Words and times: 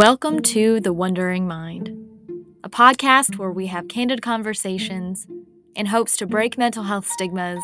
Welcome 0.00 0.40
to 0.44 0.80
The 0.80 0.94
Wondering 0.94 1.46
Mind, 1.46 1.90
a 2.64 2.70
podcast 2.70 3.36
where 3.36 3.50
we 3.50 3.66
have 3.66 3.88
candid 3.88 4.22
conversations 4.22 5.26
in 5.76 5.84
hopes 5.84 6.16
to 6.16 6.26
break 6.26 6.56
mental 6.56 6.84
health 6.84 7.06
stigmas 7.06 7.62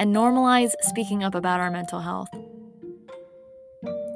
and 0.00 0.12
normalize 0.12 0.72
speaking 0.80 1.22
up 1.22 1.32
about 1.32 1.60
our 1.60 1.70
mental 1.70 2.00
health. 2.00 2.26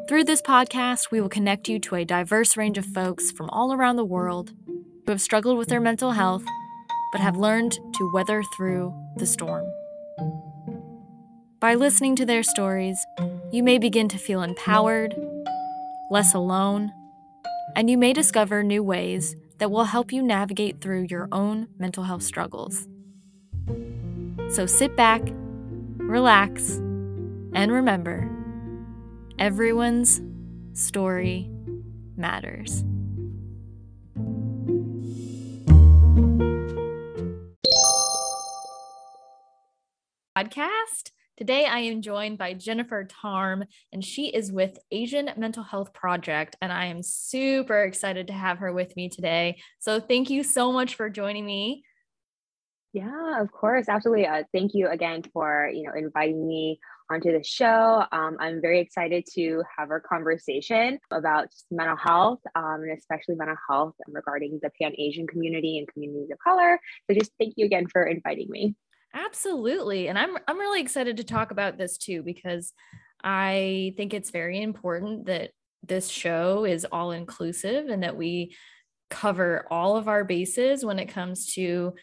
Through 0.09 0.25
this 0.25 0.43
podcast, 0.43 1.13
we 1.13 1.21
will 1.21 1.29
connect 1.29 1.69
you 1.69 1.79
to 1.79 1.95
a 1.95 2.05
diverse 2.05 2.57
range 2.57 2.77
of 2.77 2.85
folks 2.87 3.31
from 3.31 3.49
all 3.51 3.73
around 3.73 3.95
the 3.95 4.05
world 4.05 4.51
who 4.67 5.13
have 5.13 5.21
struggled 5.21 5.59
with 5.59 5.69
their 5.69 5.81
mental 5.81 6.11
health 6.11 6.43
but 7.13 7.21
have 7.21 7.37
learned 7.37 7.79
to 7.99 8.11
weather 8.13 8.43
through 8.57 8.93
the 9.17 9.27
storm. 9.27 9.65
By 11.61 11.77
listening 11.77 12.17
to 12.17 12.27
their 12.27 12.43
stories, 12.43 12.99
you 13.53 13.63
may 13.63 13.79
begin 13.79 14.09
to 14.09 14.19
feel 14.19 14.43
empowered, 14.43 15.15
less 16.11 16.35
alone, 16.35 16.93
and 17.77 17.89
you 17.91 17.99
may 17.99 18.13
discover 18.13 18.63
new 18.63 18.83
ways 18.83 19.37
that 19.59 19.71
will 19.71 19.85
help 19.85 20.13
you 20.13 20.23
navigate 20.23 20.81
through 20.81 21.07
your 21.11 21.29
own 21.33 21.69
mental 21.79 22.05
health 22.05 22.23
struggles. 22.23 22.89
So 24.51 24.67
sit 24.67 24.97
back, 24.97 25.23
relax, 25.97 26.77
and 27.53 27.71
remember 27.71 28.31
everyone's 29.39 30.21
story 30.73 31.51
matters. 32.17 32.85
Podcast. 40.37 41.11
Today, 41.39 41.67
I 41.67 41.79
am 41.79 42.03
joined 42.03 42.37
by 42.37 42.53
Jennifer 42.53 43.05
Tarm, 43.05 43.63
and 43.93 44.05
she 44.05 44.27
is 44.27 44.51
with 44.51 44.77
Asian 44.91 45.31
Mental 45.37 45.63
Health 45.63 45.93
Project. 45.93 46.57
And 46.61 46.73
I 46.73 46.87
am 46.87 47.01
super 47.01 47.85
excited 47.85 48.27
to 48.27 48.33
have 48.33 48.59
her 48.59 48.73
with 48.73 48.97
me 48.97 49.09
today. 49.09 49.61
So, 49.79 50.01
thank 50.01 50.31
you 50.31 50.43
so 50.43 50.73
much 50.73 50.97
for 50.97 51.09
joining 51.09 51.47
me. 51.47 51.85
Yeah, 52.93 53.41
of 53.41 53.53
course, 53.53 53.89
absolutely. 53.89 54.27
Uh, 54.27 54.43
thank 54.53 54.75
you 54.75 54.89
again 54.89 55.23
for 55.33 55.71
you 55.73 55.85
know 55.85 55.93
inviting 55.95 56.45
me 56.45 56.81
onto 57.09 57.31
the 57.31 57.45
show. 57.45 58.03
Um, 58.11 58.37
I'm 58.41 58.61
very 58.61 58.81
excited 58.81 59.25
to 59.37 59.63
have 59.79 59.93
our 59.93 60.01
conversation 60.01 60.99
about 61.13 61.51
mental 61.71 61.97
health, 61.97 62.41
um, 62.57 62.83
and 62.83 62.99
especially 62.99 63.37
mental 63.37 63.55
health 63.71 63.95
regarding 64.09 64.59
the 64.61 64.71
Pan 64.83 64.91
Asian 64.99 65.29
community 65.29 65.79
and 65.79 65.87
communities 65.87 66.31
of 66.33 66.39
color. 66.41 66.81
So, 67.09 67.17
just 67.17 67.31
thank 67.39 67.55
you 67.57 67.65
again 67.65 67.87
for 67.87 68.03
inviting 68.03 68.51
me. 68.51 68.75
Absolutely. 69.27 70.09
And 70.09 70.19
I'm 70.19 70.37
I'm 70.47 70.59
really 70.59 70.81
excited 70.81 71.17
to 71.17 71.25
talk 71.25 71.51
about 71.51 71.77
this 71.77 71.99
too 71.99 72.23
because 72.23 72.73
I 73.23 73.95
think 73.97 74.15
it's 74.15 74.31
very 74.31 74.61
important 74.63 75.27
that 75.27 75.51
this 75.83 76.09
show 76.09 76.65
is 76.65 76.87
all 76.91 77.11
inclusive 77.11 77.89
and 77.89 78.03
that 78.03 78.17
we 78.17 78.55
cover 79.11 79.67
all 79.71 79.97
of 79.97 80.07
our 80.07 80.25
bases 80.25 80.85
when 80.85 80.99
it 80.99 81.07
comes 81.07 81.53
to 81.55 81.95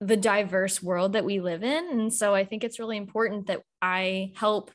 the 0.00 0.16
diverse 0.16 0.82
world 0.82 1.12
that 1.12 1.24
we 1.24 1.40
live 1.40 1.62
in. 1.62 1.88
And 1.90 2.12
so 2.12 2.34
I 2.34 2.44
think 2.44 2.64
it's 2.64 2.78
really 2.80 2.96
important 2.96 3.46
that 3.46 3.62
I 3.80 4.32
help 4.34 4.72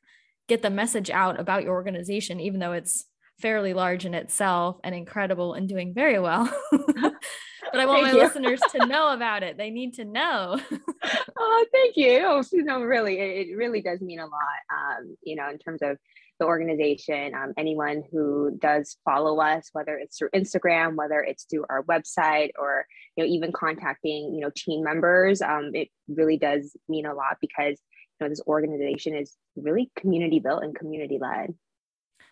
get 0.48 0.62
the 0.62 0.70
message 0.70 1.10
out 1.10 1.40
about 1.40 1.64
your 1.64 1.74
organization, 1.74 2.40
even 2.40 2.60
though 2.60 2.74
it's 2.74 3.06
fairly 3.40 3.74
large 3.74 4.06
in 4.06 4.14
itself 4.14 4.78
and 4.84 4.96
incredible 4.96 5.54
and 5.54 5.68
doing 5.68 5.94
very 5.94 6.20
well. 6.20 6.50
but 7.72 7.80
I 7.80 7.86
want 7.86 8.04
thank 8.04 8.14
my 8.14 8.20
you. 8.20 8.26
listeners 8.26 8.60
to 8.72 8.86
know 8.86 9.14
about 9.14 9.44
it. 9.44 9.58
They 9.58 9.70
need 9.70 9.94
to 9.96 10.06
know. 10.06 10.60
oh, 11.40 11.66
thank 11.72 11.98
you. 11.98 12.22
Oh, 12.26 12.44
you 12.52 12.64
know, 12.64 12.82
really, 12.82 13.20
it, 13.20 13.50
it, 13.50 13.56
really 13.56 13.82
does 13.82 14.02
mean 14.02 14.20
a 14.20 14.26
lot. 14.26 14.32
Um, 14.72 15.16
you 15.24 15.36
know, 15.36 15.50
in 15.50 15.58
terms 15.58 15.82
of 15.82 15.98
the 16.40 16.46
organization, 16.46 17.34
um, 17.36 17.54
anyone 17.58 18.04
who 18.12 18.58
does 18.60 18.98
follow 19.04 19.40
us, 19.40 19.70
whether 19.74 19.96
it's 19.98 20.18
through 20.18 20.30
Instagram, 20.30 20.96
whether 20.96 21.22
it's 21.22 21.46
through 21.46 21.66
our 21.70 21.84
website, 21.84 22.50
or 22.58 22.86
you 23.16 23.24
know, 23.24 23.30
even 23.30 23.52
contacting 23.52 24.34
you 24.34 24.42
know 24.42 24.52
team 24.56 24.84
members, 24.84 25.42
um, 25.42 25.72
it 25.74 25.90
really 26.08 26.38
does 26.38 26.76
mean 26.88 27.06
a 27.06 27.14
lot 27.14 27.38
because 27.42 27.80
you 28.20 28.26
know 28.26 28.30
this 28.30 28.42
organization 28.48 29.16
is 29.16 29.36
really 29.56 29.92
community 29.96 30.40
built 30.40 30.64
and 30.64 30.76
community 30.76 31.20
led. 31.20 31.54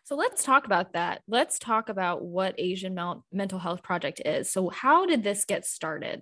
So 0.07 0.16
let's 0.16 0.41
talk 0.41 0.66
about 0.66 0.94
that. 0.94 1.22
Let's 1.28 1.59
talk 1.59 1.90
about 1.90 2.23
what 2.23 2.56
Asian 2.57 2.94
Mel- 2.94 3.25
Mental 3.29 3.59
Health 3.59 3.84
Project 3.84 4.22
is. 4.23 4.50
So, 4.50 4.69
how 4.69 5.06
did 5.06 5.22
this 5.22 5.44
get 5.44 5.66
started? 5.66 6.22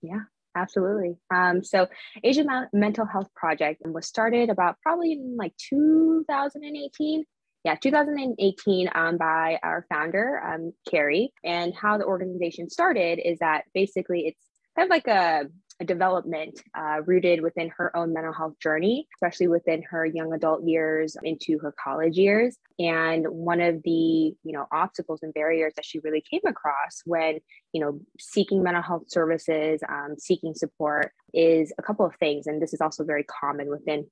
Yeah, 0.00 0.20
absolutely. 0.56 1.18
Um, 1.30 1.62
so, 1.62 1.86
Asian 2.24 2.48
Mental 2.72 3.04
Health 3.04 3.28
Project 3.36 3.82
was 3.84 4.06
started 4.06 4.48
about 4.48 4.76
probably 4.82 5.12
in 5.12 5.36
like 5.36 5.52
2018. 5.68 7.24
Yeah, 7.62 7.74
2018 7.74 8.88
um, 8.94 9.18
by 9.18 9.60
our 9.62 9.84
founder, 9.90 10.40
um, 10.42 10.72
Carrie. 10.88 11.30
And 11.44 11.74
how 11.74 11.98
the 11.98 12.06
organization 12.06 12.70
started 12.70 13.18
is 13.22 13.40
that 13.40 13.64
basically 13.74 14.28
it's 14.28 14.42
kind 14.74 14.86
of 14.86 14.90
like 14.90 15.08
a 15.08 15.44
development 15.84 16.60
uh, 16.76 17.00
rooted 17.06 17.40
within 17.40 17.70
her 17.76 17.96
own 17.96 18.12
mental 18.12 18.32
health 18.32 18.58
journey, 18.60 19.08
especially 19.16 19.48
within 19.48 19.82
her 19.82 20.04
young 20.04 20.32
adult 20.32 20.64
years 20.64 21.16
into 21.22 21.58
her 21.58 21.74
college 21.82 22.16
years. 22.16 22.56
And 22.78 23.26
one 23.26 23.60
of 23.60 23.82
the, 23.82 23.90
you 23.90 24.36
know, 24.44 24.66
obstacles 24.72 25.20
and 25.22 25.32
barriers 25.32 25.72
that 25.76 25.84
she 25.84 25.98
really 26.00 26.22
came 26.28 26.42
across 26.46 27.02
when, 27.04 27.40
you 27.72 27.80
know, 27.80 28.00
seeking 28.18 28.62
mental 28.62 28.82
health 28.82 29.04
services, 29.08 29.80
um, 29.88 30.16
seeking 30.18 30.54
support 30.54 31.12
is 31.32 31.72
a 31.78 31.82
couple 31.82 32.06
of 32.06 32.14
things. 32.16 32.46
And 32.46 32.60
this 32.60 32.74
is 32.74 32.80
also 32.80 33.04
very 33.04 33.24
common 33.24 33.68
within 33.68 34.06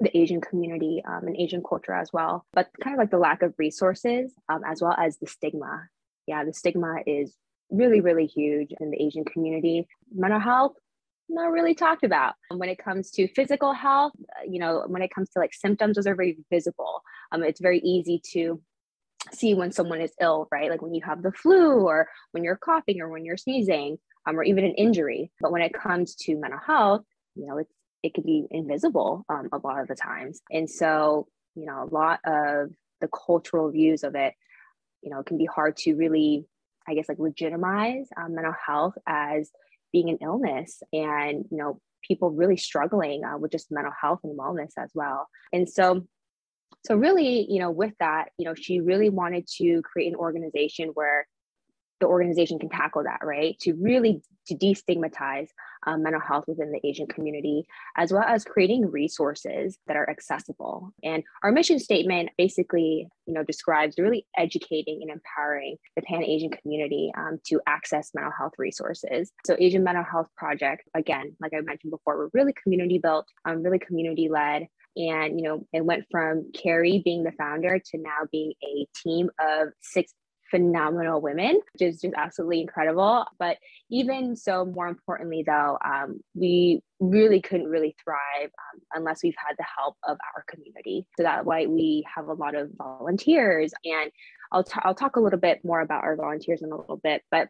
the 0.00 0.16
Asian 0.16 0.40
community 0.40 1.02
um, 1.08 1.26
and 1.26 1.36
Asian 1.36 1.62
culture 1.62 1.94
as 1.94 2.10
well, 2.12 2.44
but 2.52 2.68
kind 2.82 2.94
of 2.94 2.98
like 2.98 3.10
the 3.10 3.18
lack 3.18 3.42
of 3.42 3.54
resources 3.58 4.32
um, 4.48 4.60
as 4.66 4.82
well 4.82 4.94
as 4.98 5.18
the 5.18 5.26
stigma. 5.26 5.88
Yeah, 6.26 6.44
the 6.44 6.52
stigma 6.52 6.96
is 7.06 7.34
really, 7.70 8.00
really 8.00 8.26
huge 8.26 8.72
in 8.80 8.90
the 8.90 9.02
Asian 9.02 9.24
community. 9.24 9.86
Mental 10.14 10.40
health 10.40 10.74
not 11.28 11.50
really 11.50 11.74
talked 11.74 12.04
about. 12.04 12.34
When 12.50 12.68
it 12.68 12.78
comes 12.78 13.10
to 13.12 13.28
physical 13.28 13.72
health, 13.72 14.12
you 14.46 14.58
know, 14.58 14.84
when 14.86 15.02
it 15.02 15.10
comes 15.14 15.30
to 15.30 15.38
like 15.38 15.54
symptoms, 15.54 15.96
those 15.96 16.06
are 16.06 16.14
very 16.14 16.38
visible. 16.50 17.02
Um, 17.32 17.42
it's 17.42 17.60
very 17.60 17.80
easy 17.80 18.20
to 18.32 18.60
see 19.32 19.54
when 19.54 19.72
someone 19.72 20.00
is 20.00 20.12
ill, 20.20 20.48
right? 20.52 20.70
Like 20.70 20.82
when 20.82 20.94
you 20.94 21.02
have 21.04 21.22
the 21.22 21.32
flu 21.32 21.80
or 21.80 22.08
when 22.32 22.44
you're 22.44 22.56
coughing 22.56 23.00
or 23.00 23.08
when 23.08 23.24
you're 23.24 23.36
sneezing, 23.36 23.98
um, 24.26 24.38
or 24.38 24.42
even 24.42 24.64
an 24.64 24.74
injury. 24.74 25.30
But 25.40 25.52
when 25.52 25.62
it 25.62 25.72
comes 25.72 26.14
to 26.16 26.36
mental 26.36 26.60
health, 26.64 27.02
you 27.34 27.46
know, 27.46 27.58
it's 27.58 27.72
it 28.02 28.14
could 28.14 28.24
be 28.24 28.46
invisible 28.50 29.24
um, 29.28 29.48
a 29.52 29.58
lot 29.58 29.80
of 29.80 29.88
the 29.88 29.94
times. 29.96 30.40
And 30.50 30.70
so, 30.70 31.26
you 31.56 31.66
know, 31.66 31.82
a 31.82 31.92
lot 31.92 32.20
of 32.24 32.70
the 33.00 33.08
cultural 33.08 33.70
views 33.70 34.04
of 34.04 34.14
it, 34.14 34.34
you 35.02 35.10
know, 35.10 35.20
it 35.20 35.26
can 35.26 35.38
be 35.38 35.46
hard 35.46 35.76
to 35.78 35.94
really, 35.94 36.46
I 36.86 36.94
guess, 36.94 37.08
like 37.08 37.18
legitimize 37.18 38.06
um, 38.16 38.34
mental 38.34 38.54
health 38.64 38.94
as 39.06 39.50
being 39.96 40.10
an 40.10 40.18
illness 40.20 40.82
and 40.92 41.46
you 41.50 41.56
know 41.56 41.80
people 42.06 42.30
really 42.30 42.58
struggling 42.58 43.24
uh, 43.24 43.38
with 43.38 43.50
just 43.50 43.72
mental 43.72 43.92
health 43.98 44.20
and 44.24 44.38
wellness 44.38 44.72
as 44.78 44.90
well. 44.94 45.26
And 45.54 45.66
so 45.68 46.06
so 46.84 46.94
really 46.94 47.46
you 47.50 47.60
know 47.60 47.70
with 47.70 47.94
that 47.98 48.28
you 48.36 48.44
know 48.44 48.54
she 48.54 48.80
really 48.80 49.08
wanted 49.08 49.46
to 49.56 49.80
create 49.82 50.08
an 50.08 50.16
organization 50.16 50.90
where 50.92 51.26
the 52.00 52.06
organization 52.06 52.58
can 52.58 52.68
tackle 52.68 53.04
that, 53.04 53.20
right? 53.22 53.58
To 53.60 53.74
really 53.74 54.22
to 54.46 54.54
destigmatize 54.54 55.48
um, 55.86 56.02
mental 56.02 56.20
health 56.20 56.44
within 56.46 56.72
the 56.72 56.80
Asian 56.86 57.06
community, 57.06 57.66
as 57.96 58.12
well 58.12 58.22
as 58.22 58.44
creating 58.44 58.90
resources 58.90 59.76
that 59.86 59.96
are 59.96 60.08
accessible. 60.08 60.92
And 61.02 61.22
our 61.42 61.52
mission 61.52 61.78
statement 61.78 62.30
basically, 62.38 63.08
you 63.26 63.34
know, 63.34 63.42
describes 63.42 63.96
really 63.98 64.26
educating 64.36 65.00
and 65.02 65.10
empowering 65.10 65.76
the 65.96 66.02
Pan 66.02 66.22
Asian 66.22 66.50
community 66.50 67.12
um, 67.16 67.38
to 67.48 67.60
access 67.66 68.10
mental 68.14 68.32
health 68.36 68.52
resources. 68.58 69.32
So, 69.44 69.56
Asian 69.58 69.84
Mental 69.84 70.04
Health 70.04 70.28
Project, 70.36 70.82
again, 70.94 71.36
like 71.40 71.52
I 71.54 71.60
mentioned 71.60 71.90
before, 71.90 72.16
we're 72.16 72.30
really 72.32 72.54
community 72.62 72.98
built, 72.98 73.26
um, 73.44 73.62
really 73.62 73.78
community 73.78 74.28
led 74.28 74.68
and 74.96 75.38
you 75.38 75.46
know 75.46 75.66
it 75.72 75.84
went 75.84 76.04
from 76.10 76.50
carrie 76.54 77.02
being 77.04 77.22
the 77.22 77.32
founder 77.32 77.78
to 77.78 77.98
now 77.98 78.26
being 78.32 78.54
a 78.64 78.86
team 79.02 79.28
of 79.38 79.68
six 79.82 80.12
phenomenal 80.50 81.20
women, 81.20 81.60
which 81.72 81.82
is 81.82 82.00
just 82.00 82.14
absolutely 82.16 82.60
incredible. 82.60 83.24
But 83.38 83.58
even 83.90 84.36
so, 84.36 84.64
more 84.64 84.88
importantly, 84.88 85.44
though, 85.46 85.78
um, 85.84 86.20
we 86.34 86.82
really 87.00 87.40
couldn't 87.40 87.68
really 87.68 87.94
thrive 88.02 88.46
um, 88.46 88.80
unless 88.94 89.22
we've 89.22 89.34
had 89.36 89.54
the 89.58 89.66
help 89.76 89.96
of 90.06 90.16
our 90.34 90.44
community. 90.48 91.06
So 91.16 91.24
that's 91.24 91.44
why 91.44 91.66
we 91.66 92.04
have 92.14 92.28
a 92.28 92.34
lot 92.34 92.54
of 92.54 92.70
volunteers. 92.76 93.72
And 93.84 94.10
I'll, 94.52 94.64
t- 94.64 94.80
I'll 94.82 94.94
talk 94.94 95.16
a 95.16 95.20
little 95.20 95.40
bit 95.40 95.64
more 95.64 95.80
about 95.80 96.04
our 96.04 96.16
volunteers 96.16 96.62
in 96.62 96.72
a 96.72 96.76
little 96.76 96.96
bit. 96.96 97.22
But 97.30 97.48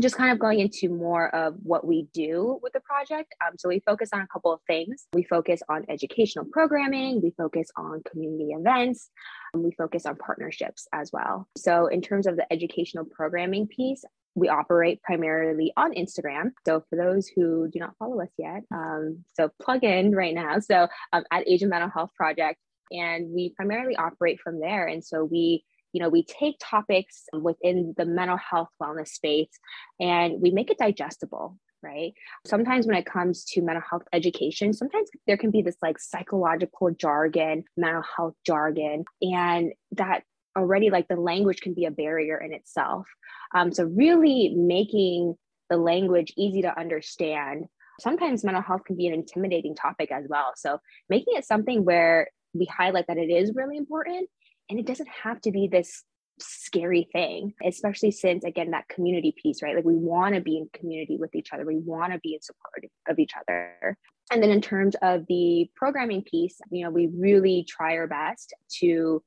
just 0.00 0.16
kind 0.16 0.32
of 0.32 0.38
going 0.38 0.60
into 0.60 0.88
more 0.88 1.34
of 1.34 1.54
what 1.62 1.86
we 1.86 2.08
do 2.14 2.58
with 2.62 2.72
the 2.72 2.80
project. 2.80 3.34
Um, 3.46 3.54
so 3.58 3.68
we 3.68 3.80
focus 3.80 4.10
on 4.12 4.20
a 4.20 4.26
couple 4.26 4.52
of 4.52 4.60
things. 4.66 5.06
We 5.12 5.22
focus 5.22 5.60
on 5.68 5.84
educational 5.88 6.46
programming, 6.46 7.20
we 7.22 7.32
focus 7.36 7.68
on 7.76 8.02
community 8.10 8.52
events, 8.52 9.10
we 9.54 9.72
focus 9.72 10.06
on 10.06 10.16
partnerships 10.16 10.86
as 10.92 11.10
well. 11.12 11.46
So 11.58 11.88
in 11.88 12.00
terms 12.00 12.26
of 12.26 12.36
the 12.36 12.50
educational 12.50 13.04
programming 13.04 13.66
piece, 13.66 14.04
we 14.34 14.48
operate 14.48 15.02
primarily 15.02 15.74
on 15.76 15.92
Instagram. 15.92 16.52
So 16.66 16.84
for 16.88 16.96
those 16.96 17.28
who 17.28 17.68
do 17.70 17.78
not 17.78 17.94
follow 17.98 18.20
us 18.22 18.30
yet, 18.38 18.62
um, 18.74 19.24
so 19.34 19.50
plug 19.60 19.84
in 19.84 20.12
right 20.12 20.34
now. 20.34 20.58
So 20.58 20.88
um, 21.12 21.24
at 21.30 21.46
Asian 21.46 21.68
Mental 21.68 21.90
Health 21.90 22.10
Project, 22.16 22.58
and 22.90 23.30
we 23.30 23.50
primarily 23.56 23.96
operate 23.96 24.38
from 24.40 24.60
there. 24.60 24.86
And 24.86 25.04
so 25.04 25.24
we 25.24 25.64
you 25.92 26.00
know, 26.00 26.08
we 26.08 26.24
take 26.24 26.56
topics 26.60 27.24
within 27.32 27.94
the 27.96 28.04
mental 28.04 28.38
health 28.38 28.70
wellness 28.80 29.08
space 29.08 29.50
and 30.00 30.40
we 30.40 30.50
make 30.50 30.70
it 30.70 30.78
digestible, 30.78 31.58
right? 31.82 32.12
Sometimes 32.46 32.86
when 32.86 32.96
it 32.96 33.06
comes 33.06 33.44
to 33.44 33.62
mental 33.62 33.82
health 33.88 34.04
education, 34.12 34.72
sometimes 34.72 35.10
there 35.26 35.36
can 35.36 35.50
be 35.50 35.62
this 35.62 35.76
like 35.82 35.98
psychological 35.98 36.90
jargon, 36.90 37.64
mental 37.76 38.02
health 38.16 38.34
jargon, 38.46 39.04
and 39.20 39.72
that 39.92 40.22
already 40.56 40.90
like 40.90 41.08
the 41.08 41.16
language 41.16 41.60
can 41.60 41.74
be 41.74 41.84
a 41.84 41.90
barrier 41.90 42.38
in 42.38 42.52
itself. 42.52 43.06
Um, 43.54 43.72
so 43.72 43.84
really 43.84 44.54
making 44.56 45.34
the 45.70 45.76
language 45.76 46.32
easy 46.36 46.62
to 46.62 46.78
understand. 46.78 47.66
Sometimes 48.00 48.44
mental 48.44 48.62
health 48.62 48.84
can 48.86 48.96
be 48.96 49.06
an 49.06 49.14
intimidating 49.14 49.74
topic 49.74 50.10
as 50.10 50.24
well. 50.28 50.52
So 50.56 50.78
making 51.08 51.34
it 51.36 51.46
something 51.46 51.84
where 51.84 52.28
we 52.54 52.66
highlight 52.66 53.06
that 53.08 53.18
it 53.18 53.30
is 53.30 53.52
really 53.54 53.76
important 53.76 54.28
and 54.72 54.80
it 54.80 54.86
doesn't 54.86 55.08
have 55.22 55.38
to 55.42 55.52
be 55.52 55.68
this 55.68 56.02
scary 56.38 57.06
thing, 57.12 57.52
especially 57.62 58.10
since 58.10 58.42
again 58.42 58.70
that 58.70 58.88
community 58.88 59.34
piece, 59.36 59.62
right? 59.62 59.76
Like 59.76 59.84
we 59.84 59.96
want 59.96 60.34
to 60.34 60.40
be 60.40 60.56
in 60.56 60.70
community 60.72 61.18
with 61.18 61.34
each 61.34 61.52
other. 61.52 61.66
We 61.66 61.76
want 61.76 62.14
to 62.14 62.18
be 62.20 62.32
in 62.32 62.40
support 62.40 62.90
of 63.06 63.18
each 63.18 63.32
other. 63.38 63.98
And 64.30 64.42
then 64.42 64.48
in 64.48 64.62
terms 64.62 64.96
of 65.02 65.26
the 65.28 65.70
programming 65.76 66.22
piece, 66.22 66.58
you 66.70 66.84
know, 66.84 66.90
we 66.90 67.08
really 67.08 67.66
try 67.68 67.98
our 67.98 68.06
best 68.06 68.54
to 68.78 69.22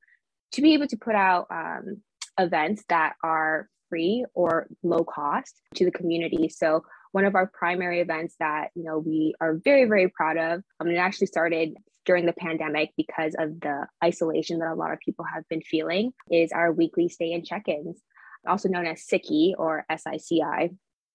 to 0.50 0.62
be 0.62 0.74
able 0.74 0.88
to 0.88 0.96
put 0.96 1.14
out 1.14 1.46
um, 1.48 2.02
events 2.40 2.82
that 2.88 3.14
are 3.22 3.68
free 3.88 4.24
or 4.34 4.66
low 4.82 5.04
cost 5.04 5.60
to 5.76 5.84
the 5.84 5.92
community. 5.92 6.48
So 6.48 6.82
one 7.16 7.24
of 7.24 7.34
our 7.34 7.46
primary 7.46 8.00
events 8.00 8.34
that 8.40 8.68
you 8.74 8.84
know 8.84 8.98
we 8.98 9.34
are 9.40 9.54
very 9.64 9.86
very 9.86 10.08
proud 10.08 10.36
of. 10.36 10.62
I 10.78 10.84
mean, 10.84 10.96
it 10.96 10.98
actually 10.98 11.28
started 11.28 11.74
during 12.04 12.26
the 12.26 12.34
pandemic 12.34 12.90
because 12.94 13.34
of 13.38 13.58
the 13.60 13.86
isolation 14.04 14.58
that 14.58 14.70
a 14.70 14.74
lot 14.74 14.92
of 14.92 14.98
people 15.00 15.24
have 15.24 15.48
been 15.48 15.62
feeling 15.62 16.12
is 16.30 16.52
our 16.52 16.70
weekly 16.72 17.08
stay 17.08 17.32
and 17.32 17.44
check-ins 17.44 18.02
also 18.46 18.68
known 18.68 18.86
as 18.86 19.06
SICI 19.06 19.54
or 19.58 19.84
SICI. 19.90 20.70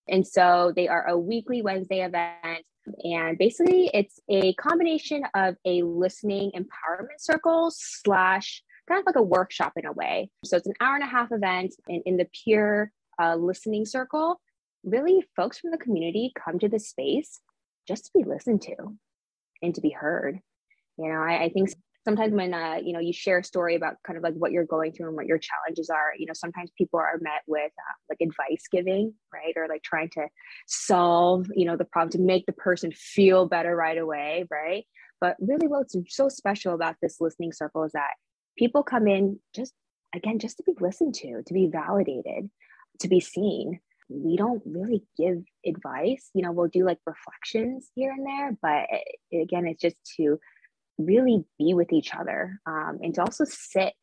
And 0.08 0.26
so 0.26 0.74
they 0.76 0.88
are 0.88 1.08
a 1.08 1.18
weekly 1.18 1.62
Wednesday 1.62 2.02
event. 2.04 2.66
And 3.04 3.38
basically, 3.38 3.92
it's 3.94 4.20
a 4.28 4.54
combination 4.56 5.24
of 5.36 5.56
a 5.66 5.84
listening 5.84 6.52
empowerment 6.56 7.20
circle 7.20 7.72
slash 7.72 8.64
kind 8.88 9.00
of 9.00 9.06
like 9.06 9.16
a 9.16 9.22
workshop 9.22 9.74
in 9.76 9.86
a 9.86 9.92
way. 9.94 10.32
So 10.44 10.58
it's 10.58 10.68
an 10.68 10.74
hour 10.82 10.96
and 10.96 11.04
a 11.04 11.08
half 11.08 11.32
event. 11.32 11.76
And 11.88 12.02
in 12.06 12.18
the 12.18 12.28
peer 12.44 12.92
uh, 13.22 13.36
listening 13.36 13.86
circle, 13.86 14.42
really 14.84 15.24
folks 15.36 15.60
from 15.60 15.72
the 15.72 15.78
community 15.78 16.32
come 16.44 16.60
to 16.60 16.70
the 16.70 16.80
space 16.80 17.40
just 17.88 18.06
to 18.06 18.12
be 18.16 18.24
listened 18.24 18.62
to 18.64 18.76
and 19.62 19.76
to 19.76 19.82
be 19.82 19.90
heard. 19.90 20.40
You 20.98 21.10
know, 21.10 21.20
I, 21.20 21.44
I 21.44 21.50
think 21.50 21.70
sometimes 22.06 22.34
when 22.34 22.54
uh, 22.54 22.80
you 22.84 22.94
know 22.94 23.00
you 23.00 23.14
share 23.14 23.40
a 23.40 23.44
story 23.44 23.76
about 23.76 23.96
kind 24.06 24.18
of 24.18 24.24
like 24.24 24.34
what 24.34 24.52
you're 24.52 24.66
going 24.66 24.92
through 24.92 25.08
and 25.08 25.16
what 25.16 25.28
your 25.28 25.38
challenges 25.38 25.90
are 25.90 26.14
you 26.18 26.26
know 26.26 26.34
sometimes 26.34 26.72
people 26.78 27.00
are 27.00 27.20
met 27.22 27.42
with 27.48 27.72
uh, 27.78 27.94
like 28.10 28.18
advice 28.22 28.66
giving 28.72 29.14
right? 29.34 29.54
Or 29.56 29.68
like 29.68 29.84
trying 29.84 30.10
to 30.12 30.28
solve 30.68 31.48
you 31.56 31.66
know 31.66 31.78
the 31.78 31.86
problem 31.86 32.12
to 32.12 32.20
make 32.20 32.46
the 32.46 32.54
person 32.54 32.92
feel 32.92 33.48
better 33.48 33.76
right 33.76 33.98
away 33.98 34.46
right? 34.50 34.86
But 35.20 35.38
really 35.40 35.68
what's 35.68 35.96
so 36.08 36.30
special 36.30 36.74
about 36.74 36.96
this 37.02 37.18
listening 37.20 37.54
circle 37.54 37.84
is 37.84 37.92
that 37.92 38.14
people 38.58 38.84
come 38.84 39.08
in 39.08 39.40
just 39.56 39.74
again 40.16 40.40
just 40.40 40.58
to 40.58 40.64
be 40.64 40.74
listened 40.80 41.14
to 41.16 41.42
to 41.46 41.54
be 41.54 41.70
validated 41.72 42.50
to 43.00 43.08
be 43.08 43.20
seen 43.20 43.80
we 44.12 44.36
don't 44.36 44.62
really 44.66 45.04
give 45.18 45.44
advice. 45.66 46.30
You 46.34 46.44
know 46.44 46.52
we'll 46.52 46.68
do 46.68 46.86
like 46.86 47.00
reflections 47.06 47.90
here 47.96 48.12
and 48.12 48.26
there 48.26 48.58
but 48.62 48.88
it, 49.32 49.44
again 49.44 49.68
it's 49.68 49.82
just 49.82 49.98
to 50.18 50.40
really 50.98 51.44
be 51.58 51.74
with 51.74 51.92
each 51.94 52.14
other 52.14 52.60
um, 52.66 53.00
and 53.02 53.14
to 53.16 53.22
also 53.22 53.46
sit 53.46 53.94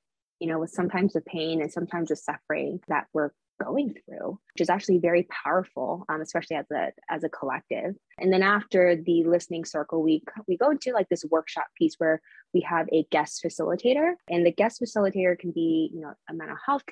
you 0.41 0.49
know 0.49 0.59
with 0.59 0.71
sometimes 0.71 1.13
the 1.13 1.21
pain 1.21 1.61
and 1.61 1.73
sometimes 1.73 2.09
the 2.09 2.17
suffering 2.17 2.81
that 2.89 3.07
we're 3.13 3.31
going 3.63 3.93
through 3.93 4.39
which 4.55 4.61
is 4.61 4.71
actually 4.71 4.99
very 4.99 5.27
powerful 5.45 6.05
um, 6.09 6.21
especially 6.21 6.57
as 6.57 6.67
a 6.71 6.93
as 7.11 7.25
a 7.25 7.29
collective. 7.29 7.95
And 8.19 8.33
then 8.33 8.43
after 8.43 8.97
the 8.97 9.25
listening 9.25 9.65
circle 9.65 10.03
we 10.03 10.23
we 10.47 10.57
go 10.57 10.71
into 10.71 10.93
like 10.93 11.09
this 11.09 11.25
workshop 11.31 11.67
piece 11.77 11.95
where 11.99 12.21
we 12.55 12.61
have 12.61 12.87
a 12.93 13.05
guest 13.11 13.43
facilitator 13.45 14.13
and 14.31 14.47
the 14.47 14.53
guest 14.53 14.81
facilitator 14.81 15.39
can 15.39 15.51
be 15.51 15.91
you 15.93 16.01
know 16.01 16.13
a 16.31 16.35
mental 16.35 16.57
health 16.65 16.83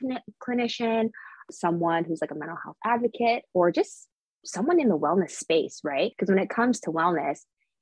clinician 0.42 1.10
someone 1.50 2.04
who's 2.04 2.20
like 2.20 2.30
a 2.30 2.34
mental 2.34 2.56
health 2.62 2.76
advocate 2.84 3.44
or 3.54 3.70
just 3.70 4.08
someone 4.44 4.80
in 4.80 4.88
the 4.88 4.98
wellness 4.98 5.32
space 5.32 5.80
right 5.82 6.12
because 6.16 6.28
when 6.28 6.38
it 6.38 6.48
comes 6.48 6.80
to 6.80 6.90
wellness 6.90 7.40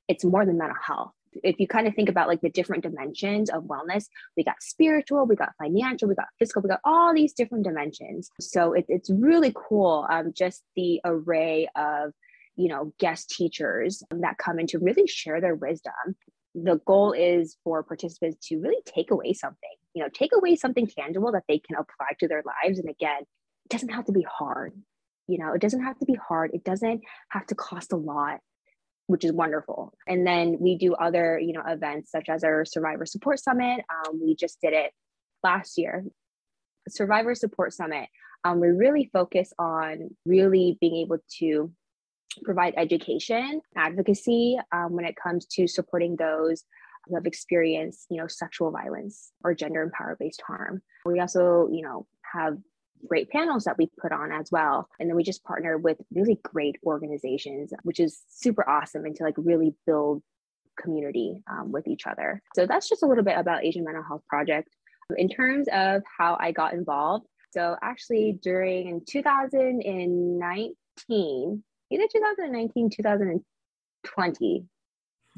it's 0.09 0.25
more 0.25 0.45
than 0.47 0.59
mental 0.59 0.77
health 0.83 1.13
if 1.43 1.59
you 1.59 1.67
kind 1.67 1.87
of 1.87 1.95
think 1.95 2.09
about 2.09 2.29
like 2.29 2.41
the 2.41 2.51
different 2.51 2.83
dimensions 2.83 3.51
of 3.51 3.65
wellness, 3.65 4.07
we 4.37 4.45
got 4.45 4.63
spiritual, 4.63 5.27
we 5.27 5.37
got 5.37 5.53
financial, 5.59 6.09
we 6.09 6.15
got 6.15 6.29
physical, 6.39 6.63
we 6.63 6.69
got 6.69 6.81
all 6.85 7.15
these 7.15 7.33
different 7.33 7.65
dimensions. 7.65 8.31
So 8.41 8.73
it, 8.75 8.85
it's 8.89 9.11
really 9.11 9.53
cool, 9.55 10.07
um, 10.11 10.33
just 10.35 10.63
the 10.77 11.01
array 11.05 11.69
of 11.77 12.13
you 12.57 12.69
know 12.69 12.93
guest 13.01 13.31
teachers 13.31 14.03
that 14.11 14.39
come 14.39 14.61
in 14.61 14.67
to 14.69 14.79
really 14.79 15.07
share 15.07 15.41
their 15.41 15.55
wisdom. 15.55 15.93
The 16.55 16.81
goal 16.87 17.13
is 17.13 17.57
for 17.65 17.83
participants 17.83 18.47
to 18.49 18.61
really 18.61 18.81
take 18.87 19.11
away 19.11 19.33
something, 19.33 19.75
you 19.93 20.03
know, 20.03 20.09
take 20.09 20.31
away 20.37 20.55
something 20.55 20.87
tangible 20.87 21.33
that 21.33 21.45
they 21.49 21.59
can 21.59 21.77
apply 21.77 22.09
to 22.21 22.29
their 22.29 22.45
lives. 22.47 22.79
And 22.79 22.89
again, 22.89 23.23
it 23.65 23.71
doesn't 23.71 23.91
have 23.91 24.05
to 24.05 24.13
be 24.13 24.27
hard 24.31 24.73
you 25.27 25.39
know 25.39 25.53
it 25.53 25.61
doesn't 25.61 25.83
have 25.83 25.99
to 25.99 26.07
be 26.07 26.15
hard 26.15 26.51
it 26.53 26.65
doesn't 26.65 27.03
have 27.31 27.47
to 27.47 27.55
cost 27.55 27.93
a 27.93 27.97
lot 27.97 28.41
which 29.07 29.25
is 29.25 29.33
wonderful. 29.33 29.93
And 30.09 30.27
then 30.27 30.57
we 30.61 30.77
do 30.77 30.95
other, 30.95 31.39
you 31.39 31.53
know, 31.53 31.63
events 31.67 32.11
such 32.11 32.29
as 32.29 32.43
our 32.43 32.65
Survivor 32.65 33.05
Support 33.05 33.39
Summit. 33.39 33.85
Um, 33.91 34.21
we 34.23 34.35
just 34.35 34.61
did 34.61 34.73
it 34.73 34.93
last 35.43 35.77
year. 35.77 36.05
Survivor 36.89 37.35
Support 37.35 37.73
Summit. 37.75 38.09
Um, 38.45 38.61
we 38.61 38.69
really 38.69 39.11
focus 39.13 39.53
on 39.59 40.11
really 40.27 40.79
being 40.81 40.97
able 40.97 41.19
to 41.39 41.73
provide 42.43 42.75
education, 42.77 43.61
advocacy 43.77 44.59
um, 44.73 44.93
when 44.93 45.05
it 45.05 45.17
comes 45.17 45.47
to 45.47 45.67
supporting 45.67 46.17
those 46.17 46.65
who 47.07 47.15
have 47.15 47.27
experienced, 47.27 48.07
you 48.11 48.19
know, 48.19 48.27
sexual 48.27 48.71
violence 48.71 49.33
or 49.45 49.55
gender 49.55 49.83
and 49.83 49.93
power 49.93 50.17
based 50.19 50.43
harm. 50.47 50.83
We 51.05 51.21
also, 51.21 51.69
you 51.71 51.83
know, 51.83 52.07
have 52.33 52.57
great 53.07 53.31
panels 53.31 53.65
that 53.65 53.79
we 53.79 53.91
put 54.01 54.13
on 54.13 54.33
as 54.33 54.51
well. 54.51 54.89
And 54.99 55.09
then 55.09 55.17
we 55.17 55.23
just 55.23 55.45
partner 55.45 55.79
with 55.79 55.99
really 56.13 56.41
great 56.43 56.77
organizations, 56.85 57.73
which 57.83 58.01
is 58.01 58.23
super 58.29 58.69
awesome 58.69 59.05
and 59.05 59.15
to 59.17 59.25
like 59.25 59.35
really 59.37 59.75
build 59.87 60.23
community 60.81 61.43
um, 61.51 61.73
with 61.73 61.87
each 61.87 62.07
other. 62.07 62.43
So 62.55 62.67
that's 62.67 62.89
just 62.89 63.03
a 63.03 63.07
little 63.07 63.25
bit 63.25 63.39
about 63.39 63.65
Asian 63.65 63.85
Mental 63.85 64.03
Health 64.03 64.23
Project. 64.29 64.69
In 65.17 65.29
terms 65.29 65.69
of 65.73 66.03
how 66.19 66.37
I 66.41 66.53
got 66.53 66.73
involved, 66.73 67.27
so 67.51 67.77
actually 67.83 68.39
during 68.43 69.03
2019, 69.07 71.65
either 71.91 72.05
2019, 72.11 72.91
2020, 72.91 74.65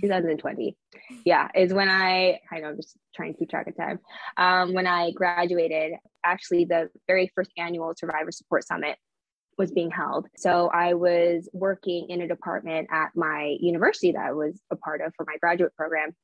2020 0.00 0.76
yeah 1.24 1.48
is 1.54 1.72
when 1.72 1.88
i 1.88 2.38
i 2.52 2.60
know 2.60 2.74
just 2.74 2.96
trying 3.14 3.32
to 3.32 3.38
keep 3.38 3.50
track 3.50 3.66
of 3.66 3.76
time. 3.76 3.98
Um, 4.36 4.74
when 4.74 4.86
i 4.86 5.10
graduated 5.12 5.92
actually 6.24 6.64
the 6.64 6.88
very 7.06 7.30
first 7.34 7.50
annual 7.56 7.92
survivor 7.96 8.32
support 8.32 8.66
summit 8.66 8.96
was 9.58 9.72
being 9.72 9.90
held. 9.90 10.26
So 10.36 10.68
i 10.72 10.94
was 10.94 11.48
working 11.52 12.08
in 12.10 12.20
a 12.20 12.28
department 12.28 12.88
at 12.92 13.10
my 13.14 13.56
university 13.60 14.12
that 14.12 14.26
i 14.26 14.32
was 14.32 14.60
a 14.70 14.76
part 14.76 15.00
of 15.00 15.12
for 15.16 15.24
my 15.26 15.36
graduate 15.40 15.74
program 15.76 16.14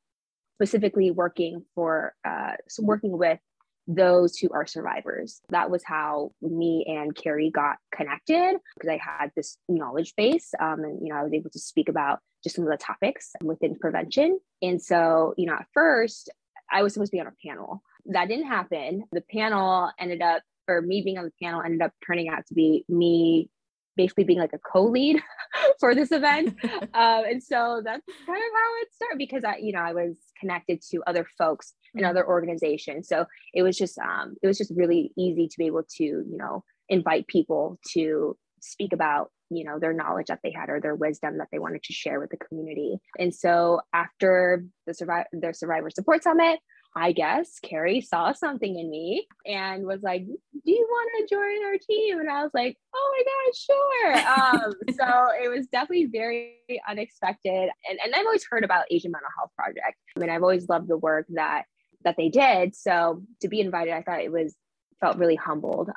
specifically 0.62 1.10
working 1.10 1.64
for 1.74 2.14
uh, 2.24 2.52
working 2.78 3.16
with 3.18 3.40
those 3.86 4.36
who 4.36 4.48
are 4.52 4.66
survivors. 4.66 5.40
That 5.48 5.70
was 5.70 5.82
how 5.84 6.32
me 6.40 6.84
and 6.88 7.14
Carrie 7.14 7.50
got 7.50 7.76
connected 7.94 8.56
because 8.74 8.88
I 8.88 9.00
had 9.02 9.30
this 9.36 9.56
knowledge 9.68 10.14
base 10.16 10.52
um, 10.60 10.80
and, 10.84 11.00
you 11.02 11.12
know, 11.12 11.18
I 11.18 11.24
was 11.24 11.32
able 11.32 11.50
to 11.50 11.58
speak 11.58 11.88
about 11.88 12.20
just 12.42 12.56
some 12.56 12.64
of 12.64 12.70
the 12.70 12.76
topics 12.76 13.32
within 13.42 13.76
prevention. 13.76 14.38
And 14.60 14.80
so, 14.80 15.34
you 15.36 15.46
know, 15.46 15.54
at 15.54 15.66
first 15.74 16.30
I 16.70 16.82
was 16.82 16.94
supposed 16.94 17.10
to 17.10 17.16
be 17.16 17.20
on 17.20 17.26
a 17.26 17.46
panel. 17.46 17.82
That 18.06 18.28
didn't 18.28 18.46
happen. 18.46 19.04
The 19.12 19.22
panel 19.32 19.90
ended 19.98 20.22
up, 20.22 20.42
or 20.68 20.80
me 20.80 21.02
being 21.02 21.18
on 21.18 21.24
the 21.24 21.32
panel 21.42 21.62
ended 21.62 21.82
up 21.82 21.92
turning 22.06 22.28
out 22.28 22.46
to 22.46 22.54
be 22.54 22.84
me 22.88 23.50
basically 23.96 24.24
being 24.24 24.38
like 24.38 24.52
a 24.52 24.58
co-lead 24.58 25.20
for 25.80 25.94
this 25.94 26.12
event. 26.12 26.56
um, 26.64 27.24
and 27.24 27.42
so 27.42 27.82
that's 27.84 28.06
kind 28.26 28.38
of 28.38 28.52
how 28.54 28.82
it 28.82 28.88
started 28.92 29.18
because 29.18 29.44
I, 29.44 29.56
you 29.56 29.72
know, 29.72 29.80
I 29.80 29.92
was 29.92 30.16
connected 30.38 30.80
to 30.90 31.02
other 31.06 31.26
folks 31.38 31.74
and 31.94 32.04
other 32.04 32.26
organizations. 32.26 33.08
So 33.08 33.26
it 33.54 33.62
was 33.62 33.76
just 33.76 33.98
um, 33.98 34.34
it 34.42 34.46
was 34.46 34.58
just 34.58 34.72
really 34.74 35.12
easy 35.16 35.48
to 35.48 35.54
be 35.58 35.66
able 35.66 35.84
to 35.96 36.04
you 36.04 36.36
know 36.36 36.64
invite 36.88 37.26
people 37.26 37.78
to 37.92 38.36
speak 38.60 38.92
about 38.92 39.30
you 39.50 39.64
know 39.64 39.78
their 39.78 39.92
knowledge 39.92 40.26
that 40.26 40.40
they 40.42 40.52
had 40.52 40.70
or 40.70 40.80
their 40.80 40.94
wisdom 40.94 41.38
that 41.38 41.48
they 41.52 41.58
wanted 41.58 41.82
to 41.84 41.92
share 41.92 42.20
with 42.20 42.30
the 42.30 42.36
community. 42.36 42.98
And 43.18 43.34
so 43.34 43.80
after 43.92 44.64
the 44.86 44.94
survivor 44.94 45.26
the 45.32 45.52
survivor 45.52 45.90
support 45.90 46.22
summit, 46.22 46.60
I 46.94 47.12
guess 47.12 47.58
Carrie 47.60 48.02
saw 48.02 48.32
something 48.32 48.78
in 48.78 48.90
me 48.90 49.26
and 49.46 49.86
was 49.86 50.02
like, 50.02 50.26
"Do 50.26 50.70
you 50.70 50.86
want 50.90 51.28
to 51.28 51.34
join 51.34 51.64
our 51.64 51.78
team?" 51.78 52.20
And 52.20 52.28
I 52.28 52.42
was 52.42 52.52
like, 52.52 52.76
"Oh 52.94 53.14
my 53.16 53.24
god, 53.32 54.56
sure!" 54.56 54.66
Um, 54.66 54.74
so 54.96 55.28
it 55.42 55.48
was 55.48 55.66
definitely 55.68 56.06
very 56.06 56.58
unexpected, 56.86 57.70
and 57.88 57.98
and 58.04 58.14
I've 58.14 58.26
always 58.26 58.46
heard 58.48 58.64
about 58.64 58.84
Asian 58.90 59.10
Mental 59.10 59.30
Health 59.38 59.50
Project. 59.56 59.96
I 60.16 60.20
mean, 60.20 60.30
I've 60.30 60.42
always 60.42 60.68
loved 60.68 60.88
the 60.88 60.98
work 60.98 61.26
that 61.30 61.64
that 62.04 62.16
they 62.16 62.28
did. 62.28 62.74
So 62.74 63.22
to 63.40 63.48
be 63.48 63.60
invited, 63.60 63.94
I 63.94 64.02
thought 64.02 64.22
it 64.22 64.32
was 64.32 64.54
felt 65.00 65.18
really 65.18 65.36
humbled. 65.36 65.90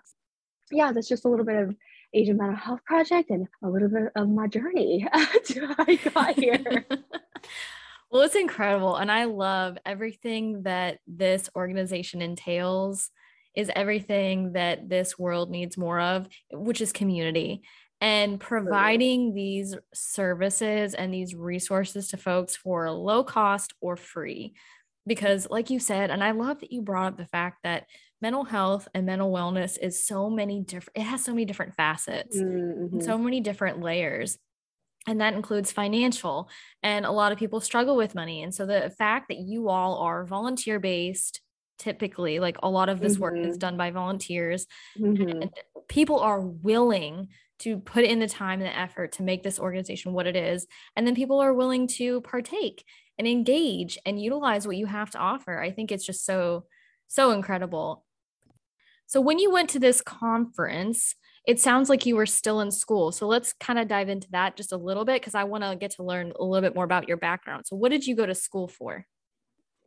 Yeah, 0.71 0.91
that's 0.91 1.09
just 1.09 1.25
a 1.25 1.29
little 1.29 1.45
bit 1.45 1.57
of 1.57 1.75
Asian 2.13 2.37
Mental 2.37 2.55
Health 2.55 2.83
Project 2.85 3.29
and 3.29 3.47
a 3.63 3.69
little 3.69 3.89
bit 3.89 4.11
of 4.15 4.29
my 4.29 4.47
journey 4.47 5.07
to 5.45 5.67
how 5.67 5.75
I 5.79 5.95
got 5.95 6.35
here. 6.35 6.85
well, 8.11 8.21
it's 8.21 8.35
incredible. 8.35 8.95
And 8.95 9.11
I 9.11 9.25
love 9.25 9.77
everything 9.85 10.63
that 10.63 10.99
this 11.07 11.49
organization 11.55 12.21
entails 12.21 13.09
is 13.55 13.71
everything 13.75 14.53
that 14.53 14.89
this 14.89 15.17
world 15.17 15.49
needs 15.49 15.77
more 15.77 15.99
of, 15.99 16.27
which 16.51 16.81
is 16.81 16.91
community. 16.91 17.63
And 18.01 18.39
providing 18.39 19.33
these 19.33 19.75
services 19.93 20.93
and 20.93 21.13
these 21.13 21.33
resources 21.33 22.09
to 22.09 22.17
folks 22.17 22.55
for 22.55 22.91
low 22.91 23.23
cost 23.23 23.73
or 23.81 23.95
free. 23.95 24.53
Because, 25.07 25.47
like 25.49 25.69
you 25.69 25.79
said, 25.79 26.09
and 26.09 26.23
I 26.23 26.31
love 26.31 26.59
that 26.59 26.71
you 26.71 26.81
brought 26.81 27.13
up 27.13 27.17
the 27.17 27.25
fact 27.25 27.59
that 27.63 27.85
mental 28.21 28.43
health 28.43 28.87
and 28.93 29.05
mental 29.05 29.31
wellness 29.31 29.77
is 29.79 30.05
so 30.05 30.29
many 30.29 30.61
different, 30.61 30.97
it 30.97 31.03
has 31.03 31.23
so 31.23 31.31
many 31.31 31.45
different 31.45 31.75
facets, 31.75 32.37
mm-hmm. 32.37 32.99
so 33.01 33.17
many 33.17 33.39
different 33.39 33.81
layers 33.81 34.37
and 35.07 35.21
that 35.21 35.33
includes 35.33 35.71
financial 35.71 36.49
and 36.83 37.05
a 37.05 37.11
lot 37.11 37.31
of 37.31 37.37
people 37.37 37.59
struggle 37.59 37.95
with 37.95 38.15
money 38.15 38.43
and 38.43 38.53
so 38.53 38.65
the 38.65 38.93
fact 38.97 39.27
that 39.29 39.37
you 39.37 39.69
all 39.69 39.99
are 39.99 40.25
volunteer 40.25 40.79
based 40.79 41.41
typically 41.77 42.39
like 42.39 42.57
a 42.63 42.69
lot 42.69 42.89
of 42.89 42.99
this 42.99 43.13
mm-hmm. 43.13 43.23
work 43.23 43.37
is 43.37 43.47
mm-hmm. 43.47 43.57
done 43.57 43.77
by 43.77 43.91
volunteers 43.91 44.65
mm-hmm. 44.97 45.41
and 45.41 45.53
people 45.87 46.19
are 46.19 46.39
willing 46.39 47.27
to 47.59 47.77
put 47.77 48.03
in 48.03 48.19
the 48.19 48.27
time 48.27 48.59
and 48.61 48.69
the 48.69 48.77
effort 48.77 49.13
to 49.13 49.23
make 49.23 49.43
this 49.43 49.59
organization 49.59 50.13
what 50.13 50.27
it 50.27 50.35
is 50.35 50.67
and 50.95 51.05
then 51.05 51.15
people 51.15 51.39
are 51.39 51.53
willing 51.53 51.87
to 51.87 52.21
partake 52.21 52.83
and 53.17 53.27
engage 53.27 53.97
and 54.05 54.21
utilize 54.21 54.65
what 54.67 54.77
you 54.77 54.85
have 54.85 55.09
to 55.11 55.17
offer 55.17 55.61
i 55.61 55.71
think 55.71 55.91
it's 55.91 56.05
just 56.05 56.25
so 56.25 56.65
so 57.07 57.31
incredible 57.31 58.05
so 59.05 59.21
when 59.21 59.37
you 59.37 59.51
went 59.51 59.69
to 59.69 59.79
this 59.79 60.01
conference 60.01 61.15
it 61.47 61.59
sounds 61.59 61.89
like 61.89 62.05
you 62.05 62.15
were 62.15 62.25
still 62.25 62.61
in 62.61 62.71
school 62.71 63.11
so 63.11 63.27
let's 63.27 63.53
kind 63.53 63.79
of 63.79 63.87
dive 63.87 64.09
into 64.09 64.27
that 64.31 64.55
just 64.55 64.71
a 64.71 64.77
little 64.77 65.05
bit 65.05 65.21
because 65.21 65.35
i 65.35 65.43
want 65.43 65.63
to 65.63 65.75
get 65.75 65.91
to 65.91 66.03
learn 66.03 66.31
a 66.39 66.43
little 66.43 66.67
bit 66.67 66.75
more 66.75 66.83
about 66.83 67.07
your 67.07 67.17
background 67.17 67.65
so 67.65 67.75
what 67.75 67.89
did 67.89 68.05
you 68.05 68.15
go 68.15 68.25
to 68.25 68.35
school 68.35 68.67
for 68.67 69.05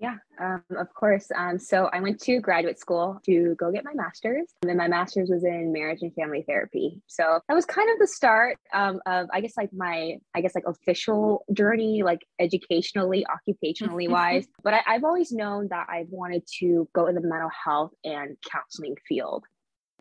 yeah, 0.01 0.17
um, 0.41 0.63
of 0.77 0.95
course. 0.95 1.29
Um, 1.35 1.59
so 1.59 1.91
I 1.93 2.01
went 2.01 2.21
to 2.21 2.41
graduate 2.41 2.79
school 2.79 3.21
to 3.27 3.57
go 3.57 3.73
get 3.73 3.85
my 3.85 3.95
master's, 3.95 4.47
and 4.63 4.71
then 4.71 4.77
my 4.77 4.87
master's 4.87 5.29
was 5.29 5.45
in 5.45 5.73
marriage 5.73 6.03
and 6.03 6.15
family 6.15 6.45
therapy. 6.47 7.03
So 7.09 7.41
that 7.49 7.55
was 7.55 7.65
kind 7.65 7.91
of 7.91 7.99
the 7.99 8.07
start 8.07 8.59
um, 8.73 9.01
of, 9.07 9.27
I 9.33 9.41
guess, 9.41 9.57
like 9.57 9.71
my, 9.73 10.19
I 10.35 10.41
guess, 10.41 10.55
like 10.55 10.65
official 10.67 11.45
journey, 11.53 12.05
like 12.05 12.25
educationally, 12.39 13.27
occupationally 13.27 14.09
wise. 14.11 14.47
But 14.63 14.75
I, 14.75 14.83
I've 14.87 15.05
always 15.05 15.33
known 15.33 15.69
that 15.71 15.89
I 15.91 16.07
wanted 16.11 16.45
to 16.61 16.89
go 16.95 17.07
in 17.07 17.17
the 17.17 17.21
mental 17.21 17.51
health 17.51 17.93
and 18.05 18.37
counseling 18.49 18.95
field 19.09 19.45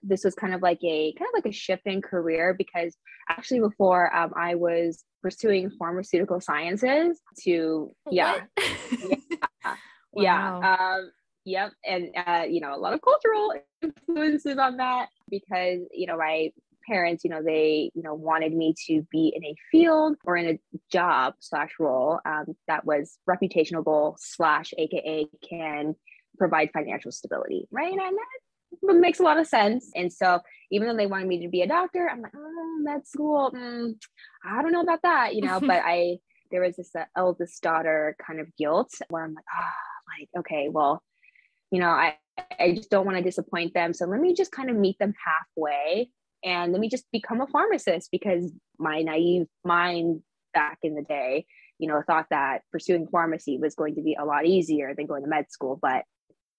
this 0.03 0.23
was 0.23 0.35
kind 0.35 0.53
of 0.53 0.61
like 0.61 0.79
a 0.83 1.13
kind 1.13 1.27
of 1.27 1.33
like 1.33 1.51
a 1.51 1.55
shift 1.55 1.83
in 1.85 2.01
career 2.01 2.55
because 2.57 2.95
actually 3.29 3.59
before 3.59 4.15
um, 4.15 4.31
I 4.35 4.55
was 4.55 5.03
pursuing 5.21 5.71
pharmaceutical 5.71 6.39
sciences 6.39 7.19
to 7.43 7.91
yeah, 8.09 8.41
yeah 9.01 9.15
Wow. 10.17 10.59
Yeah. 10.61 10.77
Um, 10.95 11.11
yep. 11.45 11.71
And, 11.85 12.09
uh, 12.15 12.45
you 12.47 12.61
know, 12.61 12.75
a 12.75 12.77
lot 12.77 12.93
of 12.93 13.01
cultural 13.01 13.53
influences 13.81 14.57
on 14.57 14.77
that 14.77 15.09
because, 15.29 15.79
you 15.91 16.07
know, 16.07 16.17
my 16.17 16.51
parents, 16.87 17.23
you 17.23 17.29
know, 17.29 17.43
they, 17.43 17.91
you 17.93 18.01
know, 18.01 18.13
wanted 18.13 18.53
me 18.53 18.73
to 18.87 19.05
be 19.11 19.33
in 19.35 19.43
a 19.43 19.55
field 19.71 20.15
or 20.25 20.37
in 20.37 20.47
a 20.47 20.59
job 20.91 21.33
slash 21.39 21.71
role 21.79 22.19
um, 22.25 22.45
that 22.67 22.85
was 22.85 23.17
reputational 23.29 24.15
slash 24.17 24.73
AKA 24.77 25.27
can 25.47 25.95
provide 26.37 26.71
financial 26.71 27.11
stability. 27.11 27.67
Right. 27.71 27.91
And 27.91 27.99
that 27.99 28.25
makes 28.81 29.19
a 29.19 29.23
lot 29.23 29.39
of 29.39 29.47
sense. 29.47 29.91
And 29.95 30.11
so 30.11 30.39
even 30.71 30.87
though 30.87 30.95
they 30.95 31.07
wanted 31.07 31.27
me 31.27 31.43
to 31.43 31.49
be 31.49 31.61
a 31.61 31.67
doctor, 31.67 32.09
I'm 32.09 32.21
like, 32.21 32.33
oh, 32.35 32.77
med 32.81 33.07
school, 33.07 33.51
mm, 33.55 33.93
I 34.45 34.61
don't 34.61 34.71
know 34.71 34.81
about 34.81 35.01
that, 35.03 35.35
you 35.35 35.41
know, 35.41 35.59
but 35.59 35.81
I, 35.85 36.17
there 36.51 36.61
was 36.61 36.75
this 36.75 36.95
uh, 36.95 37.05
eldest 37.15 37.61
daughter 37.61 38.15
kind 38.25 38.39
of 38.39 38.47
guilt 38.57 38.91
where 39.09 39.23
I'm 39.23 39.33
like, 39.33 39.45
ah, 39.53 39.63
oh, 39.63 40.19
like, 40.19 40.29
okay, 40.39 40.69
well, 40.69 41.01
you 41.71 41.79
know, 41.79 41.89
I, 41.89 42.15
I 42.59 42.73
just 42.73 42.89
don't 42.89 43.05
want 43.05 43.17
to 43.17 43.23
disappoint 43.23 43.73
them. 43.73 43.93
So 43.93 44.05
let 44.05 44.21
me 44.21 44.33
just 44.33 44.51
kind 44.51 44.69
of 44.69 44.75
meet 44.75 44.97
them 44.99 45.13
halfway 45.25 46.09
and 46.43 46.71
let 46.71 46.79
me 46.79 46.89
just 46.89 47.05
become 47.11 47.41
a 47.41 47.47
pharmacist 47.47 48.09
because 48.11 48.51
my 48.77 49.01
naive 49.01 49.47
mind 49.65 50.21
back 50.53 50.79
in 50.83 50.95
the 50.95 51.01
day, 51.01 51.45
you 51.79 51.87
know, 51.87 52.01
thought 52.05 52.27
that 52.29 52.61
pursuing 52.71 53.07
pharmacy 53.07 53.57
was 53.57 53.75
going 53.75 53.95
to 53.95 54.01
be 54.01 54.15
a 54.19 54.25
lot 54.25 54.45
easier 54.45 54.93
than 54.95 55.07
going 55.07 55.23
to 55.23 55.29
med 55.29 55.51
school. 55.51 55.77
But 55.81 56.03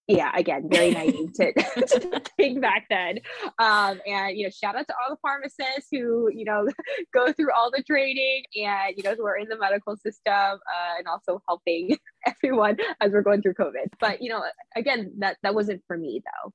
yeah, 0.09 0.31
again, 0.35 0.67
very 0.71 0.89
naive 0.89 1.33
to, 1.33 1.53
to 1.53 2.21
think 2.35 2.59
back 2.61 2.87
then. 2.89 3.19
Um, 3.59 4.01
and 4.07 4.35
you 4.35 4.43
know, 4.43 4.49
shout 4.49 4.75
out 4.75 4.87
to 4.87 4.93
all 4.93 5.15
the 5.15 5.19
pharmacists 5.21 5.87
who 5.91 6.31
you 6.33 6.45
know 6.45 6.67
go 7.13 7.31
through 7.31 7.53
all 7.55 7.69
the 7.71 7.83
training 7.83 8.43
and 8.55 8.97
you 8.97 9.03
know 9.03 9.13
who 9.13 9.25
are 9.27 9.37
in 9.37 9.47
the 9.47 9.57
medical 9.57 9.95
system 9.95 10.33
uh, 10.33 10.95
and 10.97 11.07
also 11.07 11.41
helping 11.47 11.95
everyone 12.25 12.77
as 12.99 13.11
we're 13.11 13.21
going 13.21 13.43
through 13.43 13.53
COVID. 13.53 13.85
But 13.99 14.23
you 14.23 14.29
know, 14.29 14.43
again, 14.75 15.13
that 15.19 15.37
that 15.43 15.53
wasn't 15.53 15.83
for 15.85 15.95
me 15.95 16.23
though. 16.25 16.53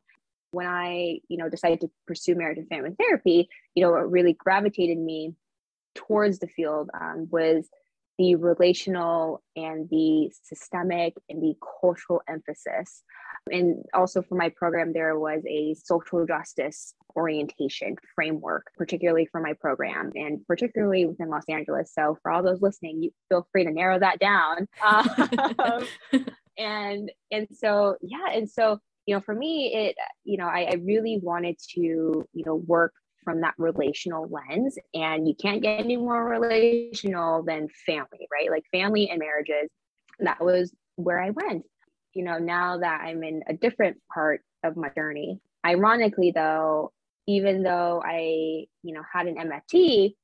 When 0.51 0.67
I 0.67 1.21
you 1.29 1.37
know 1.37 1.49
decided 1.49 1.81
to 1.83 1.91
pursue 2.09 2.35
marriage 2.35 2.59
and 2.59 2.69
family 2.69 2.91
therapy, 2.99 3.49
you 3.77 3.85
know, 3.85 3.93
what 3.93 4.11
really 4.11 4.33
gravitated 4.33 4.99
me 4.99 5.33
towards 5.95 6.41
the 6.41 6.49
field 6.49 6.91
um, 7.01 7.29
was 7.31 7.69
the 8.19 8.37
relational 8.37 9.43
and 9.57 9.89
the 9.91 10.31
systemic 10.43 11.15
and 11.29 11.43
the 11.43 11.55
cultural 11.81 12.23
emphasis. 12.29 13.03
And 13.51 13.85
also 13.93 14.23
for 14.23 14.37
my 14.37 14.49
program, 14.51 14.93
there 14.93 15.19
was 15.19 15.43
a 15.49 15.75
social 15.75 16.25
justice 16.27 16.95
orientation 17.17 17.97
framework, 18.15 18.71
particularly 18.77 19.27
for 19.27 19.41
my 19.41 19.53
program 19.55 20.13
and 20.15 20.47
particularly 20.47 21.07
within 21.07 21.29
Los 21.29 21.45
Angeles. 21.49 21.93
So 21.93 22.19
for 22.23 22.31
all 22.31 22.43
those 22.43 22.63
listening, 22.63 23.03
you 23.03 23.11
feel 23.29 23.47
free 23.53 23.65
to 23.65 23.71
narrow 23.71 23.99
that 23.99 24.19
down. 24.19 24.69
Um, 24.85 25.87
and 26.59 27.11
and 27.31 27.49
so 27.53 27.97
yeah, 28.01 28.31
and 28.33 28.49
so 28.49 28.79
you 29.07 29.15
know, 29.15 29.21
for 29.21 29.35
me, 29.35 29.75
it 29.75 29.97
you 30.25 30.39
know, 30.39 30.47
I, 30.47 30.69
I 30.71 30.75
really 30.83 31.19
wanted 31.23 31.57
to 31.75 31.81
you 32.33 32.45
know 32.47 32.55
work 32.55 32.95
from 33.25 33.41
that 33.41 33.55
relational 33.59 34.29
lens. 34.29 34.77
And 34.95 35.27
you 35.27 35.35
can't 35.35 35.63
get 35.63 35.81
any 35.81 35.97
more 35.97 36.25
relational 36.25 37.43
than 37.43 37.69
family, 37.87 38.29
right? 38.33 38.51
Like 38.51 38.65
family 38.73 39.11
and 39.11 39.19
marriages. 39.19 39.71
That 40.21 40.45
was 40.45 40.73
where 40.97 41.21
I 41.21 41.31
went. 41.31 41.65
You 42.15 42.25
know, 42.25 42.39
now 42.39 42.79
that 42.79 43.01
I'm 43.03 43.23
in 43.25 43.43
a 43.49 43.55
different 43.55 43.97
part 44.13 44.43
of 44.63 44.77
my 44.77 44.89
journey, 44.91 45.41
ironically, 45.67 46.33
though, 46.33 46.93
even 47.27 47.63
though 47.63 48.03
I, 48.05 48.67
you 48.83 48.95
know, 48.95 49.03
had 49.13 49.27
an 49.27 49.37
MFT, 49.37 50.15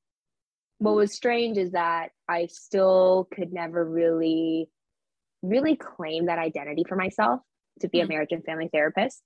what 0.77 0.95
was 0.95 1.13
strange 1.13 1.57
is 1.57 1.71
that 1.71 2.09
I 2.29 2.47
still 2.47 3.27
could 3.33 3.51
never 3.51 3.83
really, 3.83 4.69
really 5.41 5.75
claim 5.75 6.27
that 6.27 6.39
identity 6.39 6.85
for 6.87 6.95
myself 6.95 7.41
to 7.81 7.89
be 7.89 7.99
a 7.99 8.05
mm. 8.05 8.09
marriage 8.09 8.31
and 8.31 8.43
family 8.43 8.69
therapist 8.71 9.21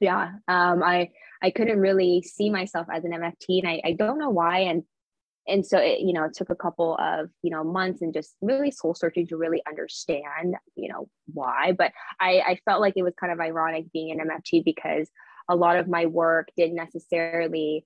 yeah 0.00 0.32
um, 0.48 0.82
i 0.82 1.10
i 1.42 1.50
couldn't 1.50 1.78
really 1.78 2.22
see 2.22 2.50
myself 2.50 2.86
as 2.92 3.04
an 3.04 3.12
mft 3.12 3.60
and 3.60 3.68
i, 3.68 3.80
I 3.84 3.92
don't 3.92 4.18
know 4.18 4.30
why. 4.30 4.60
And 4.60 4.84
and 5.48 5.64
so 5.64 5.78
it 5.78 6.00
you 6.00 6.12
know 6.12 6.24
it 6.24 6.34
took 6.34 6.50
a 6.50 6.54
couple 6.54 6.96
of 6.98 7.30
you 7.42 7.50
know 7.50 7.64
months 7.64 8.02
and 8.02 8.12
just 8.12 8.36
really 8.40 8.70
soul 8.70 8.94
searching 8.94 9.26
to 9.28 9.36
really 9.36 9.62
understand 9.66 10.54
you 10.76 10.88
know 10.92 11.08
why. 11.32 11.72
But 11.72 11.92
i 12.20 12.40
i 12.46 12.58
felt 12.64 12.80
like 12.80 12.94
it 12.96 13.02
was 13.02 13.14
kind 13.18 13.32
of 13.32 13.40
ironic 13.40 13.90
being 13.92 14.18
an 14.18 14.28
mft 14.28 14.64
because 14.64 15.10
a 15.48 15.56
lot 15.56 15.76
of 15.76 15.88
my 15.88 16.06
work 16.06 16.48
didn't 16.56 16.76
necessarily 16.76 17.84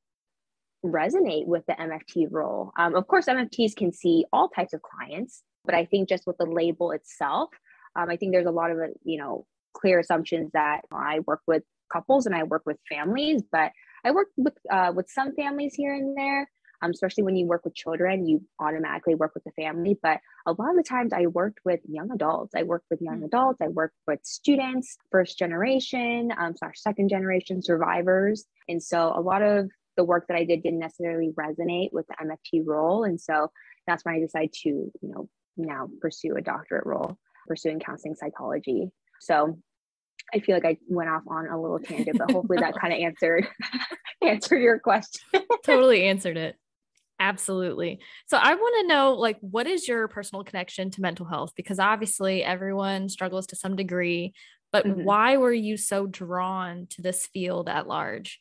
resonate 0.84 1.46
with 1.46 1.64
the 1.66 1.74
mft 1.74 2.28
role. 2.30 2.72
Um, 2.78 2.94
of 2.94 3.06
course 3.06 3.26
mfts 3.26 3.74
can 3.76 3.92
see 3.92 4.26
all 4.32 4.48
types 4.48 4.74
of 4.74 4.82
clients 4.82 5.42
but 5.64 5.74
i 5.74 5.84
think 5.86 6.08
just 6.08 6.26
with 6.26 6.36
the 6.36 6.44
label 6.44 6.90
itself 6.90 7.48
um, 7.96 8.10
i 8.10 8.16
think 8.16 8.32
there's 8.32 8.46
a 8.46 8.50
lot 8.50 8.70
of 8.70 8.78
you 9.04 9.16
know 9.16 9.46
clear 9.74 9.98
assumptions 9.98 10.50
that 10.54 10.82
I 10.90 11.20
work 11.26 11.40
with 11.46 11.62
couples 11.94 12.26
and 12.26 12.34
I 12.34 12.42
work 12.42 12.62
with 12.66 12.78
families, 12.88 13.42
but 13.50 13.70
I 14.04 14.10
work 14.10 14.28
with 14.36 14.54
uh, 14.70 14.92
with 14.94 15.08
some 15.08 15.34
families 15.34 15.74
here 15.74 15.94
and 15.94 16.16
there. 16.16 16.48
Um, 16.82 16.90
especially 16.90 17.22
when 17.22 17.36
you 17.36 17.46
work 17.46 17.64
with 17.64 17.74
children, 17.74 18.26
you 18.26 18.42
automatically 18.60 19.14
work 19.14 19.32
with 19.32 19.44
the 19.44 19.52
family. 19.52 19.96
But 20.02 20.18
a 20.44 20.52
lot 20.52 20.70
of 20.70 20.76
the 20.76 20.82
times, 20.82 21.12
I 21.14 21.26
worked 21.28 21.60
with 21.64 21.80
young 21.88 22.10
adults. 22.10 22.52
I 22.54 22.64
worked 22.64 22.86
with 22.90 23.00
young 23.00 23.16
mm-hmm. 23.16 23.26
adults. 23.26 23.60
I 23.62 23.68
worked 23.68 23.96
with 24.06 24.18
students, 24.22 24.98
first 25.10 25.38
generation 25.38 26.30
um, 26.36 26.54
slash 26.56 26.74
second 26.76 27.08
generation 27.08 27.62
survivors. 27.62 28.44
And 28.68 28.82
so 28.82 29.14
a 29.16 29.20
lot 29.20 29.40
of 29.40 29.70
the 29.96 30.04
work 30.04 30.26
that 30.28 30.36
I 30.36 30.44
did 30.44 30.62
didn't 30.62 30.80
necessarily 30.80 31.30
resonate 31.38 31.90
with 31.92 32.06
the 32.08 32.16
MFT 32.26 32.64
role. 32.66 33.04
And 33.04 33.18
so 33.18 33.50
that's 33.86 34.04
when 34.04 34.16
I 34.16 34.20
decided 34.20 34.52
to, 34.64 34.68
you 34.68 34.92
know, 35.02 35.28
now 35.56 35.88
pursue 36.00 36.36
a 36.36 36.42
doctorate 36.42 36.84
role, 36.84 37.16
pursuing 37.46 37.80
counseling 37.80 38.16
psychology. 38.16 38.90
So 39.20 39.58
I 40.32 40.40
feel 40.40 40.54
like 40.56 40.64
I 40.64 40.76
went 40.88 41.10
off 41.10 41.22
on 41.26 41.48
a 41.48 41.60
little 41.60 41.78
tangent, 41.78 42.18
but 42.18 42.30
hopefully 42.30 42.58
that 42.60 42.74
kind 42.80 42.92
of 42.92 43.00
answered 43.00 43.46
answered 44.22 44.62
your 44.62 44.78
question. 44.78 45.42
totally 45.64 46.04
answered 46.04 46.36
it. 46.36 46.56
Absolutely. 47.20 48.00
So 48.26 48.36
I 48.36 48.54
want 48.54 48.82
to 48.82 48.88
know 48.88 49.14
like 49.14 49.38
what 49.40 49.66
is 49.66 49.86
your 49.86 50.08
personal 50.08 50.44
connection 50.44 50.90
to 50.90 51.00
mental 51.00 51.26
health 51.26 51.52
because 51.56 51.78
obviously 51.78 52.42
everyone 52.42 53.08
struggles 53.08 53.46
to 53.48 53.56
some 53.56 53.76
degree, 53.76 54.34
but 54.72 54.84
mm-hmm. 54.84 55.04
why 55.04 55.36
were 55.36 55.52
you 55.52 55.76
so 55.76 56.06
drawn 56.06 56.86
to 56.90 57.02
this 57.02 57.26
field 57.26 57.68
at 57.68 57.86
large? 57.86 58.40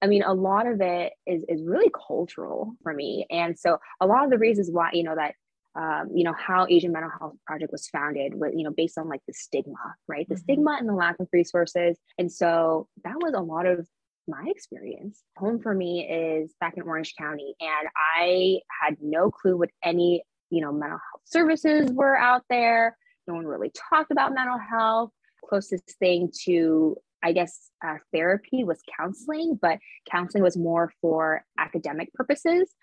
I 0.00 0.08
mean, 0.08 0.24
a 0.24 0.34
lot 0.34 0.66
of 0.66 0.80
it 0.80 1.12
is 1.26 1.44
is 1.48 1.62
really 1.62 1.90
cultural 1.90 2.74
for 2.82 2.92
me, 2.92 3.24
and 3.30 3.56
so 3.56 3.78
a 4.00 4.06
lot 4.06 4.24
of 4.24 4.30
the 4.30 4.38
reasons 4.38 4.68
why 4.68 4.90
you 4.92 5.04
know 5.04 5.14
that 5.14 5.36
um, 5.74 6.10
you 6.14 6.24
know 6.24 6.34
how 6.34 6.66
Asian 6.68 6.92
Mental 6.92 7.10
Health 7.18 7.34
Project 7.46 7.72
was 7.72 7.88
founded 7.88 8.34
was 8.34 8.52
you 8.54 8.64
know 8.64 8.72
based 8.76 8.98
on 8.98 9.08
like 9.08 9.22
the 9.26 9.32
stigma, 9.32 9.94
right? 10.06 10.28
The 10.28 10.34
mm-hmm. 10.34 10.42
stigma 10.42 10.76
and 10.78 10.88
the 10.88 10.94
lack 10.94 11.18
of 11.20 11.28
resources, 11.32 11.98
and 12.18 12.30
so 12.30 12.88
that 13.04 13.16
was 13.16 13.34
a 13.34 13.40
lot 13.40 13.66
of 13.66 13.86
my 14.28 14.44
experience. 14.46 15.22
Home 15.38 15.60
for 15.60 15.74
me 15.74 16.06
is 16.08 16.54
back 16.60 16.74
in 16.76 16.82
Orange 16.82 17.14
County, 17.18 17.54
and 17.60 17.88
I 18.16 18.60
had 18.82 18.96
no 19.00 19.30
clue 19.30 19.56
what 19.56 19.70
any 19.82 20.22
you 20.50 20.60
know 20.60 20.72
mental 20.72 20.98
health 20.98 21.22
services 21.24 21.90
were 21.92 22.16
out 22.16 22.42
there. 22.50 22.96
No 23.26 23.34
one 23.34 23.46
really 23.46 23.72
talked 23.90 24.10
about 24.10 24.34
mental 24.34 24.58
health. 24.58 25.10
Closest 25.48 25.90
thing 25.98 26.30
to 26.44 26.96
I 27.22 27.32
guess 27.32 27.70
uh, 27.86 27.96
therapy 28.12 28.64
was 28.64 28.80
counseling, 28.98 29.58
but 29.60 29.78
counseling 30.10 30.42
was 30.42 30.56
more 30.56 30.92
for 31.00 31.44
academic 31.58 32.12
purposes. 32.12 32.74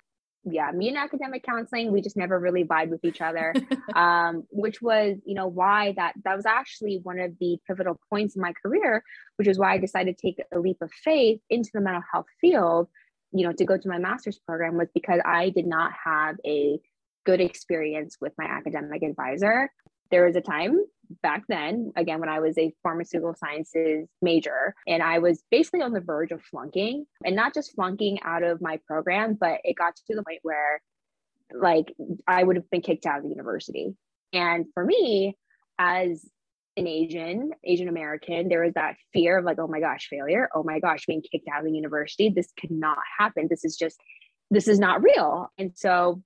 Yeah, 0.52 0.72
me 0.72 0.90
and 0.90 0.98
academic 0.98 1.44
counseling, 1.44 1.92
we 1.92 2.02
just 2.02 2.18
never 2.18 2.40
really 2.40 2.64
vibe 2.64 2.90
with 2.90 3.04
each 3.04 3.22
other, 3.22 3.54
um, 3.96 4.46
which 4.50 4.82
was, 4.82 5.18
you 5.26 5.36
know, 5.36 5.48
why 5.48 5.94
that 5.98 6.14
that 6.24 6.36
was 6.36 6.46
actually 6.46 7.00
one 7.04 7.20
of 7.20 7.34
the 7.40 7.58
pivotal 7.68 8.00
points 8.10 8.36
in 8.36 8.42
my 8.42 8.54
career, 8.54 9.04
which 9.38 9.48
is 9.48 9.60
why 9.60 9.74
I 9.74 9.78
decided 9.78 10.18
to 10.18 10.22
take 10.22 10.42
a 10.54 10.60
leap 10.60 10.78
of 10.82 10.92
faith 10.92 11.42
into 11.50 11.70
the 11.74 11.82
mental 11.82 12.04
health 12.12 12.28
field, 12.42 12.88
you 13.32 13.46
know, 13.46 13.54
to 13.54 13.66
go 13.66 13.78
to 13.78 13.88
my 13.88 13.98
master's 13.98 14.40
program 14.40 14.78
was 14.78 14.90
because 14.94 15.20
I 15.26 15.50
did 15.50 15.68
not 15.68 15.92
have 16.04 16.38
a 16.46 16.80
good 17.26 17.42
experience 17.42 18.18
with 18.20 18.34
my 18.38 18.46
academic 18.46 19.04
advisor. 19.04 19.72
There 20.12 20.26
was 20.26 20.36
a 20.36 20.42
time 20.42 20.84
back 21.24 21.44
then, 21.48 21.92
again, 21.96 22.20
when 22.20 22.30
I 22.30 22.40
was 22.40 22.58
a 22.58 22.74
pharmaceutical 22.84 23.36
sciences 23.36 24.08
major, 24.22 24.76
and 24.88 25.02
I 25.02 25.20
was 25.20 25.44
basically 25.52 25.82
on 25.82 25.94
the 25.94 26.02
verge 26.02 26.32
of 26.32 26.42
flunking 26.44 27.06
and 27.26 27.36
not 27.36 27.54
just 27.54 27.74
flunking 27.74 28.20
out 28.24 28.44
of 28.44 28.62
my 28.62 28.80
program, 28.88 29.38
but 29.40 29.60
it 29.64 29.76
got 29.76 29.96
to 29.96 30.16
the 30.16 30.24
point 30.24 30.40
where 30.44 30.82
like 31.54 31.94
I 32.28 32.44
would 32.44 32.56
have 32.56 32.70
been 32.70 32.82
kicked 32.82 33.06
out 33.06 33.18
of 33.18 33.24
the 33.24 33.30
university. 33.30 33.96
And 34.34 34.66
for 34.74 34.86
me, 34.86 35.36
as 35.80 36.28
an 36.78 36.88
Asian, 36.88 37.52
Asian 37.64 37.90
American, 37.90 38.48
there 38.48 38.64
was 38.64 38.74
that 38.76 38.96
fear 39.14 39.40
of 39.40 39.46
like, 39.46 39.58
oh 39.60 39.68
my 39.68 39.80
gosh, 39.80 40.08
failure. 40.10 40.50
Oh 40.54 40.64
my 40.64 40.80
gosh, 40.80 41.06
being 41.06 41.22
kicked 41.22 41.48
out 41.52 41.60
of 41.60 41.66
the 41.66 41.72
university. 41.72 42.30
This 42.30 42.52
could 42.60 42.72
not 42.72 42.98
happen. 43.18 43.48
This 43.50 43.66
is 43.66 43.76
just, 43.76 44.00
this 44.52 44.68
is 44.68 44.80
not 44.80 45.04
real. 45.04 45.52
And 45.58 45.72
so, 45.76 46.22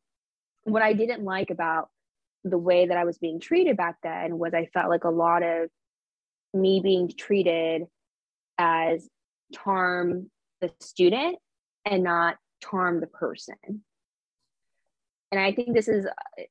what 0.65 0.81
I 0.81 0.93
didn't 0.93 1.23
like 1.23 1.49
about 1.49 1.89
the 2.43 2.57
way 2.57 2.87
that 2.87 2.97
I 2.97 3.05
was 3.05 3.17
being 3.17 3.39
treated 3.39 3.77
back 3.77 3.97
then 4.03 4.37
was 4.37 4.53
I 4.53 4.65
felt 4.73 4.89
like 4.89 5.03
a 5.03 5.09
lot 5.09 5.43
of 5.43 5.69
me 6.53 6.81
being 6.83 7.11
treated 7.17 7.83
as 8.57 9.07
Tarm 9.53 10.29
the 10.61 10.71
student 10.79 11.37
and 11.85 12.03
not 12.03 12.37
Tarm 12.61 12.99
the 12.99 13.07
person. 13.07 13.55
And 15.31 15.41
I 15.41 15.51
think 15.51 15.73
this 15.73 15.87
is, 15.87 16.05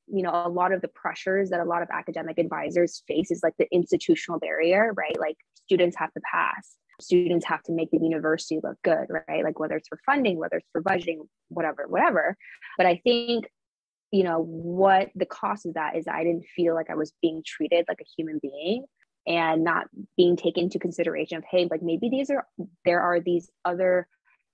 you 0.07 0.23
know, 0.23 0.31
a 0.31 0.49
lot 0.49 0.73
of 0.73 0.81
the 0.81 0.89
pressures 0.89 1.51
that 1.51 1.61
a 1.61 1.65
lot 1.65 1.81
of 1.81 1.87
academic 1.89 2.37
advisors 2.37 3.01
face 3.07 3.31
is 3.31 3.39
like 3.41 3.53
the 3.57 3.67
institutional 3.71 4.39
barrier, 4.39 4.91
right? 4.97 5.17
Like 5.17 5.37
students 5.55 5.95
have 5.97 6.11
to 6.13 6.21
pass, 6.29 6.75
students 6.99 7.45
have 7.45 7.63
to 7.63 7.71
make 7.71 7.91
the 7.91 7.99
university 7.99 8.59
look 8.61 8.77
good, 8.83 9.07
right? 9.09 9.43
Like 9.43 9.57
whether 9.57 9.77
it's 9.77 9.87
for 9.87 9.99
funding, 10.05 10.37
whether 10.37 10.57
it's 10.57 10.67
for 10.73 10.81
budgeting, 10.83 11.19
whatever, 11.47 11.85
whatever. 11.87 12.35
But 12.77 12.87
I 12.87 12.99
think 13.05 13.45
you 14.13 14.23
know 14.23 14.43
what 14.43 15.09
the 15.15 15.25
cost 15.25 15.65
of 15.65 15.73
that 15.73 15.97
is 15.97 16.05
i 16.07 16.23
didn't 16.23 16.45
feel 16.55 16.75
like 16.75 16.89
i 16.89 16.95
was 16.95 17.11
being 17.21 17.43
treated 17.45 17.83
like 17.87 17.99
a 17.99 18.11
human 18.15 18.39
being 18.41 18.85
and 19.25 19.63
not 19.63 19.87
being 20.15 20.35
taken 20.35 20.65
into 20.65 20.79
consideration 20.79 21.37
of 21.37 21.43
hey 21.49 21.67
like 21.69 21.81
maybe 21.81 22.09
these 22.09 22.29
are 22.29 22.45
there 22.85 23.01
are 23.01 23.19
these 23.19 23.49
other 23.65 24.07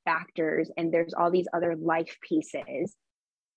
factors 0.06 0.72
and 0.78 0.94
there's 0.94 1.14
all 1.14 1.30
these 1.30 1.48
other 1.54 1.76
life 1.76 2.18
pieces 2.28 2.96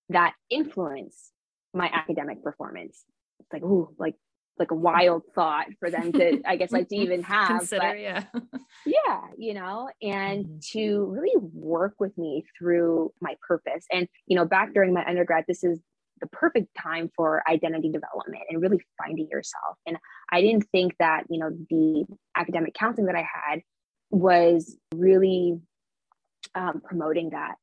that 0.08 0.34
influence 0.50 1.30
my 1.74 1.90
academic 1.92 2.42
performance. 2.42 3.04
It's 3.40 3.52
like 3.52 3.62
ooh 3.62 3.94
like 3.98 4.14
like 4.58 4.70
a 4.70 4.74
wild 4.74 5.22
thought 5.34 5.66
for 5.80 5.90
them 5.90 6.12
to 6.12 6.42
i 6.46 6.56
guess 6.56 6.72
like 6.72 6.86
to 6.88 6.94
even 6.94 7.22
have 7.22 7.48
Consider, 7.48 7.80
but, 7.80 7.98
yeah. 7.98 8.24
Yeah 8.86 9.20
you 9.38 9.54
know 9.54 9.88
and 10.02 10.44
mm-hmm. 10.44 10.58
to 10.72 11.06
really 11.06 11.34
work 11.54 11.94
with 11.98 12.16
me 12.18 12.44
through 12.58 13.12
my 13.20 13.34
purpose. 13.46 13.86
And 13.90 14.08
you 14.26 14.36
know 14.36 14.44
back 14.44 14.74
during 14.74 14.92
my 14.92 15.04
undergrad 15.06 15.44
this 15.48 15.64
is 15.64 15.80
the 16.22 16.28
perfect 16.28 16.68
time 16.80 17.10
for 17.14 17.42
identity 17.50 17.90
development 17.90 18.44
and 18.48 18.62
really 18.62 18.80
finding 18.96 19.28
yourself. 19.30 19.76
And 19.86 19.98
I 20.30 20.40
didn't 20.40 20.64
think 20.72 20.94
that, 20.98 21.24
you 21.28 21.40
know, 21.40 21.50
the 21.68 22.06
academic 22.36 22.74
counseling 22.74 23.06
that 23.06 23.16
I 23.16 23.26
had 23.50 23.60
was 24.10 24.76
really 24.94 25.58
um, 26.54 26.80
promoting 26.82 27.30
that. 27.30 27.56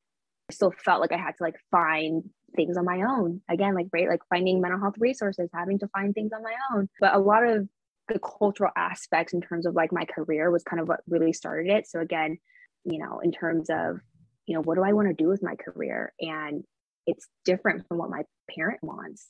I 0.48 0.52
still 0.52 0.72
felt 0.84 1.00
like 1.00 1.12
I 1.12 1.16
had 1.16 1.32
to 1.32 1.42
like 1.42 1.56
find 1.70 2.22
things 2.54 2.76
on 2.76 2.84
my 2.84 3.02
own. 3.02 3.40
Again, 3.48 3.74
like, 3.74 3.86
right, 3.92 4.08
like 4.08 4.20
finding 4.28 4.60
mental 4.60 4.80
health 4.80 4.96
resources, 4.98 5.48
having 5.54 5.78
to 5.78 5.88
find 5.88 6.14
things 6.14 6.32
on 6.34 6.42
my 6.42 6.54
own. 6.72 6.88
But 7.00 7.14
a 7.14 7.18
lot 7.18 7.44
of 7.44 7.68
the 8.08 8.18
cultural 8.18 8.72
aspects 8.76 9.32
in 9.32 9.40
terms 9.40 9.66
of 9.66 9.74
like 9.74 9.92
my 9.92 10.04
career 10.04 10.50
was 10.50 10.64
kind 10.64 10.80
of 10.80 10.88
what 10.88 11.00
really 11.08 11.32
started 11.32 11.70
it. 11.70 11.88
So 11.88 12.00
again, 12.00 12.38
you 12.84 12.98
know, 12.98 13.20
in 13.20 13.32
terms 13.32 13.70
of, 13.70 14.00
you 14.46 14.54
know, 14.54 14.62
what 14.62 14.74
do 14.74 14.82
I 14.82 14.92
want 14.92 15.08
to 15.08 15.14
do 15.14 15.28
with 15.28 15.42
my 15.42 15.54
career? 15.54 16.12
And 16.20 16.64
it's 17.10 17.28
different 17.44 17.86
from 17.88 17.98
what 17.98 18.10
my 18.10 18.22
parent 18.54 18.80
wants. 18.82 19.28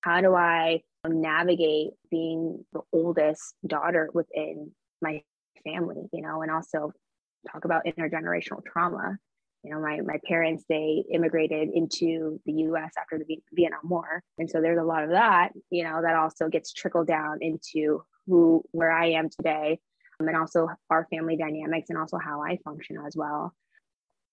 How 0.00 0.20
do 0.20 0.34
I 0.34 0.82
navigate 1.08 1.90
being 2.10 2.64
the 2.72 2.80
oldest 2.92 3.54
daughter 3.66 4.08
within 4.14 4.72
my 5.02 5.22
family, 5.64 6.08
you 6.12 6.22
know, 6.22 6.42
and 6.42 6.50
also 6.50 6.92
talk 7.50 7.64
about 7.64 7.84
intergenerational 7.84 8.64
trauma. 8.64 9.18
You 9.62 9.72
know, 9.72 9.80
my, 9.80 10.00
my 10.00 10.18
parents, 10.26 10.64
they 10.68 11.04
immigrated 11.12 11.70
into 11.74 12.40
the 12.46 12.52
US 12.52 12.92
after 12.98 13.18
the 13.18 13.38
Vietnam 13.52 13.80
War. 13.84 14.22
And 14.38 14.48
so 14.48 14.60
there's 14.60 14.78
a 14.78 14.84
lot 14.84 15.02
of 15.02 15.10
that, 15.10 15.50
you 15.70 15.82
know, 15.82 16.02
that 16.02 16.14
also 16.14 16.48
gets 16.48 16.72
trickled 16.72 17.08
down 17.08 17.38
into 17.40 18.02
who, 18.26 18.62
where 18.70 18.92
I 18.92 19.10
am 19.10 19.28
today, 19.28 19.80
um, 20.20 20.28
and 20.28 20.36
also 20.36 20.68
our 20.88 21.06
family 21.10 21.36
dynamics 21.36 21.90
and 21.90 21.98
also 21.98 22.18
how 22.18 22.42
I 22.42 22.58
function 22.64 22.96
as 23.04 23.16
well 23.16 23.54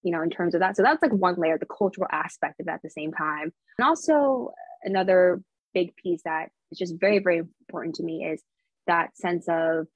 you 0.04 0.12
know, 0.12 0.22
in 0.22 0.30
terms 0.30 0.54
of 0.54 0.60
that. 0.60 0.76
So 0.76 0.84
that's 0.84 1.02
like 1.02 1.12
one 1.12 1.36
layer, 1.38 1.58
the 1.58 1.66
cultural 1.66 2.08
aspect 2.12 2.60
of 2.60 2.66
that 2.68 2.76
at 2.76 2.82
the 2.84 2.90
same 2.90 3.14
time. 3.14 3.54
And 3.78 3.88
also 3.88 4.52
another 4.84 5.42
big 5.74 5.96
piece 5.96 6.22
that 6.26 6.50
is 6.72 6.78
just 6.78 6.96
very, 7.00 7.20
very 7.20 7.40
important 7.40 7.96
to 7.96 8.04
me 8.04 8.26
is 8.26 8.44
that 8.88 9.18
sense 9.18 9.46
of 9.48 9.88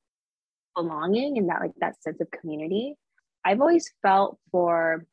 belonging 0.75 1.37
and 1.37 1.49
that 1.49 1.59
like 1.59 1.73
that 1.79 2.01
sense 2.01 2.21
of 2.21 2.31
community. 2.31 2.95
I've 3.43 3.61
always 3.61 3.91
felt 4.01 4.37
for 4.51 5.05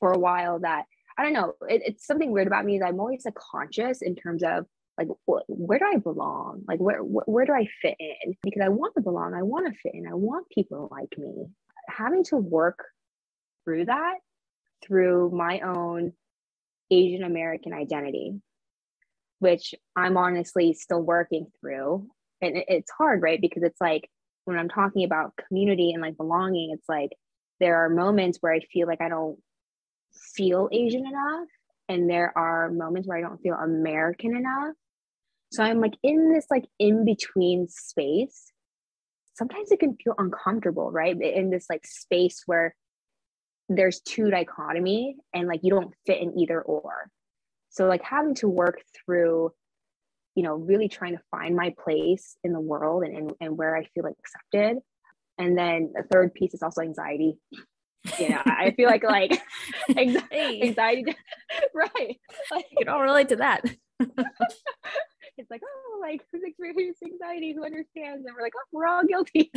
for 0.00 0.12
a 0.12 0.18
while 0.18 0.60
that 0.60 0.84
I 1.16 1.22
don't 1.22 1.32
know, 1.32 1.54
it, 1.68 1.82
it's 1.84 2.06
something 2.06 2.30
weird 2.32 2.46
about 2.46 2.64
me 2.64 2.78
that 2.78 2.86
I'm 2.86 3.00
always 3.00 3.24
like 3.24 3.34
conscious 3.34 4.02
in 4.02 4.16
terms 4.16 4.42
of 4.42 4.66
like 4.98 5.08
wh- 5.28 5.48
where 5.48 5.78
do 5.78 5.86
I 5.92 5.98
belong? 5.98 6.62
Like 6.66 6.80
where, 6.80 6.98
wh- 6.98 7.28
where 7.28 7.46
do 7.46 7.52
I 7.52 7.68
fit 7.80 7.96
in? 7.98 8.34
Because 8.42 8.62
I 8.64 8.68
want 8.68 8.94
to 8.96 9.02
belong, 9.02 9.34
I 9.34 9.42
want 9.42 9.66
to 9.66 9.78
fit 9.80 9.94
in, 9.94 10.06
I 10.08 10.14
want 10.14 10.48
people 10.50 10.88
like 10.90 11.16
me. 11.16 11.46
Having 11.88 12.24
to 12.24 12.36
work 12.36 12.84
through 13.64 13.86
that 13.86 14.16
through 14.86 15.30
my 15.30 15.60
own 15.60 16.12
Asian 16.90 17.24
American 17.24 17.72
identity, 17.72 18.40
which 19.38 19.74
I'm 19.96 20.16
honestly 20.16 20.74
still 20.74 21.02
working 21.02 21.46
through. 21.60 22.06
And 22.40 22.56
it's 22.68 22.90
hard, 22.96 23.22
right? 23.22 23.40
Because 23.40 23.62
it's 23.62 23.80
like 23.80 24.08
when 24.44 24.58
I'm 24.58 24.68
talking 24.68 25.04
about 25.04 25.32
community 25.48 25.92
and 25.92 26.02
like 26.02 26.16
belonging, 26.16 26.72
it's 26.72 26.88
like 26.88 27.10
there 27.60 27.84
are 27.84 27.88
moments 27.88 28.38
where 28.40 28.52
I 28.52 28.60
feel 28.72 28.86
like 28.86 29.00
I 29.00 29.08
don't 29.08 29.38
feel 30.34 30.68
Asian 30.72 31.06
enough. 31.06 31.48
And 31.88 32.08
there 32.08 32.36
are 32.36 32.70
moments 32.70 33.08
where 33.08 33.18
I 33.18 33.22
don't 33.22 33.40
feel 33.40 33.54
American 33.54 34.36
enough. 34.36 34.74
So 35.52 35.62
I'm 35.62 35.80
like 35.80 35.94
in 36.02 36.32
this 36.32 36.46
like 36.50 36.64
in 36.78 37.04
between 37.04 37.68
space. 37.68 38.50
Sometimes 39.34 39.70
it 39.72 39.80
can 39.80 39.96
feel 39.96 40.14
uncomfortable, 40.18 40.90
right? 40.90 41.20
In 41.20 41.50
this 41.50 41.66
like 41.68 41.86
space 41.86 42.42
where 42.46 42.74
there's 43.68 44.00
two 44.00 44.30
dichotomy 44.30 45.16
and 45.32 45.48
like 45.48 45.60
you 45.62 45.70
don't 45.70 45.94
fit 46.06 46.20
in 46.20 46.38
either 46.38 46.60
or. 46.60 47.08
So 47.70 47.86
like 47.86 48.02
having 48.02 48.34
to 48.36 48.48
work 48.48 48.82
through 48.94 49.52
you 50.34 50.42
know 50.42 50.54
really 50.54 50.88
trying 50.88 51.16
to 51.16 51.22
find 51.30 51.54
my 51.54 51.72
place 51.82 52.36
in 52.42 52.52
the 52.52 52.60
world 52.60 53.04
and, 53.04 53.16
and, 53.16 53.32
and 53.40 53.56
where 53.56 53.76
i 53.76 53.84
feel 53.94 54.04
like 54.04 54.16
accepted. 54.18 54.82
And 55.38 55.58
then 55.58 55.92
the 55.94 56.04
third 56.12 56.34
piece 56.34 56.54
is 56.54 56.62
also 56.62 56.82
anxiety. 56.82 57.38
You 58.18 58.28
know 58.30 58.42
i 58.44 58.72
feel 58.72 58.88
like 58.88 59.02
like 59.02 59.40
anxiety, 59.96 60.62
anxiety 60.62 61.04
right. 61.74 62.20
Like, 62.50 62.66
you 62.70 62.78
can 62.78 62.88
all 62.88 63.02
relate 63.02 63.28
to 63.30 63.36
that. 63.36 63.62
It's 65.36 65.50
like 65.50 65.62
oh 65.64 65.98
like 66.00 66.20
who's 66.30 66.42
experiencing 66.44 67.10
anxiety? 67.14 67.54
Who 67.54 67.64
understands? 67.64 68.24
And 68.24 68.36
we're 68.36 68.42
like 68.42 68.52
oh 68.56 68.68
we're 68.70 68.86
all 68.86 69.02
guilty. 69.04 69.50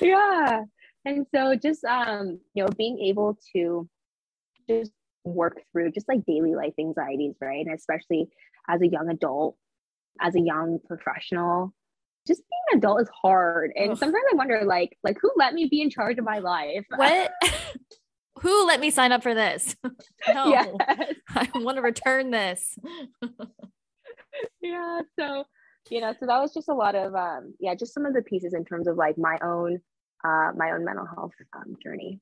Yeah 0.00 0.62
and 1.06 1.26
so 1.34 1.54
just 1.54 1.84
um 1.84 2.38
you 2.54 2.62
know 2.62 2.68
being 2.76 2.98
able 2.98 3.38
to 3.54 3.88
just 4.68 4.92
work 5.24 5.62
through 5.72 5.90
just 5.92 6.08
like 6.08 6.24
daily 6.26 6.54
life 6.54 6.74
anxieties 6.78 7.34
right? 7.40 7.64
And 7.64 7.74
especially 7.74 8.28
as 8.68 8.82
a 8.82 8.86
young 8.86 9.08
adult 9.08 9.56
as 10.20 10.34
a 10.34 10.40
young 10.40 10.78
professional 10.86 11.72
just 12.26 12.42
being 12.50 12.62
an 12.72 12.78
adult 12.78 13.02
is 13.02 13.08
hard. 13.22 13.70
And 13.76 13.92
Ugh. 13.92 13.98
sometimes 13.98 14.24
i 14.32 14.36
wonder 14.36 14.62
like 14.66 14.98
like 15.04 15.16
who 15.20 15.30
let 15.36 15.54
me 15.54 15.68
be 15.70 15.80
in 15.80 15.90
charge 15.90 16.18
of 16.18 16.24
my 16.24 16.38
life? 16.40 16.84
What? 16.96 17.32
Who 18.40 18.66
let 18.66 18.80
me 18.80 18.90
sign 18.90 19.12
up 19.12 19.22
for 19.22 19.34
this? 19.34 19.76
No. 20.34 20.48
Yes. 20.48 20.74
i 21.28 21.48
want 21.54 21.76
to 21.76 21.82
return 21.82 22.32
this. 22.32 22.76
Yeah 24.60 25.00
so 25.18 25.44
you 25.88 26.00
know 26.00 26.12
so 26.18 26.26
that 26.26 26.40
was 26.40 26.52
just 26.52 26.68
a 26.68 26.74
lot 26.74 26.96
of 26.96 27.14
um 27.14 27.54
yeah 27.60 27.76
just 27.76 27.94
some 27.94 28.04
of 28.04 28.12
the 28.12 28.22
pieces 28.22 28.54
in 28.54 28.64
terms 28.64 28.88
of 28.88 28.96
like 28.96 29.16
my 29.16 29.38
own 29.40 29.78
uh 30.24 30.52
my 30.56 30.70
own 30.72 30.84
mental 30.84 31.06
health 31.06 31.32
um, 31.54 31.76
journey 31.82 32.20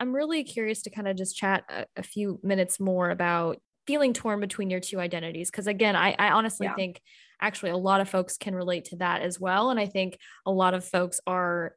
i'm 0.00 0.14
really 0.14 0.44
curious 0.44 0.82
to 0.82 0.90
kind 0.90 1.08
of 1.08 1.16
just 1.16 1.36
chat 1.36 1.64
a, 1.68 1.86
a 1.96 2.02
few 2.02 2.38
minutes 2.42 2.80
more 2.80 3.10
about 3.10 3.58
feeling 3.86 4.12
torn 4.12 4.40
between 4.40 4.70
your 4.70 4.80
two 4.80 5.00
identities 5.00 5.50
because 5.50 5.66
again 5.66 5.96
i, 5.96 6.14
I 6.18 6.30
honestly 6.30 6.66
yeah. 6.66 6.74
think 6.74 7.00
actually 7.40 7.70
a 7.70 7.76
lot 7.76 8.00
of 8.00 8.08
folks 8.08 8.36
can 8.38 8.54
relate 8.54 8.86
to 8.86 8.96
that 8.96 9.22
as 9.22 9.38
well 9.38 9.70
and 9.70 9.78
i 9.78 9.86
think 9.86 10.18
a 10.46 10.50
lot 10.50 10.74
of 10.74 10.84
folks 10.84 11.20
are 11.26 11.74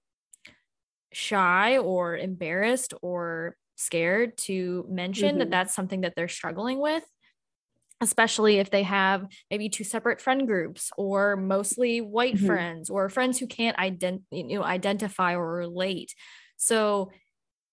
shy 1.12 1.78
or 1.78 2.18
embarrassed 2.18 2.94
or 3.02 3.56
scared 3.76 4.38
to 4.38 4.86
mention 4.90 5.32
mm-hmm. 5.32 5.40
that 5.40 5.52
that's 5.52 5.76
something 5.76 6.02
that 6.02 6.14
they're 6.16 6.28
struggling 6.28 6.80
with 6.80 7.04
especially 8.02 8.60
if 8.60 8.70
they 8.70 8.84
have 8.84 9.28
maybe 9.50 9.70
two 9.70 9.84
separate 9.84 10.22
friend 10.22 10.48
groups 10.48 10.92
or 10.98 11.36
mostly 11.36 12.00
white 12.02 12.36
mm-hmm. 12.36 12.46
friends 12.46 12.90
or 12.90 13.10
friends 13.10 13.40
who 13.40 13.48
can't 13.48 13.78
ident- 13.78 14.24
you 14.32 14.44
know 14.58 14.64
identify 14.64 15.36
or 15.36 15.52
relate 15.52 16.14
so 16.58 17.12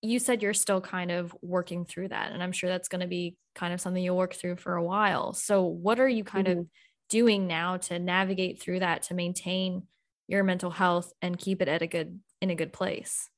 you 0.02 0.18
said 0.18 0.42
you're 0.42 0.54
still 0.54 0.80
kind 0.80 1.10
of 1.10 1.34
working 1.42 1.84
through 1.84 2.08
that 2.08 2.32
and 2.32 2.42
i'm 2.42 2.52
sure 2.52 2.70
that's 2.70 2.88
going 2.88 3.00
to 3.00 3.06
be 3.06 3.37
kind 3.54 3.74
of 3.74 3.80
something 3.80 4.02
you'll 4.02 4.16
work 4.16 4.34
through 4.34 4.56
for 4.56 4.74
a 4.74 4.82
while 4.82 5.32
so 5.32 5.62
what 5.62 6.00
are 6.00 6.08
you 6.08 6.24
kind 6.24 6.46
mm-hmm. 6.46 6.60
of 6.60 6.66
doing 7.10 7.46
now 7.46 7.76
to 7.76 7.98
navigate 7.98 8.60
through 8.60 8.80
that 8.80 9.02
to 9.02 9.14
maintain 9.14 9.82
your 10.26 10.42
mental 10.42 10.70
health 10.70 11.12
and 11.20 11.38
keep 11.38 11.60
it 11.60 11.68
at 11.68 11.82
a 11.82 11.87
good 11.87 12.18
in 12.40 12.50
a 12.50 12.54
good 12.54 12.72
place 12.72 13.28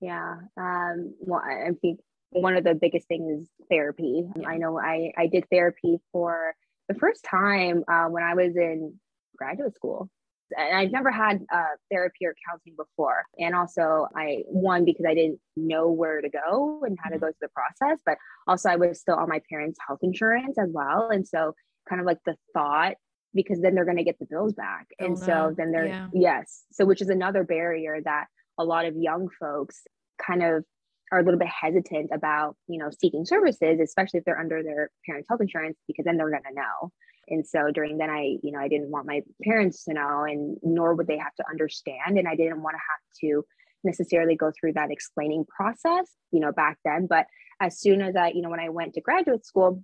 yeah 0.00 0.36
um 0.56 1.14
well 1.20 1.40
i 1.44 1.70
think 1.80 2.00
one 2.30 2.56
of 2.56 2.64
the 2.64 2.74
biggest 2.74 3.08
things 3.08 3.42
is 3.42 3.48
therapy. 3.70 4.24
I 4.46 4.56
know 4.56 4.78
i 4.78 5.12
i 5.16 5.26
did 5.26 5.44
therapy 5.50 5.98
for 6.12 6.54
the 6.88 6.94
first 6.94 7.24
time 7.24 7.84
uh, 7.88 8.06
when 8.06 8.22
i 8.22 8.34
was 8.34 8.56
in 8.56 8.94
graduate 9.40 9.74
school. 9.74 10.08
And 10.56 10.76
I've 10.76 10.90
never 10.90 11.12
had 11.12 11.44
uh, 11.52 11.76
therapy 11.92 12.26
or 12.26 12.34
counseling 12.48 12.74
before. 12.76 13.22
And 13.38 13.54
also, 13.54 14.08
I 14.16 14.42
one 14.48 14.84
because 14.84 15.06
I 15.08 15.14
didn't 15.14 15.38
know 15.56 15.90
where 15.90 16.20
to 16.20 16.28
go 16.28 16.82
and 16.84 16.98
how 17.00 17.10
to 17.10 17.16
mm-hmm. 17.16 17.24
go 17.24 17.28
through 17.28 17.48
the 17.48 17.48
process, 17.48 18.00
but 18.04 18.18
also 18.48 18.68
I 18.68 18.76
was 18.76 19.00
still 19.00 19.14
on 19.14 19.28
my 19.28 19.40
parents' 19.48 19.78
health 19.86 20.00
insurance 20.02 20.58
as 20.58 20.70
well, 20.72 21.10
and 21.10 21.26
so 21.26 21.54
kind 21.88 22.00
of 22.00 22.06
like 22.06 22.18
the 22.26 22.36
thought 22.52 22.94
because 23.32 23.60
then 23.60 23.76
they're 23.76 23.84
going 23.84 23.96
to 23.96 24.02
get 24.04 24.18
the 24.18 24.26
bills 24.26 24.52
back, 24.52 24.88
oh, 25.00 25.04
and 25.06 25.18
so 25.18 25.54
then 25.56 25.70
they're 25.70 25.86
yeah. 25.86 26.08
yes, 26.12 26.64
so 26.72 26.84
which 26.84 27.00
is 27.00 27.10
another 27.10 27.44
barrier 27.44 28.00
that 28.04 28.26
a 28.58 28.64
lot 28.64 28.86
of 28.86 28.96
young 28.96 29.28
folks 29.38 29.82
kind 30.20 30.42
of 30.42 30.64
are 31.12 31.20
a 31.20 31.24
little 31.24 31.38
bit 31.38 31.48
hesitant 31.48 32.10
about 32.12 32.56
you 32.68 32.78
know 32.78 32.90
seeking 32.98 33.24
services 33.24 33.80
especially 33.82 34.18
if 34.18 34.24
they're 34.24 34.38
under 34.38 34.62
their 34.62 34.90
parents 35.06 35.28
health 35.28 35.40
insurance 35.40 35.78
because 35.86 36.04
then 36.04 36.16
they're 36.16 36.30
going 36.30 36.42
to 36.42 36.54
know. 36.54 36.92
And 37.28 37.46
so 37.46 37.70
during 37.72 37.98
then 37.98 38.10
i 38.10 38.36
you 38.42 38.52
know 38.52 38.58
i 38.58 38.68
didn't 38.68 38.90
want 38.90 39.06
my 39.06 39.22
parents 39.42 39.84
to 39.84 39.94
know 39.94 40.24
and 40.24 40.56
nor 40.62 40.94
would 40.94 41.06
they 41.06 41.18
have 41.18 41.34
to 41.36 41.44
understand 41.48 42.18
and 42.18 42.26
i 42.26 42.34
didn't 42.34 42.62
want 42.62 42.74
to 42.74 42.80
have 42.90 43.20
to 43.20 43.46
necessarily 43.82 44.36
go 44.36 44.52
through 44.58 44.74
that 44.74 44.90
explaining 44.90 45.44
process 45.44 46.06
you 46.32 46.40
know 46.40 46.52
back 46.52 46.78
then. 46.84 47.06
But 47.08 47.26
as 47.60 47.78
soon 47.80 48.02
as 48.02 48.16
i 48.16 48.28
you 48.28 48.42
know 48.42 48.50
when 48.50 48.60
i 48.60 48.68
went 48.68 48.94
to 48.94 49.00
graduate 49.00 49.46
school 49.46 49.82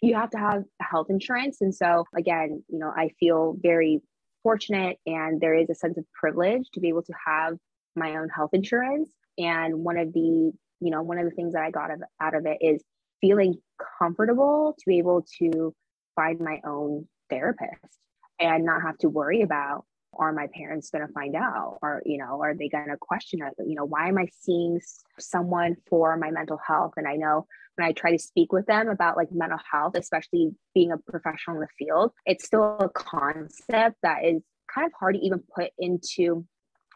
you 0.00 0.16
have 0.16 0.30
to 0.30 0.38
have 0.38 0.64
health 0.80 1.06
insurance. 1.10 1.60
And 1.60 1.74
so 1.74 2.04
again 2.16 2.64
you 2.68 2.78
know 2.78 2.92
i 2.96 3.10
feel 3.20 3.56
very 3.60 4.00
fortunate 4.42 4.98
and 5.06 5.40
there 5.40 5.54
is 5.54 5.70
a 5.70 5.74
sense 5.74 5.96
of 5.96 6.04
privilege 6.12 6.68
to 6.74 6.80
be 6.80 6.88
able 6.88 7.02
to 7.02 7.12
have 7.26 7.56
my 7.94 8.16
own 8.16 8.28
health 8.28 8.50
insurance 8.52 9.10
and 9.38 9.84
one 9.84 9.98
of 9.98 10.12
the 10.12 10.52
you 10.80 10.90
know 10.90 11.02
one 11.02 11.18
of 11.18 11.24
the 11.24 11.30
things 11.30 11.52
that 11.54 11.62
i 11.62 11.70
got 11.70 11.90
of, 11.90 12.02
out 12.20 12.34
of 12.34 12.46
it 12.46 12.58
is 12.60 12.82
feeling 13.20 13.54
comfortable 13.98 14.74
to 14.78 14.84
be 14.86 14.98
able 14.98 15.24
to 15.38 15.74
find 16.16 16.40
my 16.40 16.60
own 16.66 17.06
therapist 17.30 17.98
and 18.40 18.64
not 18.64 18.82
have 18.82 18.98
to 18.98 19.08
worry 19.08 19.42
about 19.42 19.84
are 20.14 20.32
my 20.32 20.46
parents 20.54 20.90
going 20.90 21.06
to 21.06 21.12
find 21.14 21.34
out? 21.34 21.78
Or 21.80 22.02
you 22.04 22.18
know 22.18 22.42
are 22.42 22.54
they 22.54 22.68
going 22.68 22.88
to 22.88 22.98
question 23.00 23.40
it? 23.42 23.54
You 23.66 23.76
know 23.76 23.86
why 23.86 24.08
am 24.08 24.18
i 24.18 24.26
seeing 24.40 24.78
someone 25.18 25.76
for 25.88 26.16
my 26.18 26.30
mental 26.30 26.58
health? 26.66 26.92
And 26.98 27.08
i 27.08 27.16
know 27.16 27.46
when 27.76 27.86
i 27.86 27.92
try 27.92 28.10
to 28.10 28.18
speak 28.18 28.52
with 28.52 28.66
them 28.66 28.88
about 28.88 29.16
like 29.16 29.32
mental 29.32 29.58
health 29.70 29.94
especially 29.96 30.50
being 30.74 30.92
a 30.92 30.98
professional 30.98 31.56
in 31.56 31.60
the 31.60 31.68
field 31.78 32.12
it's 32.26 32.44
still 32.44 32.76
a 32.80 32.88
concept 32.88 33.96
that 34.02 34.24
is 34.24 34.42
kind 34.72 34.86
of 34.86 34.92
hard 34.98 35.14
to 35.14 35.20
even 35.20 35.42
put 35.54 35.70
into 35.78 36.44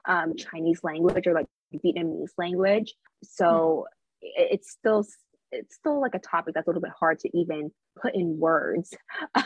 um, 0.07 0.35
chinese 0.37 0.81
language 0.83 1.27
or 1.27 1.35
like 1.35 1.46
vietnamese 1.74 2.31
language 2.38 2.94
so 3.22 3.87
mm. 4.24 4.29
it's 4.37 4.70
still 4.70 5.05
it's 5.52 5.74
still 5.74 6.00
like 6.00 6.14
a 6.14 6.18
topic 6.18 6.55
that's 6.55 6.66
a 6.66 6.70
little 6.70 6.83
bit 6.83 6.92
hard 6.98 7.18
to 7.20 7.31
even 7.37 7.70
put 8.00 8.14
in 8.14 8.38
words. 8.38 8.94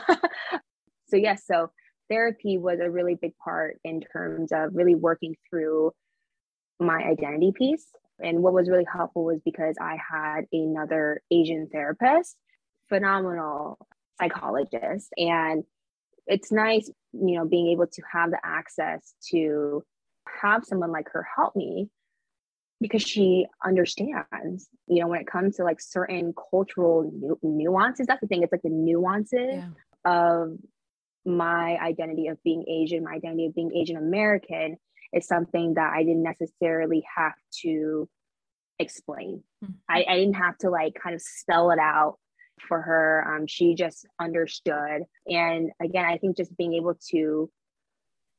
so 1.07 1.15
yes, 1.15 1.43
so 1.45 1.71
therapy 2.09 2.57
was 2.57 2.79
a 2.79 2.89
really 2.89 3.15
big 3.15 3.33
part 3.43 3.79
in 3.83 4.01
terms 4.01 4.51
of 4.51 4.71
really 4.73 4.95
working 4.95 5.35
through 5.49 5.91
my 6.79 7.01
identity 7.03 7.51
piece. 7.55 7.87
And 8.19 8.43
what 8.43 8.53
was 8.53 8.69
really 8.69 8.85
helpful 8.91 9.25
was 9.25 9.39
because 9.43 9.75
I 9.79 9.97
had 9.97 10.41
another 10.51 11.21
Asian 11.31 11.67
therapist, 11.71 12.35
phenomenal 12.89 13.77
psychologist. 14.19 15.09
And 15.17 15.63
it's 16.27 16.51
nice, 16.51 16.89
you 17.13 17.37
know, 17.37 17.47
being 17.47 17.67
able 17.69 17.87
to 17.87 18.01
have 18.11 18.31
the 18.31 18.39
access 18.43 19.13
to 19.31 19.83
have 20.41 20.63
someone 20.65 20.91
like 20.91 21.09
her 21.11 21.25
help 21.35 21.55
me 21.55 21.89
because 22.81 23.03
she 23.03 23.45
understands 23.63 24.67
you 24.87 24.99
know 24.99 25.07
when 25.07 25.21
it 25.21 25.27
comes 25.27 25.55
to 25.55 25.63
like 25.63 25.79
certain 25.79 26.33
cultural 26.51 27.09
nu- 27.13 27.39
nuances 27.43 28.07
that's 28.07 28.19
the 28.19 28.27
thing 28.27 28.41
it's 28.43 28.51
like 28.51 28.63
the 28.63 28.69
nuances 28.69 29.53
yeah. 29.53 29.67
of 30.05 30.57
my 31.25 31.77
identity 31.77 32.27
of 32.27 32.41
being 32.43 32.65
asian 32.67 33.03
my 33.03 33.13
identity 33.13 33.45
of 33.45 33.55
being 33.55 33.71
asian 33.75 33.95
american 33.95 34.75
is 35.13 35.27
something 35.27 35.75
that 35.75 35.93
i 35.95 36.03
didn't 36.03 36.23
necessarily 36.23 37.03
have 37.15 37.35
to 37.61 38.09
explain 38.79 39.43
mm-hmm. 39.63 39.73
I, 39.87 40.03
I 40.09 40.15
didn't 40.15 40.33
have 40.33 40.57
to 40.59 40.71
like 40.71 40.95
kind 41.01 41.13
of 41.13 41.21
spell 41.21 41.69
it 41.69 41.79
out 41.79 42.17
for 42.67 42.81
her 42.81 43.25
um, 43.27 43.47
she 43.47 43.75
just 43.75 44.07
understood 44.19 45.03
and 45.27 45.71
again 45.81 46.05
i 46.05 46.17
think 46.17 46.37
just 46.37 46.55
being 46.57 46.73
able 46.73 46.95
to 47.11 47.49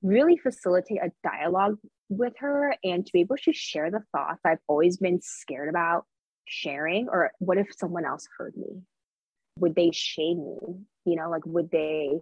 really 0.02 0.37
facilitate 0.37 0.98
a 0.98 1.12
dialogue 1.22 1.78
with 2.16 2.35
her 2.38 2.75
and 2.85 3.05
to 3.05 3.12
be 3.12 3.20
able 3.20 3.37
to 3.44 3.53
share 3.53 3.90
the 3.90 4.03
thoughts 4.12 4.40
I've 4.44 4.59
always 4.68 4.96
been 4.98 5.20
scared 5.22 5.68
about 5.68 6.05
sharing. 6.46 7.09
Or 7.09 7.33
what 7.38 7.59
if 7.59 7.68
someone 7.77 8.05
else 8.05 8.27
heard 8.38 8.57
me? 8.57 8.83
Would 9.59 9.75
they 9.75 9.90
shame 9.92 10.44
me? 10.44 10.59
You 11.05 11.16
know, 11.16 11.31
like 11.31 11.44
would 11.46 11.70
they 11.70 12.20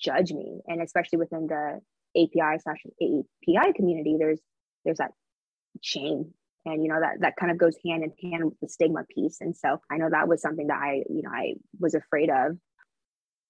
judge 0.00 0.32
me? 0.32 0.60
And 0.66 0.82
especially 0.82 1.18
within 1.18 1.46
the 1.46 1.80
API 2.16 2.58
slash 2.62 2.82
API 3.00 3.72
community, 3.74 4.16
there's 4.18 4.40
there's 4.84 4.98
that 4.98 5.12
shame 5.82 6.32
and 6.66 6.82
you 6.82 6.88
know 6.88 7.00
that 7.00 7.20
that 7.20 7.36
kind 7.36 7.50
of 7.50 7.58
goes 7.58 7.76
hand 7.84 8.02
in 8.02 8.30
hand 8.30 8.44
with 8.44 8.60
the 8.60 8.68
stigma 8.68 9.04
piece 9.14 9.38
and 9.40 9.56
so 9.56 9.80
i 9.90 9.96
know 9.96 10.08
that 10.10 10.28
was 10.28 10.42
something 10.42 10.66
that 10.66 10.78
i 10.78 11.02
you 11.08 11.22
know 11.22 11.30
i 11.30 11.54
was 11.78 11.94
afraid 11.94 12.30
of 12.30 12.56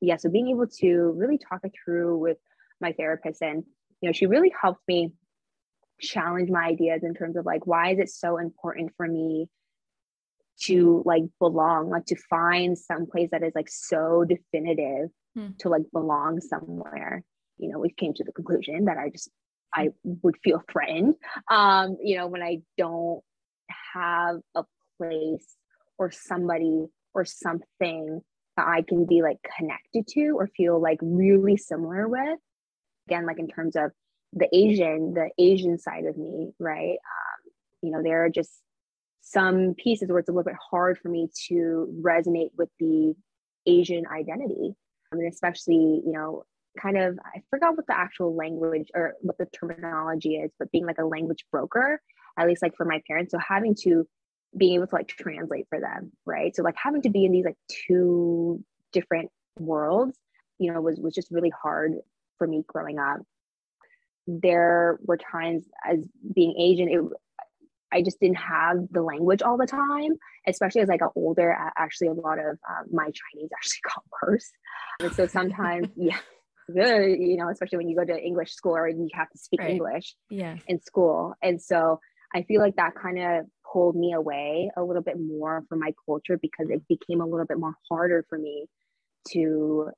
yeah 0.00 0.16
so 0.16 0.28
being 0.28 0.48
able 0.48 0.66
to 0.66 1.14
really 1.16 1.38
talk 1.38 1.60
it 1.64 1.72
through 1.84 2.16
with 2.18 2.38
my 2.80 2.92
therapist 2.92 3.42
and 3.42 3.64
you 4.00 4.08
know 4.08 4.12
she 4.12 4.26
really 4.26 4.52
helped 4.60 4.82
me 4.86 5.12
challenge 6.00 6.50
my 6.50 6.66
ideas 6.66 7.02
in 7.02 7.14
terms 7.14 7.36
of 7.36 7.46
like 7.46 7.66
why 7.66 7.92
is 7.92 7.98
it 7.98 8.08
so 8.08 8.38
important 8.38 8.92
for 8.96 9.06
me 9.06 9.48
to 10.60 11.02
like 11.04 11.22
belong 11.38 11.90
like 11.90 12.06
to 12.06 12.16
find 12.30 12.76
some 12.78 13.06
place 13.06 13.28
that 13.30 13.42
is 13.42 13.52
like 13.54 13.68
so 13.68 14.24
definitive 14.24 15.10
hmm. 15.34 15.48
to 15.58 15.68
like 15.68 15.82
belong 15.92 16.40
somewhere 16.40 17.22
you 17.58 17.68
know 17.68 17.78
we 17.78 17.90
came 17.90 18.14
to 18.14 18.24
the 18.24 18.32
conclusion 18.32 18.86
that 18.86 18.96
i 18.98 19.08
just 19.10 19.30
i 19.74 19.88
would 20.04 20.36
feel 20.42 20.62
threatened 20.70 21.14
um 21.50 21.96
you 22.02 22.16
know 22.16 22.26
when 22.26 22.42
i 22.42 22.58
don't 22.78 23.22
have 23.94 24.36
a 24.54 24.64
place 24.98 25.56
or 25.98 26.10
somebody 26.10 26.86
or 27.14 27.24
something 27.24 28.20
that 28.56 28.66
i 28.66 28.82
can 28.82 29.06
be 29.06 29.22
like 29.22 29.38
connected 29.58 30.06
to 30.06 30.30
or 30.36 30.48
feel 30.56 30.80
like 30.80 30.98
really 31.02 31.56
similar 31.56 32.08
with. 32.08 32.38
Again 33.08 33.26
like 33.26 33.38
in 33.38 33.48
terms 33.48 33.76
of 33.76 33.92
the 34.32 34.48
asian 34.54 35.14
the 35.14 35.30
asian 35.38 35.78
side 35.78 36.04
of 36.04 36.16
me 36.16 36.52
right? 36.58 36.98
Um, 36.98 37.52
you 37.82 37.90
know 37.90 38.02
there 38.02 38.24
are 38.24 38.30
just 38.30 38.50
some 39.22 39.74
pieces 39.74 40.08
where 40.08 40.18
it's 40.18 40.28
a 40.28 40.32
little 40.32 40.44
bit 40.44 40.54
hard 40.70 40.98
for 40.98 41.08
me 41.08 41.28
to 41.48 41.92
resonate 42.00 42.50
with 42.56 42.68
the 42.78 43.14
asian 43.66 44.04
identity. 44.06 44.74
I 45.12 45.16
mean, 45.16 45.28
especially 45.28 46.02
you 46.04 46.12
know 46.12 46.44
kind 46.80 46.98
of 46.98 47.18
i 47.24 47.40
forgot 47.48 47.74
what 47.74 47.86
the 47.86 47.98
actual 47.98 48.36
language 48.36 48.90
or 48.94 49.14
what 49.22 49.38
the 49.38 49.46
terminology 49.46 50.36
is 50.36 50.50
but 50.58 50.70
being 50.70 50.84
like 50.84 50.98
a 50.98 51.06
language 51.06 51.46
broker 51.50 52.02
at 52.38 52.46
least 52.46 52.62
like 52.62 52.76
for 52.76 52.84
my 52.84 53.00
parents. 53.06 53.32
So 53.32 53.38
having 53.38 53.74
to 53.82 54.06
being 54.56 54.74
able 54.74 54.86
to 54.86 54.94
like 54.94 55.08
translate 55.08 55.66
for 55.68 55.80
them 55.80 56.12
right? 56.24 56.54
So 56.54 56.62
like 56.62 56.76
having 56.76 57.02
to 57.02 57.10
be 57.10 57.24
in 57.24 57.32
these 57.32 57.44
like 57.44 57.58
two 57.86 58.62
different 58.92 59.30
worlds 59.58 60.18
you 60.58 60.72
know 60.72 60.80
was 60.80 60.98
was 60.98 61.14
just 61.14 61.30
really 61.30 61.50
hard 61.50 61.92
for 62.38 62.46
me 62.46 62.62
growing 62.66 62.98
up 62.98 63.20
there 64.26 64.98
were 65.02 65.16
times 65.16 65.64
as 65.88 66.06
being 66.34 66.54
asian 66.58 66.88
it 66.88 67.00
I 67.92 68.02
just 68.02 68.20
didn't 68.20 68.38
have 68.38 68.88
the 68.90 69.02
language 69.02 69.42
all 69.42 69.56
the 69.56 69.66
time, 69.66 70.16
especially 70.46 70.80
as 70.80 70.90
I 70.90 70.96
got 70.96 71.12
older. 71.14 71.56
Actually, 71.78 72.08
a 72.08 72.12
lot 72.14 72.38
of 72.38 72.58
um, 72.68 72.86
my 72.92 73.04
Chinese 73.04 73.50
actually 73.56 73.80
got 73.94 74.04
worse. 74.22 74.50
And 75.00 75.12
so 75.12 75.26
sometimes, 75.26 75.88
yeah, 75.96 76.18
you 76.68 77.36
know, 77.36 77.48
especially 77.48 77.78
when 77.78 77.88
you 77.88 77.96
go 77.96 78.04
to 78.04 78.18
English 78.18 78.52
school 78.52 78.74
and 78.74 78.98
you 78.98 79.10
have 79.14 79.30
to 79.30 79.38
speak 79.38 79.60
right. 79.60 79.70
English 79.70 80.14
yeah. 80.30 80.56
in 80.66 80.80
school. 80.80 81.34
And 81.42 81.62
so 81.62 82.00
I 82.34 82.42
feel 82.42 82.60
like 82.60 82.76
that 82.76 82.94
kind 82.94 83.18
of 83.18 83.46
pulled 83.72 83.96
me 83.96 84.12
away 84.12 84.70
a 84.76 84.82
little 84.82 85.02
bit 85.02 85.18
more 85.18 85.64
from 85.68 85.78
my 85.80 85.92
culture 86.06 86.38
because 86.40 86.68
it 86.70 86.82
became 86.88 87.20
a 87.20 87.26
little 87.26 87.46
bit 87.46 87.58
more 87.58 87.74
harder 87.88 88.24
for 88.28 88.38
me 88.38 88.66
to 89.28 89.90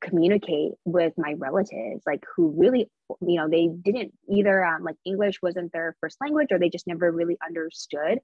communicate 0.00 0.72
with 0.84 1.12
my 1.16 1.34
relatives 1.38 2.02
like 2.06 2.22
who 2.36 2.52
really 2.56 2.90
you 3.20 3.36
know 3.36 3.48
they 3.48 3.68
didn't 3.68 4.12
either 4.28 4.64
um, 4.64 4.84
like 4.84 4.96
english 5.04 5.40
wasn't 5.42 5.72
their 5.72 5.96
first 6.00 6.18
language 6.20 6.48
or 6.50 6.58
they 6.58 6.68
just 6.68 6.86
never 6.86 7.10
really 7.10 7.38
understood 7.44 8.18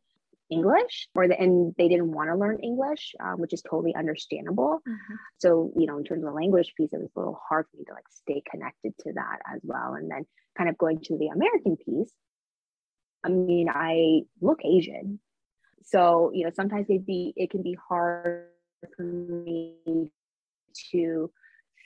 english 0.50 1.08
or 1.14 1.28
the, 1.28 1.40
and 1.40 1.74
they 1.78 1.88
didn't 1.88 2.12
want 2.12 2.28
to 2.28 2.37
learn 2.37 2.58
english 2.61 3.14
um, 3.20 3.40
which 3.40 3.54
is 3.54 3.62
totally 3.62 3.94
understandable. 3.94 4.80
Mm-hmm. 4.87 5.14
so 5.38 5.72
you 5.76 5.87
know 5.87 5.96
in 5.96 6.04
terms 6.04 6.22
of 6.22 6.28
the 6.28 6.35
language 6.35 6.74
piece 6.76 6.92
it 6.92 7.00
was 7.00 7.11
a 7.16 7.18
little 7.18 7.40
hard 7.48 7.66
for 7.70 7.78
me 7.78 7.85
to 7.85 7.94
like 7.94 8.08
stay 8.11 8.42
connected 8.50 8.92
to 9.00 9.12
that 9.14 9.38
as 9.52 9.61
well. 9.62 9.94
And 9.94 10.11
then 10.11 10.26
kind 10.56 10.68
of 10.68 10.76
going 10.76 11.00
to 11.04 11.16
the 11.16 11.28
american 11.28 11.76
piece 11.76 12.12
i 13.24 13.28
mean 13.28 13.68
i 13.70 14.20
look 14.40 14.61
asian. 14.64 15.20
So 15.85 16.30
you 16.35 16.44
know 16.44 16.50
sometimes 16.54 16.87
it 16.90 17.06
be 17.06 17.32
it 17.37 17.50
can 17.50 17.62
be 17.62 17.76
hard 17.88 18.48
for 18.96 19.02
me 19.02 19.76
to 20.90 21.30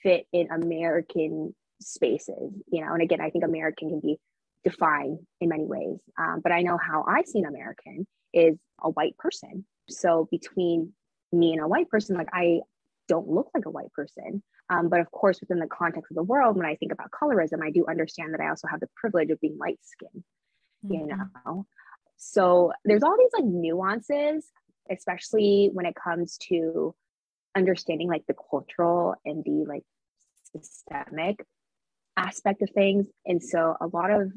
fit 0.02 0.26
in 0.32 0.48
American 0.50 1.54
spaces, 1.80 2.52
you 2.70 2.84
know. 2.84 2.92
And 2.92 3.02
again, 3.02 3.20
I 3.20 3.30
think 3.30 3.44
American 3.44 3.90
can 3.90 4.00
be 4.00 4.18
defined 4.64 5.20
in 5.40 5.48
many 5.48 5.64
ways. 5.64 5.98
Um, 6.18 6.40
but 6.42 6.52
I 6.52 6.62
know 6.62 6.78
how 6.78 7.04
I 7.08 7.22
see 7.22 7.38
an 7.38 7.46
American 7.46 8.06
is 8.32 8.58
a 8.82 8.90
white 8.90 9.16
person. 9.18 9.64
So 9.88 10.28
between 10.30 10.92
me 11.32 11.52
and 11.52 11.62
a 11.62 11.68
white 11.68 11.88
person, 11.88 12.16
like 12.16 12.28
I 12.32 12.60
don't 13.08 13.28
look 13.28 13.50
like 13.54 13.66
a 13.66 13.70
white 13.70 13.92
person. 13.92 14.42
Um, 14.68 14.88
but 14.88 15.00
of 15.00 15.10
course, 15.12 15.40
within 15.40 15.60
the 15.60 15.68
context 15.68 16.10
of 16.10 16.16
the 16.16 16.24
world, 16.24 16.56
when 16.56 16.66
I 16.66 16.74
think 16.74 16.92
about 16.92 17.10
colorism, 17.10 17.62
I 17.62 17.70
do 17.70 17.86
understand 17.88 18.34
that 18.34 18.40
I 18.40 18.48
also 18.48 18.66
have 18.66 18.80
the 18.80 18.88
privilege 18.96 19.30
of 19.30 19.40
being 19.40 19.56
light 19.58 19.78
skinned, 19.82 20.24
mm-hmm. 20.84 20.92
you 20.92 21.06
know. 21.06 21.66
So 22.16 22.72
there's 22.84 23.04
all 23.04 23.16
these 23.16 23.30
like 23.32 23.44
nuances, 23.44 24.50
especially 24.90 25.70
when 25.72 25.86
it 25.86 25.94
comes 25.94 26.38
to 26.48 26.94
understanding 27.56 28.08
like 28.08 28.24
the 28.28 28.34
cultural 28.50 29.14
and 29.24 29.42
the 29.44 29.64
like 29.66 29.82
systemic 30.52 31.44
aspect 32.16 32.62
of 32.62 32.70
things. 32.70 33.06
And 33.24 33.42
so 33.42 33.76
a 33.80 33.86
lot 33.86 34.10
of 34.10 34.30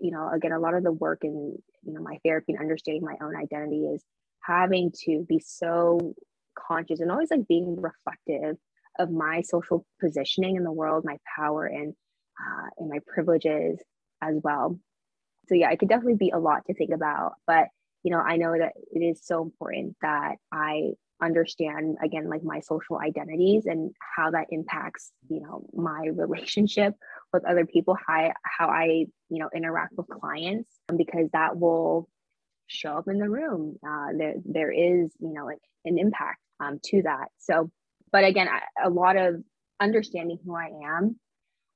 you 0.00 0.10
know 0.10 0.30
again 0.30 0.52
a 0.52 0.58
lot 0.58 0.74
of 0.74 0.82
the 0.82 0.92
work 0.92 1.20
in 1.22 1.56
you 1.82 1.92
know 1.92 2.02
my 2.02 2.18
therapy 2.24 2.52
and 2.52 2.60
understanding 2.60 3.02
my 3.02 3.16
own 3.24 3.36
identity 3.36 3.86
is 3.86 4.02
having 4.42 4.92
to 5.04 5.24
be 5.28 5.38
so 5.44 6.14
conscious 6.58 7.00
and 7.00 7.10
always 7.10 7.30
like 7.30 7.46
being 7.48 7.80
reflective 7.80 8.56
of 8.98 9.10
my 9.10 9.42
social 9.42 9.86
positioning 10.00 10.56
in 10.56 10.64
the 10.64 10.72
world 10.72 11.04
my 11.04 11.16
power 11.36 11.66
and 11.66 11.94
uh, 12.38 12.68
and 12.78 12.90
my 12.90 12.98
privileges 13.06 13.80
as 14.22 14.34
well. 14.42 14.78
So 15.48 15.54
yeah 15.54 15.70
it 15.70 15.78
could 15.78 15.88
definitely 15.88 16.16
be 16.16 16.30
a 16.30 16.38
lot 16.38 16.64
to 16.66 16.74
think 16.74 16.90
about 16.92 17.34
but 17.46 17.68
you 18.02 18.10
know 18.10 18.18
i 18.18 18.36
know 18.36 18.52
that 18.56 18.72
it 18.92 19.00
is 19.00 19.20
so 19.24 19.42
important 19.42 19.96
that 20.02 20.36
i 20.52 20.92
understand 21.22 21.96
again 22.02 22.28
like 22.28 22.42
my 22.42 22.60
social 22.60 22.98
identities 22.98 23.64
and 23.66 23.90
how 24.16 24.30
that 24.30 24.46
impacts 24.50 25.12
you 25.28 25.40
know 25.40 25.66
my 25.72 26.06
relationship 26.14 26.94
with 27.32 27.44
other 27.46 27.64
people 27.64 27.96
how 28.06 28.30
how 28.44 28.68
i 28.68 29.06
you 29.30 29.38
know 29.38 29.48
interact 29.54 29.94
with 29.96 30.06
clients 30.08 30.70
because 30.96 31.28
that 31.32 31.56
will 31.56 32.08
show 32.66 32.92
up 32.92 33.08
in 33.08 33.18
the 33.18 33.28
room. 33.28 33.76
Uh, 33.86 34.08
there 34.16 34.34
there 34.44 34.70
is 34.70 35.10
you 35.20 35.32
know 35.32 35.48
an, 35.48 35.58
an 35.84 35.98
impact 35.98 36.40
um, 36.60 36.80
to 36.84 37.02
that. 37.02 37.28
So 37.38 37.70
but 38.12 38.24
again 38.24 38.48
a 38.82 38.90
lot 38.90 39.16
of 39.16 39.42
understanding 39.80 40.38
who 40.44 40.56
i 40.56 40.70
am 40.86 41.16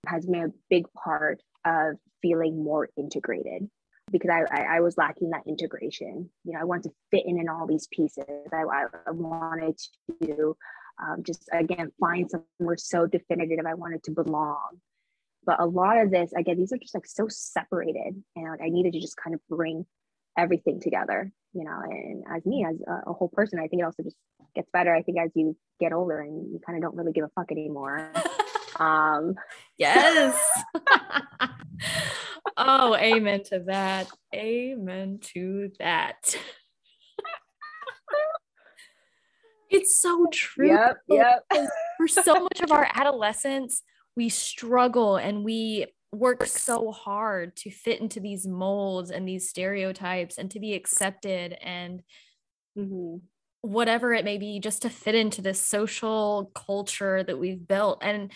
has 0.06 0.24
been 0.24 0.44
a 0.44 0.52
big 0.70 0.86
part 0.92 1.42
of 1.66 1.96
feeling 2.22 2.64
more 2.64 2.88
integrated 2.96 3.68
because 4.10 4.30
I, 4.30 4.42
I, 4.54 4.76
I 4.76 4.80
was 4.80 4.96
lacking 4.96 5.30
that 5.30 5.42
integration. 5.46 6.30
You 6.44 6.52
know, 6.52 6.60
I 6.60 6.64
wanted 6.64 6.84
to 6.84 6.94
fit 7.10 7.24
in 7.26 7.40
in 7.40 7.48
all 7.48 7.66
these 7.66 7.88
pieces. 7.88 8.24
I, 8.52 8.62
I 9.06 9.10
wanted 9.10 9.78
to 10.22 10.56
um, 11.02 11.22
just 11.22 11.48
again 11.52 11.90
find 12.00 12.30
somewhere 12.30 12.76
so 12.76 13.06
definitive. 13.06 13.64
I 13.66 13.74
wanted 13.74 14.02
to 14.04 14.10
belong. 14.10 14.80
But 15.44 15.60
a 15.60 15.66
lot 15.66 15.98
of 15.98 16.10
this, 16.10 16.32
again, 16.34 16.58
these 16.58 16.72
are 16.72 16.76
just 16.76 16.94
like 16.94 17.06
so 17.06 17.26
separated, 17.28 18.22
and 18.36 18.50
like 18.50 18.60
I 18.60 18.68
needed 18.68 18.92
to 18.92 19.00
just 19.00 19.16
kind 19.16 19.34
of 19.34 19.40
bring 19.48 19.86
everything 20.36 20.80
together. 20.80 21.32
You 21.52 21.64
know, 21.64 21.80
and 21.82 22.24
as 22.30 22.44
me, 22.46 22.64
as 22.68 22.76
a, 22.86 23.10
a 23.10 23.12
whole 23.12 23.28
person, 23.28 23.58
I 23.58 23.66
think 23.66 23.80
it 23.80 23.84
also 23.84 24.02
just 24.02 24.16
gets 24.54 24.70
better. 24.72 24.94
I 24.94 25.02
think 25.02 25.18
as 25.18 25.30
you 25.34 25.56
get 25.80 25.92
older 25.92 26.20
and 26.20 26.52
you 26.52 26.60
kind 26.64 26.76
of 26.76 26.82
don't 26.82 26.96
really 26.96 27.12
give 27.12 27.24
a 27.24 27.30
fuck 27.34 27.50
anymore. 27.50 28.12
um, 28.76 29.34
yes. 29.78 30.36
oh, 32.60 32.96
amen 32.96 33.42
to 33.44 33.60
that. 33.66 34.08
Amen 34.34 35.18
to 35.34 35.70
that. 35.78 36.16
it's 39.70 40.00
so 40.00 40.26
true. 40.32 40.68
Yep. 40.68 40.98
Yep. 41.08 41.46
For 41.96 42.08
so 42.08 42.34
much 42.34 42.60
of 42.60 42.72
our 42.72 42.88
adolescence, 42.94 43.82
we 44.16 44.28
struggle 44.28 45.16
and 45.16 45.44
we 45.44 45.86
work 46.12 46.44
so 46.44 46.90
hard 46.90 47.56
to 47.56 47.70
fit 47.70 48.00
into 48.00 48.20
these 48.20 48.46
molds 48.46 49.10
and 49.10 49.26
these 49.26 49.48
stereotypes 49.48 50.38
and 50.38 50.50
to 50.50 50.60
be 50.60 50.74
accepted 50.74 51.56
and 51.62 52.02
mm-hmm. 52.76 53.16
whatever 53.62 54.12
it 54.12 54.24
may 54.24 54.36
be, 54.36 54.58
just 54.58 54.82
to 54.82 54.90
fit 54.90 55.14
into 55.14 55.40
this 55.40 55.60
social 55.60 56.50
culture 56.54 57.22
that 57.22 57.38
we've 57.38 57.66
built. 57.66 58.02
And 58.02 58.32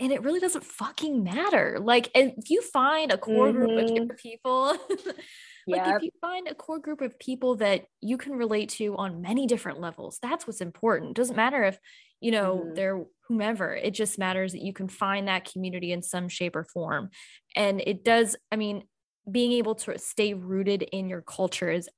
and 0.00 0.12
it 0.12 0.22
really 0.22 0.40
doesn't 0.40 0.64
fucking 0.64 1.22
matter. 1.22 1.78
Like, 1.80 2.10
if 2.14 2.50
you 2.50 2.62
find 2.62 3.12
a 3.12 3.18
core 3.18 3.48
mm-hmm. 3.48 3.94
group 3.94 4.10
of 4.10 4.16
people, 4.16 4.76
like 5.66 5.86
yep. 5.86 5.96
if 5.96 6.02
you 6.02 6.10
find 6.20 6.48
a 6.48 6.54
core 6.54 6.80
group 6.80 7.00
of 7.00 7.18
people 7.18 7.56
that 7.56 7.86
you 8.00 8.16
can 8.16 8.32
relate 8.32 8.70
to 8.70 8.96
on 8.96 9.22
many 9.22 9.46
different 9.46 9.80
levels, 9.80 10.18
that's 10.20 10.46
what's 10.46 10.60
important. 10.60 11.10
It 11.10 11.16
doesn't 11.16 11.36
matter 11.36 11.64
if, 11.64 11.78
you 12.20 12.32
know, 12.32 12.62
mm-hmm. 12.64 12.74
they're 12.74 13.04
whomever, 13.28 13.74
it 13.74 13.92
just 13.92 14.18
matters 14.18 14.52
that 14.52 14.62
you 14.62 14.72
can 14.72 14.88
find 14.88 15.28
that 15.28 15.50
community 15.50 15.92
in 15.92 16.02
some 16.02 16.28
shape 16.28 16.56
or 16.56 16.64
form. 16.64 17.10
And 17.56 17.80
it 17.80 18.04
does, 18.04 18.36
I 18.52 18.56
mean, 18.56 18.82
being 19.30 19.52
able 19.52 19.76
to 19.76 19.98
stay 19.98 20.34
rooted 20.34 20.82
in 20.82 21.08
your 21.08 21.22
culture 21.22 21.70
is 21.70 21.88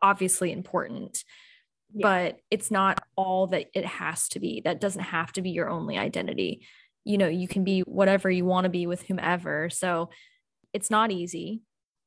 obviously 0.00 0.52
important. 0.52 1.24
Yeah. 1.94 2.02
But 2.02 2.36
it's 2.50 2.70
not 2.70 3.02
all 3.16 3.48
that 3.48 3.66
it 3.74 3.84
has 3.84 4.28
to 4.28 4.40
be. 4.40 4.62
That 4.64 4.80
doesn't 4.80 5.02
have 5.02 5.32
to 5.32 5.42
be 5.42 5.50
your 5.50 5.68
only 5.68 5.98
identity 5.98 6.66
you 7.04 7.18
know 7.18 7.28
you 7.28 7.48
can 7.48 7.64
be 7.64 7.80
whatever 7.80 8.30
you 8.30 8.44
want 8.44 8.64
to 8.64 8.70
be 8.70 8.86
with 8.86 9.02
whomever 9.02 9.68
so 9.70 10.10
it's 10.72 10.90
not 10.90 11.10
easy 11.10 11.62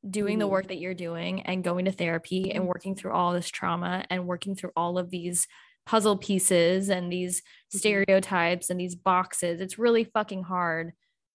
doing 0.08 0.34
mm-hmm. 0.34 0.40
the 0.40 0.48
work 0.48 0.68
that 0.68 0.78
you're 0.78 0.94
doing 0.94 1.42
and 1.42 1.64
going 1.64 1.86
to 1.86 1.92
therapy 1.92 2.52
and 2.52 2.60
mm-hmm. 2.60 2.68
working 2.68 2.96
through 2.96 3.12
all 3.12 3.34
this 3.34 3.50
trauma 3.50 4.04
and 4.10 4.28
working 4.28 4.56
through 4.56 4.72
all 4.76 4.98
of 4.98 5.10
these 5.10 5.48
puzzle 5.86 6.18
pieces 6.18 6.90
and 6.90 7.12
these 7.12 7.42
mm-hmm. 7.42 7.78
stereotypes 7.78 8.70
and 8.70 8.80
these 8.80 8.96
boxes 8.96 9.62
it's 9.62 9.80
really 9.80 10.04
fucking 10.04 10.44
hard 10.44 10.94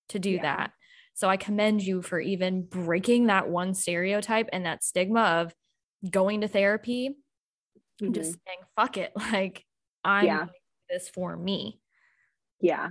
to 0.09 0.19
do 0.19 0.33
yeah. 0.33 0.43
that 0.43 0.73
so 1.15 1.29
i 1.29 1.37
commend 1.37 1.83
you 1.83 2.03
for 2.03 2.21
even 2.21 2.63
breaking 2.63 3.27
that 3.27 3.49
one 3.49 3.75
stereotype 3.75 4.49
and 4.53 4.67
that 4.67 4.85
stigma 4.85 5.21
of 5.21 5.55
going 6.11 6.41
to 6.41 6.49
therapy 6.49 7.11
mm-hmm. 7.11 8.07
and 8.07 8.15
just 8.15 8.33
saying 8.47 8.59
fuck 8.77 8.97
it 8.97 9.13
like 9.33 9.65
i'm 10.05 10.27
yeah. 10.27 10.47
this 10.89 11.09
for 11.09 11.37
me 11.37 11.81
yeah 12.61 12.91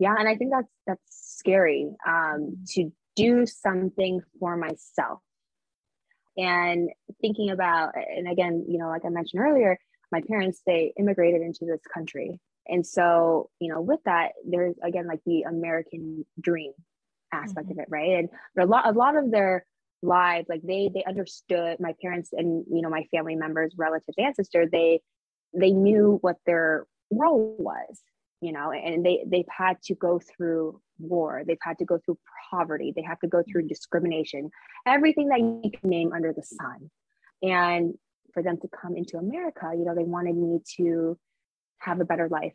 yeah 0.00 0.14
and 0.18 0.28
i 0.28 0.34
think 0.34 0.50
that's 0.50 0.72
that's 0.86 1.02
scary 1.08 1.88
um, 2.06 2.56
to 2.66 2.90
do 3.16 3.46
something 3.46 4.20
for 4.38 4.56
myself. 4.56 5.20
And 6.36 6.90
thinking 7.20 7.50
about 7.50 7.94
and 7.96 8.30
again 8.30 8.64
you 8.68 8.78
know 8.78 8.88
like 8.88 9.04
i 9.04 9.08
mentioned 9.08 9.42
earlier 9.42 9.78
my 10.12 10.22
parents 10.28 10.62
they 10.66 10.92
immigrated 10.98 11.42
into 11.42 11.64
this 11.64 11.80
country. 11.92 12.40
And 12.66 12.86
so 12.86 13.50
you 13.58 13.72
know 13.72 13.80
with 13.80 14.00
that 14.04 14.32
there's 14.48 14.76
again 14.82 15.06
like 15.06 15.20
the 15.26 15.42
american 15.42 16.24
dream 16.40 16.72
aspect 17.32 17.68
mm-hmm. 17.68 17.80
of 17.80 17.84
it 17.84 17.88
right? 17.90 18.18
And 18.18 18.28
but 18.54 18.64
a 18.64 18.68
lot 18.68 18.86
a 18.86 18.92
lot 18.92 19.16
of 19.16 19.30
their 19.30 19.66
lives 20.02 20.46
like 20.48 20.62
they 20.62 20.90
they 20.94 21.04
understood 21.04 21.78
my 21.78 21.94
parents 22.00 22.30
and 22.32 22.64
you 22.72 22.80
know 22.80 22.88
my 22.88 23.04
family 23.14 23.34
members 23.34 23.74
relatives 23.76 24.16
ancestors 24.18 24.70
they 24.72 25.00
they 25.52 25.72
knew 25.72 26.18
what 26.22 26.36
their 26.46 26.86
role 27.10 27.54
was 27.58 28.00
you 28.40 28.52
know 28.52 28.72
and 28.72 29.04
they 29.04 29.24
they've 29.26 29.44
had 29.50 29.80
to 29.84 29.94
go 29.94 30.18
through 30.18 30.80
war. 30.98 31.42
They've 31.46 31.58
had 31.62 31.78
to 31.78 31.84
go 31.84 31.98
through 32.04 32.18
poverty. 32.50 32.92
They 32.94 33.02
have 33.02 33.20
to 33.20 33.28
go 33.28 33.42
through 33.50 33.68
discrimination. 33.68 34.50
Everything 34.86 35.28
that 35.28 35.40
you 35.40 35.70
can 35.70 35.90
name 35.90 36.12
under 36.12 36.32
the 36.32 36.42
sun. 36.42 36.90
And 37.42 37.94
for 38.32 38.44
them 38.44 38.58
to 38.60 38.68
come 38.68 38.96
into 38.96 39.16
america 39.16 39.72
you 39.76 39.84
know 39.84 39.92
they 39.92 40.04
wanted 40.04 40.36
me 40.36 40.60
to 40.76 41.18
have 41.80 42.00
a 42.00 42.04
better 42.04 42.28
life. 42.28 42.54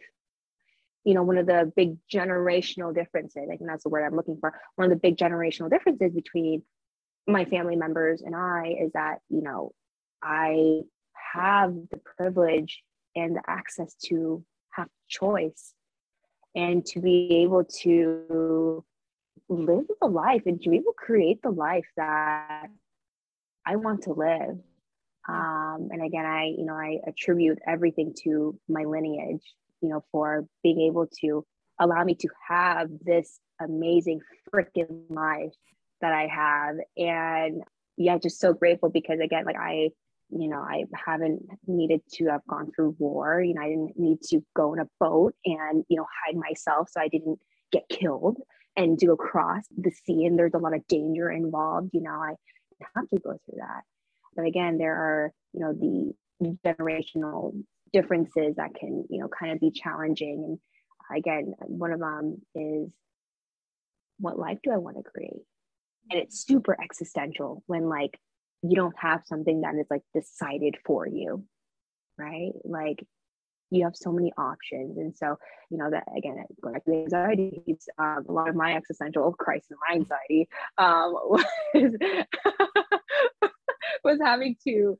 You 1.04 1.13
know, 1.13 1.24
one 1.24 1.38
of 1.38 1.45
the 1.45 1.71
big 1.76 1.98
generational 2.12 2.93
differences, 2.93 3.43
I 3.52 3.58
think 3.58 3.69
that's 3.69 3.84
the 3.84 3.89
word 3.89 4.06
I'm 4.06 4.15
looking 4.15 4.38
for. 4.39 4.60
One 4.76 4.86
of 4.86 4.89
the 4.89 5.00
big 5.00 5.17
generational 5.17 5.69
differences 5.69 6.13
between 6.13 6.63
my 7.28 7.45
family 7.45 7.76
members 7.76 8.21
and 8.21 8.36
I 8.36 8.76
is 8.80 8.91
that, 8.93 9.19
you 9.30 9.41
know, 9.41 9.71
I 10.24 10.82
have 11.34 11.74
the 11.91 12.00
privilege 12.17 12.82
and 13.15 13.36
the 13.36 13.41
access 13.48 13.93
to 14.06 14.43
have 14.76 14.88
choice 15.08 15.74
and 16.56 16.86
to 16.86 17.02
be 17.02 17.44
able 17.44 17.66
to 17.66 18.84
live 19.50 19.86
the 20.02 20.08
life 20.08 20.44
and 20.46 20.62
to 20.62 20.70
be 20.70 20.78
able 20.78 20.94
to 20.94 20.98
create 20.98 21.42
the 21.42 21.52
life 21.52 21.86
that 21.98 22.68
I 23.66 23.76
want 23.76 24.04
to 24.04 24.14
live. 24.14 24.58
Um, 25.28 25.90
and 25.92 26.04
again, 26.04 26.26
I, 26.26 26.54
you 26.58 26.66
know, 26.66 26.76
I 26.76 27.00
attribute 27.08 27.60
everything 27.68 28.14
to 28.24 28.58
my 28.70 28.84
lineage, 28.84 29.42
you 29.82 29.90
know, 29.90 30.04
for 30.12 30.48
being 30.64 30.82
able 30.82 31.08
to 31.22 31.46
allow 31.80 32.04
me 32.04 32.16
to 32.16 32.30
have 32.48 32.90
this 33.04 33.40
amazing 33.60 34.22
freaking 34.54 35.10
life 35.10 35.54
that 36.02 36.14
I 36.14 36.28
have. 36.28 36.76
And 36.98 37.64
yeah, 37.98 38.18
just 38.18 38.40
so 38.40 38.54
grateful 38.54 38.90
because 38.90 39.20
again, 39.20 39.46
like 39.46 39.58
I, 39.60 39.90
you 40.30 40.48
know, 40.48 40.60
I 40.60 40.84
haven't 40.94 41.44
needed 41.68 42.02
to 42.14 42.28
have 42.28 42.42
gone 42.48 42.72
through 42.72 42.96
war. 42.98 43.42
You 43.42 43.54
know, 43.54 43.62
I 43.62 43.70
didn't 43.70 43.98
need 43.98 44.22
to 44.30 44.42
go 44.56 44.74
in 44.74 44.80
a 44.80 44.90
boat 45.00 45.36
and, 45.46 45.84
you 45.88 45.98
know, 45.98 46.06
hide 46.26 46.36
myself 46.36 46.90
so 46.92 47.00
I 47.00 47.08
didn't 47.08 47.40
get 47.72 47.88
killed 47.90 48.38
and 48.76 48.98
do 48.98 49.12
across 49.12 49.64
the 49.78 49.92
sea. 49.92 50.26
And 50.26 50.38
there's 50.38 50.54
a 50.54 50.60
lot 50.60 50.76
of 50.76 50.86
danger 50.88 51.30
involved. 51.30 51.92
You 51.94 52.02
know, 52.02 52.12
I 52.12 52.34
have 52.96 53.10
to 53.10 53.20
go 53.20 53.32
through 53.46 53.60
that. 53.60 53.84
But 54.36 54.46
again, 54.46 54.78
there 54.78 54.96
are, 54.96 55.32
you 55.54 55.62
know, 55.62 55.74
the 55.74 56.14
generational 56.66 57.54
differences 57.94 58.56
that 58.58 58.76
can, 58.76 59.06
you 59.10 59.20
know, 59.20 59.30
kind 59.30 59.54
of 59.54 59.60
be 59.60 59.72
challenging. 59.72 60.58
And 61.10 61.18
again, 61.18 61.54
one 61.60 61.92
of 61.92 62.00
them 62.00 62.42
is 62.54 62.90
what 64.20 64.38
life 64.40 64.60
do 64.64 64.72
I 64.72 64.78
want 64.78 64.98
to 64.98 65.04
create? 65.04 65.44
And 66.12 66.20
it's 66.20 66.46
super 66.46 66.78
existential 66.82 67.64
when 67.68 67.90
like 67.90 68.20
you 68.69 68.75
don't 68.75 68.97
have 68.97 69.21
something 69.25 69.62
that 69.62 69.75
is 69.75 69.88
like 69.89 70.04
decided 70.13 70.75
for 70.86 71.08
you, 71.08 71.43
right? 72.17 72.51
Like 72.63 73.06
you 73.71 73.84
have 73.84 73.95
so 73.95 74.12
many 74.12 74.32
options. 74.38 74.97
And 74.97 75.15
so, 75.15 75.38
you 75.69 75.78
know, 75.78 75.89
that 75.89 76.04
again, 76.17 76.43
going 76.62 76.73
back 76.73 76.86
to 76.86 76.93
anxiety, 76.93 77.62
um, 77.97 78.25
a 78.28 78.32
lot 78.32 78.49
of 78.49 78.56
my 78.56 78.75
existential 78.75 79.34
crisis 79.34 79.71
my 79.89 79.95
anxiety 79.95 80.47
um, 80.78 81.13
was, 81.73 81.91
was 84.04 84.19
having 84.23 84.56
to 84.67 84.97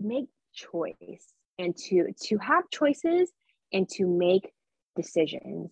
make 0.00 0.26
choice 0.52 1.32
and 1.58 1.76
to 1.76 2.12
to 2.20 2.38
have 2.38 2.64
choices 2.70 3.30
and 3.72 3.88
to 3.88 4.06
make 4.06 4.52
decisions 4.96 5.70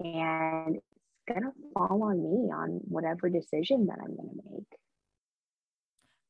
and 0.00 0.76
it's 0.76 0.84
gonna 1.28 1.52
fall 1.74 2.02
on 2.02 2.22
me 2.22 2.50
on 2.52 2.80
whatever 2.88 3.28
decision 3.28 3.86
that 3.86 3.98
i'm 4.02 4.16
gonna 4.16 4.30
make 4.50 4.66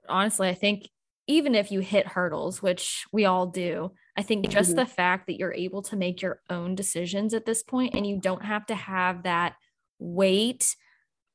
honestly 0.08 0.48
i 0.48 0.54
think 0.54 0.88
even 1.26 1.54
if 1.54 1.70
you 1.70 1.80
hit 1.80 2.06
hurdles 2.06 2.62
which 2.62 3.04
we 3.12 3.24
all 3.24 3.46
do 3.46 3.90
i 4.16 4.22
think 4.22 4.48
just 4.48 4.70
mm-hmm. 4.70 4.80
the 4.80 4.86
fact 4.86 5.26
that 5.26 5.38
you're 5.38 5.54
able 5.54 5.82
to 5.82 5.96
make 5.96 6.22
your 6.22 6.40
own 6.50 6.74
decisions 6.74 7.34
at 7.34 7.46
this 7.46 7.62
point 7.62 7.94
and 7.94 8.06
you 8.06 8.18
don't 8.20 8.44
have 8.44 8.66
to 8.66 8.74
have 8.74 9.22
that 9.22 9.54
weight 9.98 10.76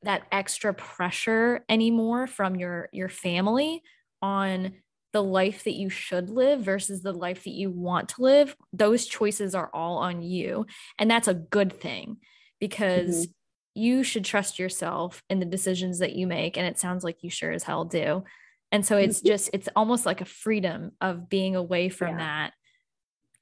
that 0.04 0.24
extra 0.32 0.74
pressure 0.74 1.64
anymore 1.70 2.28
from 2.28 2.56
your 2.56 2.90
your 2.92 3.10
family 3.10 3.82
on 4.22 4.74
the 5.14 5.24
life 5.24 5.64
that 5.64 5.74
you 5.74 5.90
should 5.90 6.30
live 6.30 6.60
versus 6.60 7.02
the 7.02 7.14
life 7.14 7.44
that 7.46 7.54
you 7.54 7.72
want 7.72 8.10
to 8.10 8.22
live 8.22 8.56
those 8.74 9.06
choices 9.06 9.56
are 9.56 9.70
all 9.74 9.98
on 9.98 10.22
you 10.22 10.66
and 11.00 11.10
that's 11.10 11.28
a 11.28 11.34
good 11.34 11.74
thing 11.74 12.18
because 12.60 13.26
mm-hmm. 13.26 13.82
you 13.82 14.04
should 14.04 14.26
trust 14.26 14.60
yourself 14.60 15.24
in 15.30 15.40
the 15.40 15.46
decisions 15.46 16.00
that 16.00 16.14
you 16.14 16.28
make 16.28 16.58
and 16.58 16.68
it 16.68 16.78
sounds 16.78 17.04
like 17.04 17.24
you 17.24 17.30
sure 17.30 17.52
as 17.52 17.64
hell 17.64 17.86
do 17.86 18.24
and 18.72 18.86
so 18.86 18.98
it's 18.98 19.22
just 19.32 19.50
it's 19.54 19.70
almost 19.76 20.06
like 20.06 20.22
a 20.22 20.26
freedom 20.26 20.92
of 21.02 21.30
being 21.30 21.56
away 21.56 21.90
from 21.90 22.18
yeah. 22.18 22.18
that 22.18 22.54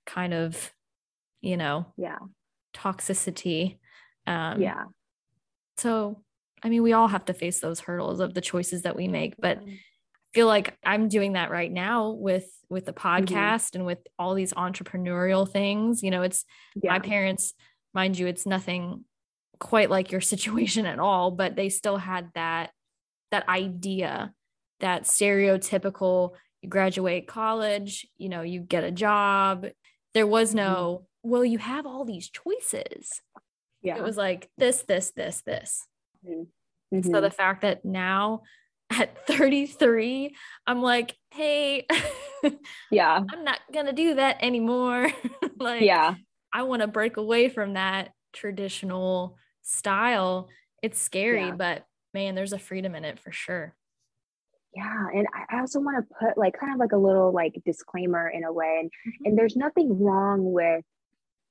kind 0.06 0.34
of 0.34 0.72
you 1.42 1.58
know 1.58 1.88
yeah 1.98 2.20
toxicity 2.76 3.78
um 4.28 4.62
yeah 4.62 4.84
so 5.78 6.22
i 6.64 6.70
mean 6.70 6.84
we 6.84 6.94
all 6.94 7.08
have 7.08 7.26
to 7.26 7.34
face 7.34 7.60
those 7.60 7.80
hurdles 7.80 8.20
of 8.20 8.34
the 8.34 8.42
choices 8.42 8.84
that 8.84 8.96
we 8.96 9.08
make 9.08 9.36
but 9.40 9.60
mm-hmm 9.60 9.76
feel 10.36 10.48
like 10.48 10.78
I'm 10.84 11.08
doing 11.08 11.34
that 11.34 11.50
right 11.50 11.72
now 11.72 12.10
with 12.10 12.46
with 12.70 12.86
the 12.86 12.94
mm-hmm. 12.94 13.24
podcast 13.24 13.70
mm-hmm. 13.70 13.78
and 13.78 13.86
with 13.86 14.00
all 14.20 14.36
these 14.36 14.54
entrepreneurial 14.54 15.50
things. 15.50 16.04
You 16.04 16.12
know, 16.12 16.22
it's 16.22 16.44
yeah. 16.76 16.92
my 16.92 17.00
parents, 17.00 17.54
mind 17.94 18.20
you, 18.20 18.28
it's 18.28 18.46
nothing 18.46 19.06
quite 19.60 19.90
like 19.90 20.12
your 20.12 20.22
situation 20.34 20.86
at 20.86 21.00
all, 21.00 21.32
but 21.32 21.56
they 21.56 21.70
still 21.70 21.98
had 21.98 22.30
that 22.36 22.72
that 23.32 23.48
idea, 23.48 24.34
that 24.80 25.04
stereotypical 25.04 26.32
you 26.66 26.70
graduate 26.70 27.28
college, 27.28 28.08
you 28.18 28.28
know, 28.28 28.42
you 28.42 28.60
get 28.60 28.84
a 28.84 28.92
job. 28.92 29.68
There 30.14 30.26
was 30.26 30.56
no, 30.56 31.04
mm-hmm. 31.24 31.30
well, 31.30 31.46
you 31.46 31.60
have 31.60 31.86
all 31.86 32.06
these 32.06 32.30
choices. 32.30 33.22
Yeah. 33.84 33.98
It 33.98 34.04
was 34.04 34.18
like 34.18 34.50
this, 34.58 34.82
this, 34.82 35.12
this, 35.12 35.44
this. 35.46 35.86
Mm-hmm. 36.28 37.12
So 37.12 37.22
the 37.22 37.30
fact 37.30 37.62
that 37.62 37.86
now 37.86 38.42
at 38.92 39.26
33 39.26 40.36
i'm 40.68 40.82
like 40.82 41.16
hey 41.32 41.88
yeah 42.92 43.20
i'm 43.34 43.44
not 43.44 43.60
gonna 43.74 43.92
do 43.92 44.14
that 44.14 44.38
anymore 44.44 45.10
like 45.60 45.82
yeah 45.82 46.14
i 46.54 46.62
want 46.62 46.84
to 46.84 46.88
break 46.88 47.18
away 47.18 47.50
from 47.50 47.74
that 47.74 48.12
traditional 48.32 49.38
style 49.64 50.50
it's 50.84 51.02
scary 51.02 51.48
yeah. 51.48 51.52
but 51.52 51.84
man 52.14 52.36
there's 52.36 52.54
a 52.54 52.60
freedom 52.60 52.94
in 52.94 53.04
it 53.04 53.20
for 53.20 53.32
sure 53.32 53.74
yeah 54.76 55.08
and 55.14 55.28
i 55.34 55.60
also 55.60 55.80
want 55.80 55.98
to 55.98 56.16
put 56.20 56.38
like 56.38 56.58
kind 56.60 56.74
of 56.74 56.80
like 56.80 56.92
a 56.92 56.98
little 56.98 57.32
like 57.32 57.60
disclaimer 57.66 58.30
in 58.30 58.44
a 58.44 58.52
way 58.52 58.78
and 58.82 58.90
mm-hmm. 58.90 59.26
and 59.26 59.38
there's 59.38 59.56
nothing 59.56 60.00
wrong 60.00 60.52
with 60.52 60.84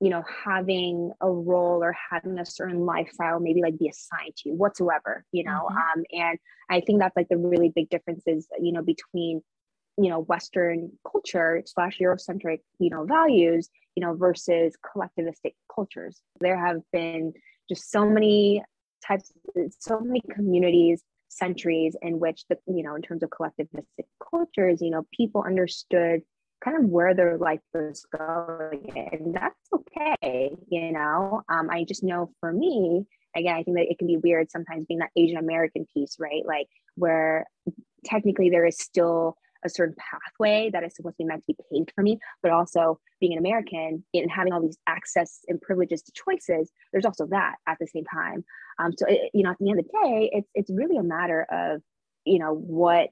you 0.00 0.10
know 0.10 0.22
having 0.44 1.12
a 1.20 1.30
role 1.30 1.82
or 1.82 1.96
having 2.10 2.38
a 2.38 2.44
certain 2.44 2.84
lifestyle 2.84 3.40
maybe 3.40 3.62
like 3.62 3.78
be 3.78 3.88
assigned 3.88 4.34
to 4.36 4.50
you 4.50 4.54
whatsoever 4.54 5.24
you 5.32 5.44
know 5.44 5.68
mm-hmm. 5.70 5.76
um 5.76 6.04
and 6.12 6.38
i 6.70 6.80
think 6.80 7.00
that's 7.00 7.16
like 7.16 7.28
the 7.28 7.36
really 7.36 7.70
big 7.74 7.88
differences 7.88 8.46
you 8.60 8.72
know 8.72 8.82
between 8.82 9.40
you 9.96 10.10
know 10.10 10.20
western 10.20 10.90
culture 11.10 11.62
slash 11.66 11.98
eurocentric 11.98 12.58
you 12.78 12.90
know 12.90 13.04
values 13.04 13.70
you 13.94 14.04
know 14.04 14.14
versus 14.14 14.74
collectivistic 14.84 15.54
cultures 15.72 16.20
there 16.40 16.58
have 16.58 16.80
been 16.92 17.32
just 17.68 17.90
so 17.90 18.08
many 18.08 18.62
types 19.06 19.32
so 19.78 20.00
many 20.00 20.20
communities 20.30 21.02
centuries 21.36 21.96
in 22.02 22.18
which 22.18 22.44
the 22.48 22.56
you 22.66 22.82
know 22.82 22.94
in 22.94 23.02
terms 23.02 23.22
of 23.22 23.30
collectivistic 23.30 24.06
cultures 24.30 24.80
you 24.80 24.90
know 24.90 25.06
people 25.12 25.42
understood 25.42 26.22
kind 26.64 26.82
of 26.82 26.88
where 26.88 27.14
their 27.14 27.36
life 27.36 27.60
was 27.74 28.06
going. 28.16 29.08
And 29.12 29.34
that's 29.34 29.68
okay 29.74 30.56
you 30.68 30.92
know? 30.92 31.42
Um, 31.48 31.68
i 31.70 31.84
just 31.84 32.02
know 32.02 32.30
for 32.40 32.52
me 32.52 33.04
again 33.36 33.54
i 33.54 33.62
think 33.62 33.76
that 33.76 33.90
it 33.90 33.98
can 33.98 34.06
be 34.06 34.16
weird 34.16 34.50
sometimes 34.50 34.86
being 34.86 35.00
that 35.00 35.10
asian 35.16 35.36
american 35.36 35.86
piece 35.92 36.16
right? 36.18 36.42
Like 36.46 36.68
where 36.96 37.46
technically 38.04 38.50
there 38.50 38.66
is 38.66 38.78
still 38.78 39.36
a 39.64 39.68
certain 39.68 39.94
pathway 39.98 40.70
that 40.72 40.84
is 40.84 40.94
supposed 40.94 41.16
to 41.16 41.24
be 41.24 41.28
meant 41.28 41.42
to 41.42 41.54
be 41.54 41.56
paved 41.70 41.92
for 41.94 42.02
me 42.02 42.18
but 42.42 42.52
also 42.52 42.98
being 43.20 43.32
an 43.32 43.38
american 43.38 44.04
and 44.14 44.30
having 44.30 44.52
all 44.52 44.60
these 44.60 44.78
access 44.86 45.40
and 45.48 45.60
privileges 45.60 46.02
to 46.02 46.12
choices 46.12 46.70
there's 46.92 47.04
also 47.04 47.26
that 47.26 47.56
at 47.66 47.78
the 47.80 47.86
same 47.86 48.04
time. 48.04 48.44
Um, 48.78 48.92
so 48.96 49.06
it, 49.08 49.30
you 49.34 49.42
know 49.42 49.50
at 49.50 49.58
the 49.58 49.70
end 49.70 49.80
of 49.80 49.86
the 49.86 50.08
day 50.08 50.30
it's 50.32 50.50
it's 50.54 50.70
really 50.70 50.96
a 50.96 51.02
matter 51.02 51.46
of 51.50 51.82
you 52.24 52.38
know 52.38 52.54
what 52.54 53.10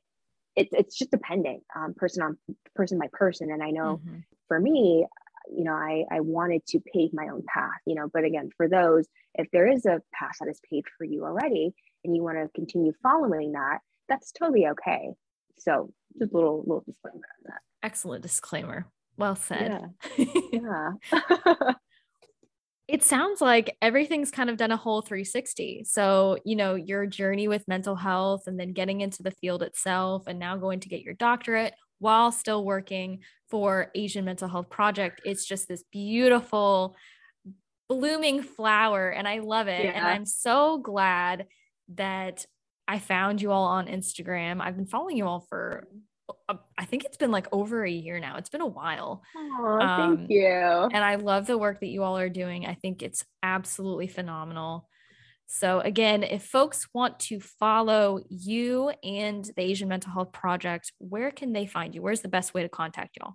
it's 0.56 0.72
it's 0.72 0.96
just 0.96 1.10
dependent 1.10 1.62
um, 1.76 1.94
person 1.94 2.22
on 2.22 2.38
person 2.74 2.98
by 2.98 3.08
person. 3.12 3.50
And 3.50 3.62
i 3.62 3.70
know 3.70 4.00
mm-hmm. 4.04 4.18
for 4.48 4.58
me 4.58 5.06
you 5.50 5.64
know 5.64 5.72
I, 5.74 6.04
I 6.10 6.20
wanted 6.20 6.64
to 6.66 6.80
pave 6.80 7.10
my 7.12 7.28
own 7.28 7.42
path 7.52 7.80
you 7.86 7.94
know 7.94 8.08
but 8.12 8.24
again 8.24 8.50
for 8.56 8.68
those 8.68 9.06
if 9.34 9.50
there 9.50 9.66
is 9.66 9.86
a 9.86 10.00
path 10.14 10.36
that 10.40 10.48
is 10.48 10.60
paved 10.70 10.88
for 10.96 11.04
you 11.04 11.24
already 11.24 11.74
and 12.04 12.14
you 12.14 12.22
want 12.22 12.38
to 12.38 12.48
continue 12.54 12.92
following 13.02 13.52
that 13.52 13.78
that's 14.08 14.32
totally 14.32 14.66
okay. 14.68 15.10
So 15.58 15.92
just 16.18 16.32
a 16.32 16.36
little 16.36 16.58
little 16.66 16.84
disclaimer 16.86 17.16
on 17.16 17.44
that 17.44 17.60
excellent 17.82 18.22
disclaimer 18.22 18.86
well 19.16 19.36
said 19.36 19.82
yeah, 20.16 20.26
yeah. 20.52 21.72
it 22.92 23.02
sounds 23.02 23.40
like 23.40 23.76
everything's 23.80 24.30
kind 24.30 24.50
of 24.50 24.58
done 24.58 24.70
a 24.70 24.76
whole 24.76 25.00
360. 25.00 25.84
So, 25.84 26.36
you 26.44 26.56
know, 26.56 26.74
your 26.74 27.06
journey 27.06 27.48
with 27.48 27.66
mental 27.66 27.94
health 27.96 28.46
and 28.46 28.60
then 28.60 28.72
getting 28.72 29.00
into 29.00 29.22
the 29.22 29.30
field 29.30 29.62
itself 29.62 30.24
and 30.26 30.38
now 30.38 30.58
going 30.58 30.80
to 30.80 30.90
get 30.90 31.00
your 31.00 31.14
doctorate 31.14 31.72
while 32.00 32.32
still 32.32 32.64
working 32.64 33.20
for 33.48 33.90
Asian 33.94 34.24
Mental 34.24 34.46
Health 34.46 34.68
Project. 34.68 35.22
It's 35.24 35.46
just 35.46 35.68
this 35.68 35.84
beautiful 35.90 36.96
blooming 37.88 38.42
flower 38.42 39.08
and 39.08 39.28
I 39.28 39.38
love 39.38 39.68
it. 39.68 39.84
Yeah. 39.84 39.92
And 39.92 40.06
I'm 40.06 40.26
so 40.26 40.76
glad 40.78 41.46
that 41.94 42.44
I 42.92 42.98
found 42.98 43.40
you 43.40 43.50
all 43.52 43.64
on 43.64 43.86
Instagram. 43.86 44.60
I've 44.60 44.76
been 44.76 44.84
following 44.86 45.16
you 45.16 45.26
all 45.26 45.46
for 45.48 45.88
I 46.76 46.84
think 46.84 47.04
it's 47.04 47.16
been 47.16 47.30
like 47.30 47.46
over 47.50 47.82
a 47.84 47.90
year 47.90 48.20
now. 48.20 48.36
It's 48.36 48.50
been 48.50 48.60
a 48.60 48.66
while. 48.66 49.22
Oh, 49.34 49.78
um, 49.80 50.16
thank 50.18 50.30
you. 50.30 50.44
And 50.46 51.02
I 51.02 51.14
love 51.14 51.46
the 51.46 51.56
work 51.56 51.80
that 51.80 51.86
you 51.86 52.02
all 52.02 52.18
are 52.18 52.28
doing. 52.28 52.66
I 52.66 52.74
think 52.74 53.02
it's 53.02 53.24
absolutely 53.42 54.08
phenomenal. 54.08 54.90
So, 55.46 55.80
again, 55.80 56.22
if 56.22 56.44
folks 56.44 56.86
want 56.92 57.18
to 57.20 57.40
follow 57.40 58.20
you 58.28 58.90
and 59.02 59.42
the 59.56 59.62
Asian 59.62 59.88
Mental 59.88 60.12
Health 60.12 60.32
Project, 60.32 60.92
where 60.98 61.30
can 61.30 61.54
they 61.54 61.66
find 61.66 61.94
you? 61.94 62.02
Where's 62.02 62.20
the 62.20 62.28
best 62.28 62.52
way 62.52 62.60
to 62.62 62.68
contact 62.68 63.16
y'all? 63.18 63.34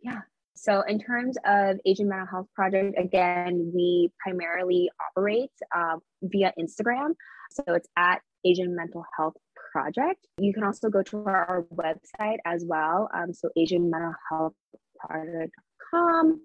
Yeah. 0.00 0.20
So, 0.54 0.82
in 0.82 1.00
terms 1.00 1.36
of 1.44 1.78
Asian 1.84 2.08
Mental 2.08 2.26
Health 2.26 2.46
Project, 2.54 2.96
again, 2.98 3.72
we 3.74 4.12
primarily 4.20 4.90
operate 5.10 5.50
uh, 5.74 5.96
via 6.22 6.52
Instagram. 6.56 7.14
So, 7.50 7.74
it's 7.74 7.88
at 7.96 8.22
Asian 8.44 8.74
Mental 8.74 9.04
Health 9.16 9.34
project. 9.72 10.26
You 10.38 10.52
can 10.52 10.64
also 10.64 10.88
go 10.88 11.02
to 11.02 11.24
our, 11.24 11.64
website 11.74 12.38
as 12.44 12.64
well. 12.66 13.08
Um, 13.14 13.32
so 13.32 13.48
Asian 13.56 13.90
Mental 13.90 14.14
Health 14.30 14.54
Project.com. 15.00 16.40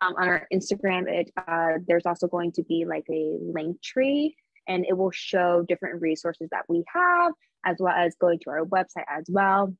Um, 0.00 0.14
on 0.16 0.28
our 0.28 0.46
Instagram, 0.52 1.08
it 1.08 1.30
uh, 1.48 1.78
there's 1.88 2.06
also 2.06 2.28
going 2.28 2.52
to 2.52 2.62
be 2.62 2.84
like 2.88 3.04
a 3.10 3.36
link 3.40 3.82
tree, 3.82 4.36
and 4.68 4.86
it 4.88 4.96
will 4.96 5.10
show 5.10 5.64
different 5.68 6.00
resources 6.00 6.48
that 6.52 6.62
we 6.68 6.84
have, 6.94 7.32
as 7.66 7.76
well 7.80 7.94
as 7.96 8.14
going 8.20 8.38
to 8.44 8.50
our 8.50 8.64
website 8.64 9.06
as 9.10 9.24
well. 9.28 9.74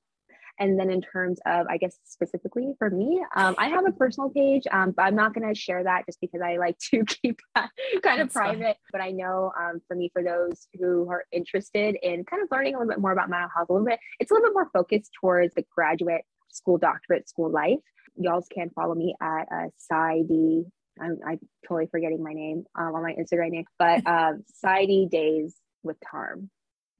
And 0.58 0.78
then 0.78 0.90
in 0.90 1.00
terms 1.00 1.38
of, 1.46 1.66
I 1.68 1.76
guess 1.76 1.96
specifically 2.04 2.74
for 2.78 2.90
me, 2.90 3.22
um, 3.36 3.54
I 3.58 3.68
have 3.68 3.86
a 3.86 3.92
personal 3.92 4.30
page, 4.30 4.64
um, 4.70 4.92
but 4.92 5.02
I'm 5.02 5.14
not 5.14 5.34
going 5.34 5.48
to 5.48 5.58
share 5.58 5.84
that 5.84 6.06
just 6.06 6.20
because 6.20 6.40
I 6.40 6.56
like 6.56 6.78
to 6.90 7.04
keep 7.22 7.38
that 7.54 7.70
kind 8.02 8.20
of 8.20 8.32
private. 8.32 8.62
Fun. 8.62 8.74
But 8.92 9.00
I 9.00 9.10
know 9.10 9.52
um, 9.58 9.80
for 9.86 9.94
me, 9.94 10.10
for 10.12 10.22
those 10.22 10.68
who 10.78 11.08
are 11.10 11.24
interested 11.32 11.96
in 12.02 12.24
kind 12.24 12.42
of 12.42 12.48
learning 12.50 12.74
a 12.74 12.78
little 12.78 12.90
bit 12.90 13.00
more 13.00 13.12
about 13.12 13.30
mental 13.30 13.48
health, 13.54 13.68
a 13.68 13.72
little 13.72 13.86
bit, 13.86 14.00
it's 14.18 14.30
a 14.30 14.34
little 14.34 14.48
bit 14.48 14.54
more 14.54 14.70
focused 14.72 15.10
towards 15.20 15.54
the 15.54 15.64
graduate 15.74 16.22
school 16.50 16.78
doctorate 16.78 17.28
school 17.28 17.50
life. 17.50 17.78
Y'all 18.16 18.44
can 18.52 18.70
follow 18.70 18.94
me 18.94 19.14
at 19.20 19.46
uh, 19.52 19.68
PsyD. 19.92 20.64
I'm, 21.00 21.18
I'm 21.26 21.38
totally 21.68 21.86
forgetting 21.90 22.22
my 22.22 22.32
name 22.32 22.64
um, 22.74 22.94
on 22.94 23.02
my 23.02 23.14
Instagram 23.14 23.50
name, 23.50 23.64
but 23.78 24.04
um, 24.06 24.42
PsyD 24.64 25.08
Days 25.08 25.54
with 25.82 25.96
Tarm. 26.10 26.50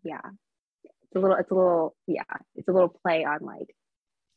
Yeah, 0.05 0.21
it's 1.11 1.17
a 1.17 1.21
little 1.21 1.37
it's 1.37 1.51
a 1.51 1.55
little 1.55 1.97
yeah 2.07 2.23
it's 2.55 2.69
a 2.69 2.73
little 2.73 2.89
play 2.89 3.25
on 3.25 3.41
like 3.41 3.75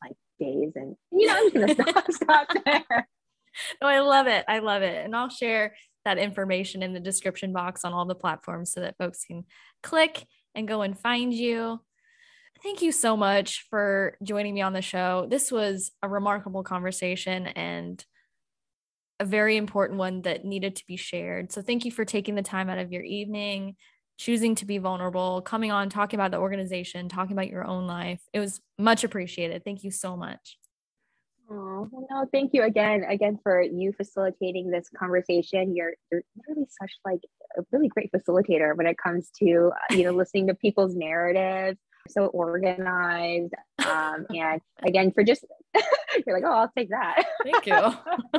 like 0.02 0.16
days 0.40 0.72
and 0.74 0.96
you 1.10 1.26
know 1.26 1.36
i'm 1.36 1.52
just 1.52 1.78
gonna 1.78 1.92
stop, 1.92 2.12
stop 2.12 2.48
there. 2.64 3.08
No 3.80 3.88
i 3.88 4.00
love 4.00 4.26
it. 4.26 4.44
I 4.48 4.60
love 4.60 4.82
it. 4.82 5.04
And 5.04 5.14
i'll 5.14 5.28
share 5.28 5.74
that 6.04 6.18
information 6.18 6.82
in 6.82 6.92
the 6.92 7.00
description 7.00 7.52
box 7.52 7.84
on 7.84 7.92
all 7.92 8.06
the 8.06 8.14
platforms 8.14 8.72
so 8.72 8.80
that 8.80 8.96
folks 8.98 9.24
can 9.24 9.44
click 9.82 10.26
and 10.54 10.66
go 10.66 10.82
and 10.82 10.98
find 10.98 11.32
you. 11.32 11.80
Thank 12.62 12.82
you 12.82 12.92
so 12.92 13.16
much 13.16 13.66
for 13.70 14.16
joining 14.22 14.54
me 14.54 14.62
on 14.62 14.72
the 14.72 14.82
show. 14.82 15.26
This 15.28 15.50
was 15.50 15.92
a 16.02 16.08
remarkable 16.08 16.62
conversation 16.62 17.46
and 17.48 18.04
a 19.20 19.24
very 19.24 19.56
important 19.56 19.98
one 19.98 20.22
that 20.22 20.44
needed 20.44 20.76
to 20.76 20.86
be 20.86 20.96
shared. 20.96 21.52
So 21.52 21.62
thank 21.62 21.84
you 21.84 21.92
for 21.92 22.04
taking 22.04 22.34
the 22.34 22.42
time 22.42 22.68
out 22.68 22.78
of 22.78 22.92
your 22.92 23.02
evening 23.02 23.76
choosing 24.22 24.54
to 24.54 24.64
be 24.64 24.78
vulnerable, 24.78 25.42
coming 25.42 25.72
on, 25.72 25.88
talking 25.88 26.16
about 26.16 26.30
the 26.30 26.38
organization, 26.38 27.08
talking 27.08 27.32
about 27.32 27.48
your 27.48 27.64
own 27.64 27.88
life. 27.88 28.22
It 28.32 28.38
was 28.38 28.60
much 28.78 29.02
appreciated. 29.02 29.64
Thank 29.64 29.82
you 29.82 29.90
so 29.90 30.16
much. 30.16 30.58
Oh, 31.50 31.88
well, 31.90 32.06
no, 32.08 32.28
thank 32.32 32.54
you 32.54 32.62
again, 32.62 33.02
again 33.02 33.40
for 33.42 33.60
you 33.60 33.92
facilitating 33.92 34.70
this 34.70 34.88
conversation. 34.96 35.74
You're, 35.74 35.94
you're 36.12 36.22
really 36.48 36.66
such 36.80 36.92
like 37.04 37.18
a 37.58 37.62
really 37.72 37.88
great 37.88 38.12
facilitator 38.12 38.76
when 38.76 38.86
it 38.86 38.96
comes 38.96 39.28
to, 39.40 39.72
you 39.90 40.04
know, 40.04 40.12
listening 40.12 40.46
to 40.46 40.54
people's 40.54 40.94
narratives, 40.94 41.80
so 42.08 42.26
organized. 42.26 43.52
Um, 43.84 44.26
and 44.30 44.60
again, 44.84 45.10
for 45.10 45.24
just, 45.24 45.44
you're 46.26 46.36
like, 46.36 46.44
oh, 46.46 46.52
I'll 46.52 46.72
take 46.78 46.90
that. 46.90 47.24
Thank 47.42 47.66
you. 47.66 47.74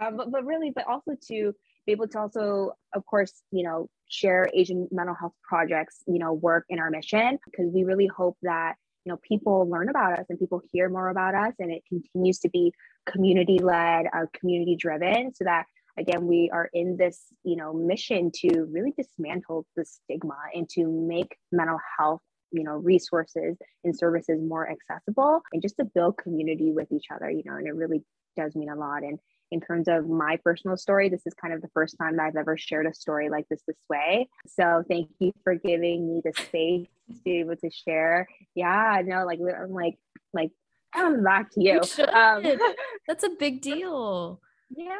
um, 0.00 0.16
but, 0.16 0.32
but 0.32 0.44
really, 0.44 0.72
but 0.74 0.88
also 0.88 1.12
to 1.28 1.54
be 1.86 1.92
able 1.92 2.08
to 2.08 2.18
also, 2.18 2.72
of 2.94 3.04
course, 3.06 3.42
you 3.50 3.64
know, 3.64 3.88
share 4.08 4.48
Asian 4.54 4.88
mental 4.90 5.14
health 5.14 5.32
projects, 5.42 6.02
you 6.06 6.18
know, 6.18 6.32
work 6.32 6.64
in 6.68 6.78
our 6.78 6.90
mission 6.90 7.38
because 7.44 7.70
we 7.72 7.84
really 7.84 8.06
hope 8.06 8.36
that 8.42 8.74
you 9.04 9.12
know 9.12 9.18
people 9.22 9.68
learn 9.68 9.90
about 9.90 10.18
us 10.18 10.24
and 10.30 10.38
people 10.38 10.62
hear 10.72 10.88
more 10.88 11.10
about 11.10 11.34
us 11.34 11.52
and 11.58 11.70
it 11.70 11.82
continues 11.86 12.38
to 12.38 12.48
be 12.48 12.72
community 13.04 13.58
led 13.58 14.06
uh, 14.16 14.24
community 14.32 14.76
driven 14.76 15.30
so 15.34 15.44
that 15.44 15.66
again 15.98 16.26
we 16.26 16.48
are 16.50 16.70
in 16.72 16.96
this 16.96 17.24
you 17.42 17.54
know 17.54 17.74
mission 17.74 18.30
to 18.34 18.66
really 18.72 18.94
dismantle 18.96 19.66
the 19.76 19.84
stigma 19.84 20.38
and 20.54 20.70
to 20.70 20.86
make 20.86 21.36
mental 21.52 21.78
health 21.98 22.22
you 22.50 22.64
know 22.64 22.76
resources 22.76 23.58
and 23.84 23.94
services 23.94 24.40
more 24.40 24.70
accessible 24.70 25.42
and 25.52 25.60
just 25.60 25.76
to 25.76 25.84
build 25.84 26.16
community 26.16 26.72
with 26.72 26.90
each 26.90 27.08
other 27.14 27.30
you 27.30 27.42
know 27.44 27.56
and 27.56 27.66
it 27.66 27.74
really 27.74 28.02
does 28.36 28.54
mean 28.54 28.68
a 28.68 28.76
lot. 28.76 29.02
And 29.02 29.18
in 29.50 29.60
terms 29.60 29.88
of 29.88 30.08
my 30.08 30.36
personal 30.42 30.76
story, 30.76 31.08
this 31.08 31.26
is 31.26 31.34
kind 31.34 31.54
of 31.54 31.62
the 31.62 31.68
first 31.68 31.96
time 32.00 32.16
that 32.16 32.26
I've 32.26 32.36
ever 32.36 32.56
shared 32.56 32.86
a 32.86 32.94
story 32.94 33.28
like 33.28 33.46
this 33.48 33.62
this 33.66 33.76
way. 33.88 34.28
So 34.46 34.82
thank 34.88 35.10
you 35.20 35.32
for 35.42 35.54
giving 35.54 36.08
me 36.08 36.22
the 36.24 36.32
space 36.32 36.88
to 37.08 37.20
be 37.24 37.40
able 37.40 37.56
to 37.56 37.70
share. 37.70 38.26
Yeah, 38.54 39.02
no, 39.04 39.24
like 39.24 39.40
I'm 39.40 39.70
like 39.70 39.98
like 40.32 40.50
I'm 40.94 41.22
back 41.22 41.50
to 41.52 41.62
you. 41.62 41.80
you 41.98 42.04
um, 42.06 42.44
That's 43.06 43.24
a 43.24 43.30
big 43.30 43.60
deal. 43.60 44.40
Yeah, 44.70 44.98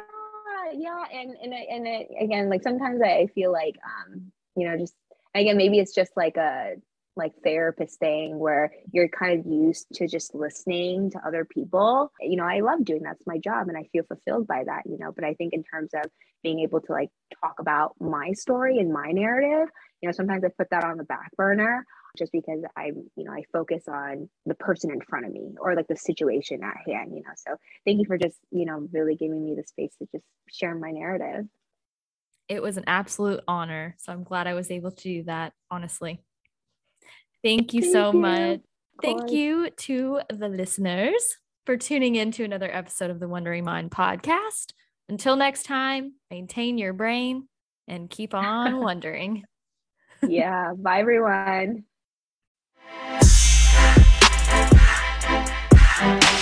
yeah, 0.73 1.03
and 1.11 1.35
and 1.41 1.53
and 1.53 1.87
it, 1.87 2.07
again, 2.19 2.49
like 2.49 2.63
sometimes 2.63 3.01
I 3.01 3.27
feel 3.33 3.51
like 3.51 3.75
um, 3.83 4.31
you 4.55 4.69
know, 4.69 4.77
just 4.77 4.95
again, 5.33 5.57
maybe 5.57 5.79
it's 5.79 5.93
just 5.93 6.11
like 6.15 6.37
a 6.37 6.75
like 7.15 7.33
therapist 7.43 7.99
thing 7.99 8.37
where 8.37 8.71
you're 8.91 9.07
kind 9.07 9.39
of 9.39 9.45
used 9.45 9.87
to 9.93 10.07
just 10.07 10.35
listening 10.35 11.11
to 11.11 11.19
other 11.25 11.45
people. 11.45 12.11
You 12.19 12.37
know, 12.37 12.43
I 12.43 12.59
love 12.59 12.83
doing 12.83 13.03
that's 13.03 13.25
my 13.25 13.37
job 13.37 13.67
and 13.67 13.77
I 13.77 13.83
feel 13.91 14.03
fulfilled 14.03 14.47
by 14.47 14.63
that, 14.65 14.83
you 14.85 14.97
know, 14.97 15.11
but 15.11 15.23
I 15.23 15.33
think 15.33 15.53
in 15.53 15.63
terms 15.63 15.91
of 15.93 16.09
being 16.43 16.59
able 16.59 16.81
to 16.81 16.91
like 16.91 17.09
talk 17.41 17.55
about 17.59 17.95
my 17.99 18.33
story 18.33 18.79
and 18.79 18.91
my 18.91 19.11
narrative, 19.11 19.69
you 20.01 20.09
know, 20.09 20.13
sometimes 20.13 20.43
I 20.43 20.49
put 20.49 20.69
that 20.71 20.83
on 20.83 20.97
the 20.97 21.03
back 21.03 21.31
burner 21.37 21.85
just 22.17 22.31
because 22.31 22.61
I, 22.75 22.91
you 23.15 23.23
know, 23.23 23.31
I 23.31 23.43
focus 23.51 23.83
on 23.87 24.29
the 24.45 24.55
person 24.55 24.91
in 24.91 25.01
front 25.01 25.25
of 25.25 25.31
me 25.31 25.55
or 25.59 25.75
like 25.75 25.87
the 25.87 25.95
situation 25.95 26.63
at 26.63 26.75
hand, 26.85 27.11
you 27.15 27.21
know. 27.23 27.33
So 27.35 27.55
thank 27.85 27.99
you 27.99 28.05
for 28.05 28.17
just, 28.17 28.37
you 28.51 28.65
know, 28.65 28.87
really 28.91 29.15
giving 29.15 29.43
me 29.43 29.55
the 29.55 29.63
space 29.63 29.95
to 29.99 30.07
just 30.11 30.25
share 30.49 30.75
my 30.75 30.91
narrative. 30.91 31.45
It 32.47 32.61
was 32.61 32.77
an 32.77 32.83
absolute 32.87 33.41
honor. 33.47 33.95
So 33.97 34.11
I'm 34.11 34.23
glad 34.23 34.47
I 34.47 34.53
was 34.53 34.69
able 34.69 34.91
to 34.91 35.03
do 35.03 35.23
that, 35.23 35.53
honestly. 35.71 36.21
Thank 37.45 37.75
you 37.75 37.81
Thank 37.81 37.93
so 37.93 38.11
you. 38.11 38.19
much. 38.19 38.59
Thank 39.03 39.31
you 39.31 39.69
to 39.69 40.21
the 40.33 40.47
listeners 40.47 41.37
for 41.67 41.77
tuning 41.77 42.15
in 42.15 42.31
to 42.31 42.43
another 42.43 42.75
episode 42.75 43.11
of 43.11 43.19
the 43.19 43.27
Wondering 43.27 43.63
Mind 43.63 43.91
podcast. 43.91 44.73
Until 45.09 45.35
next 45.35 45.61
time, 45.61 46.13
maintain 46.31 46.79
your 46.79 46.93
brain 46.93 47.47
and 47.87 48.09
keep 48.09 48.33
on 48.33 48.79
wondering. 48.83 49.43
yeah. 50.27 50.73
Bye, 50.75 51.01
everyone. 51.01 51.83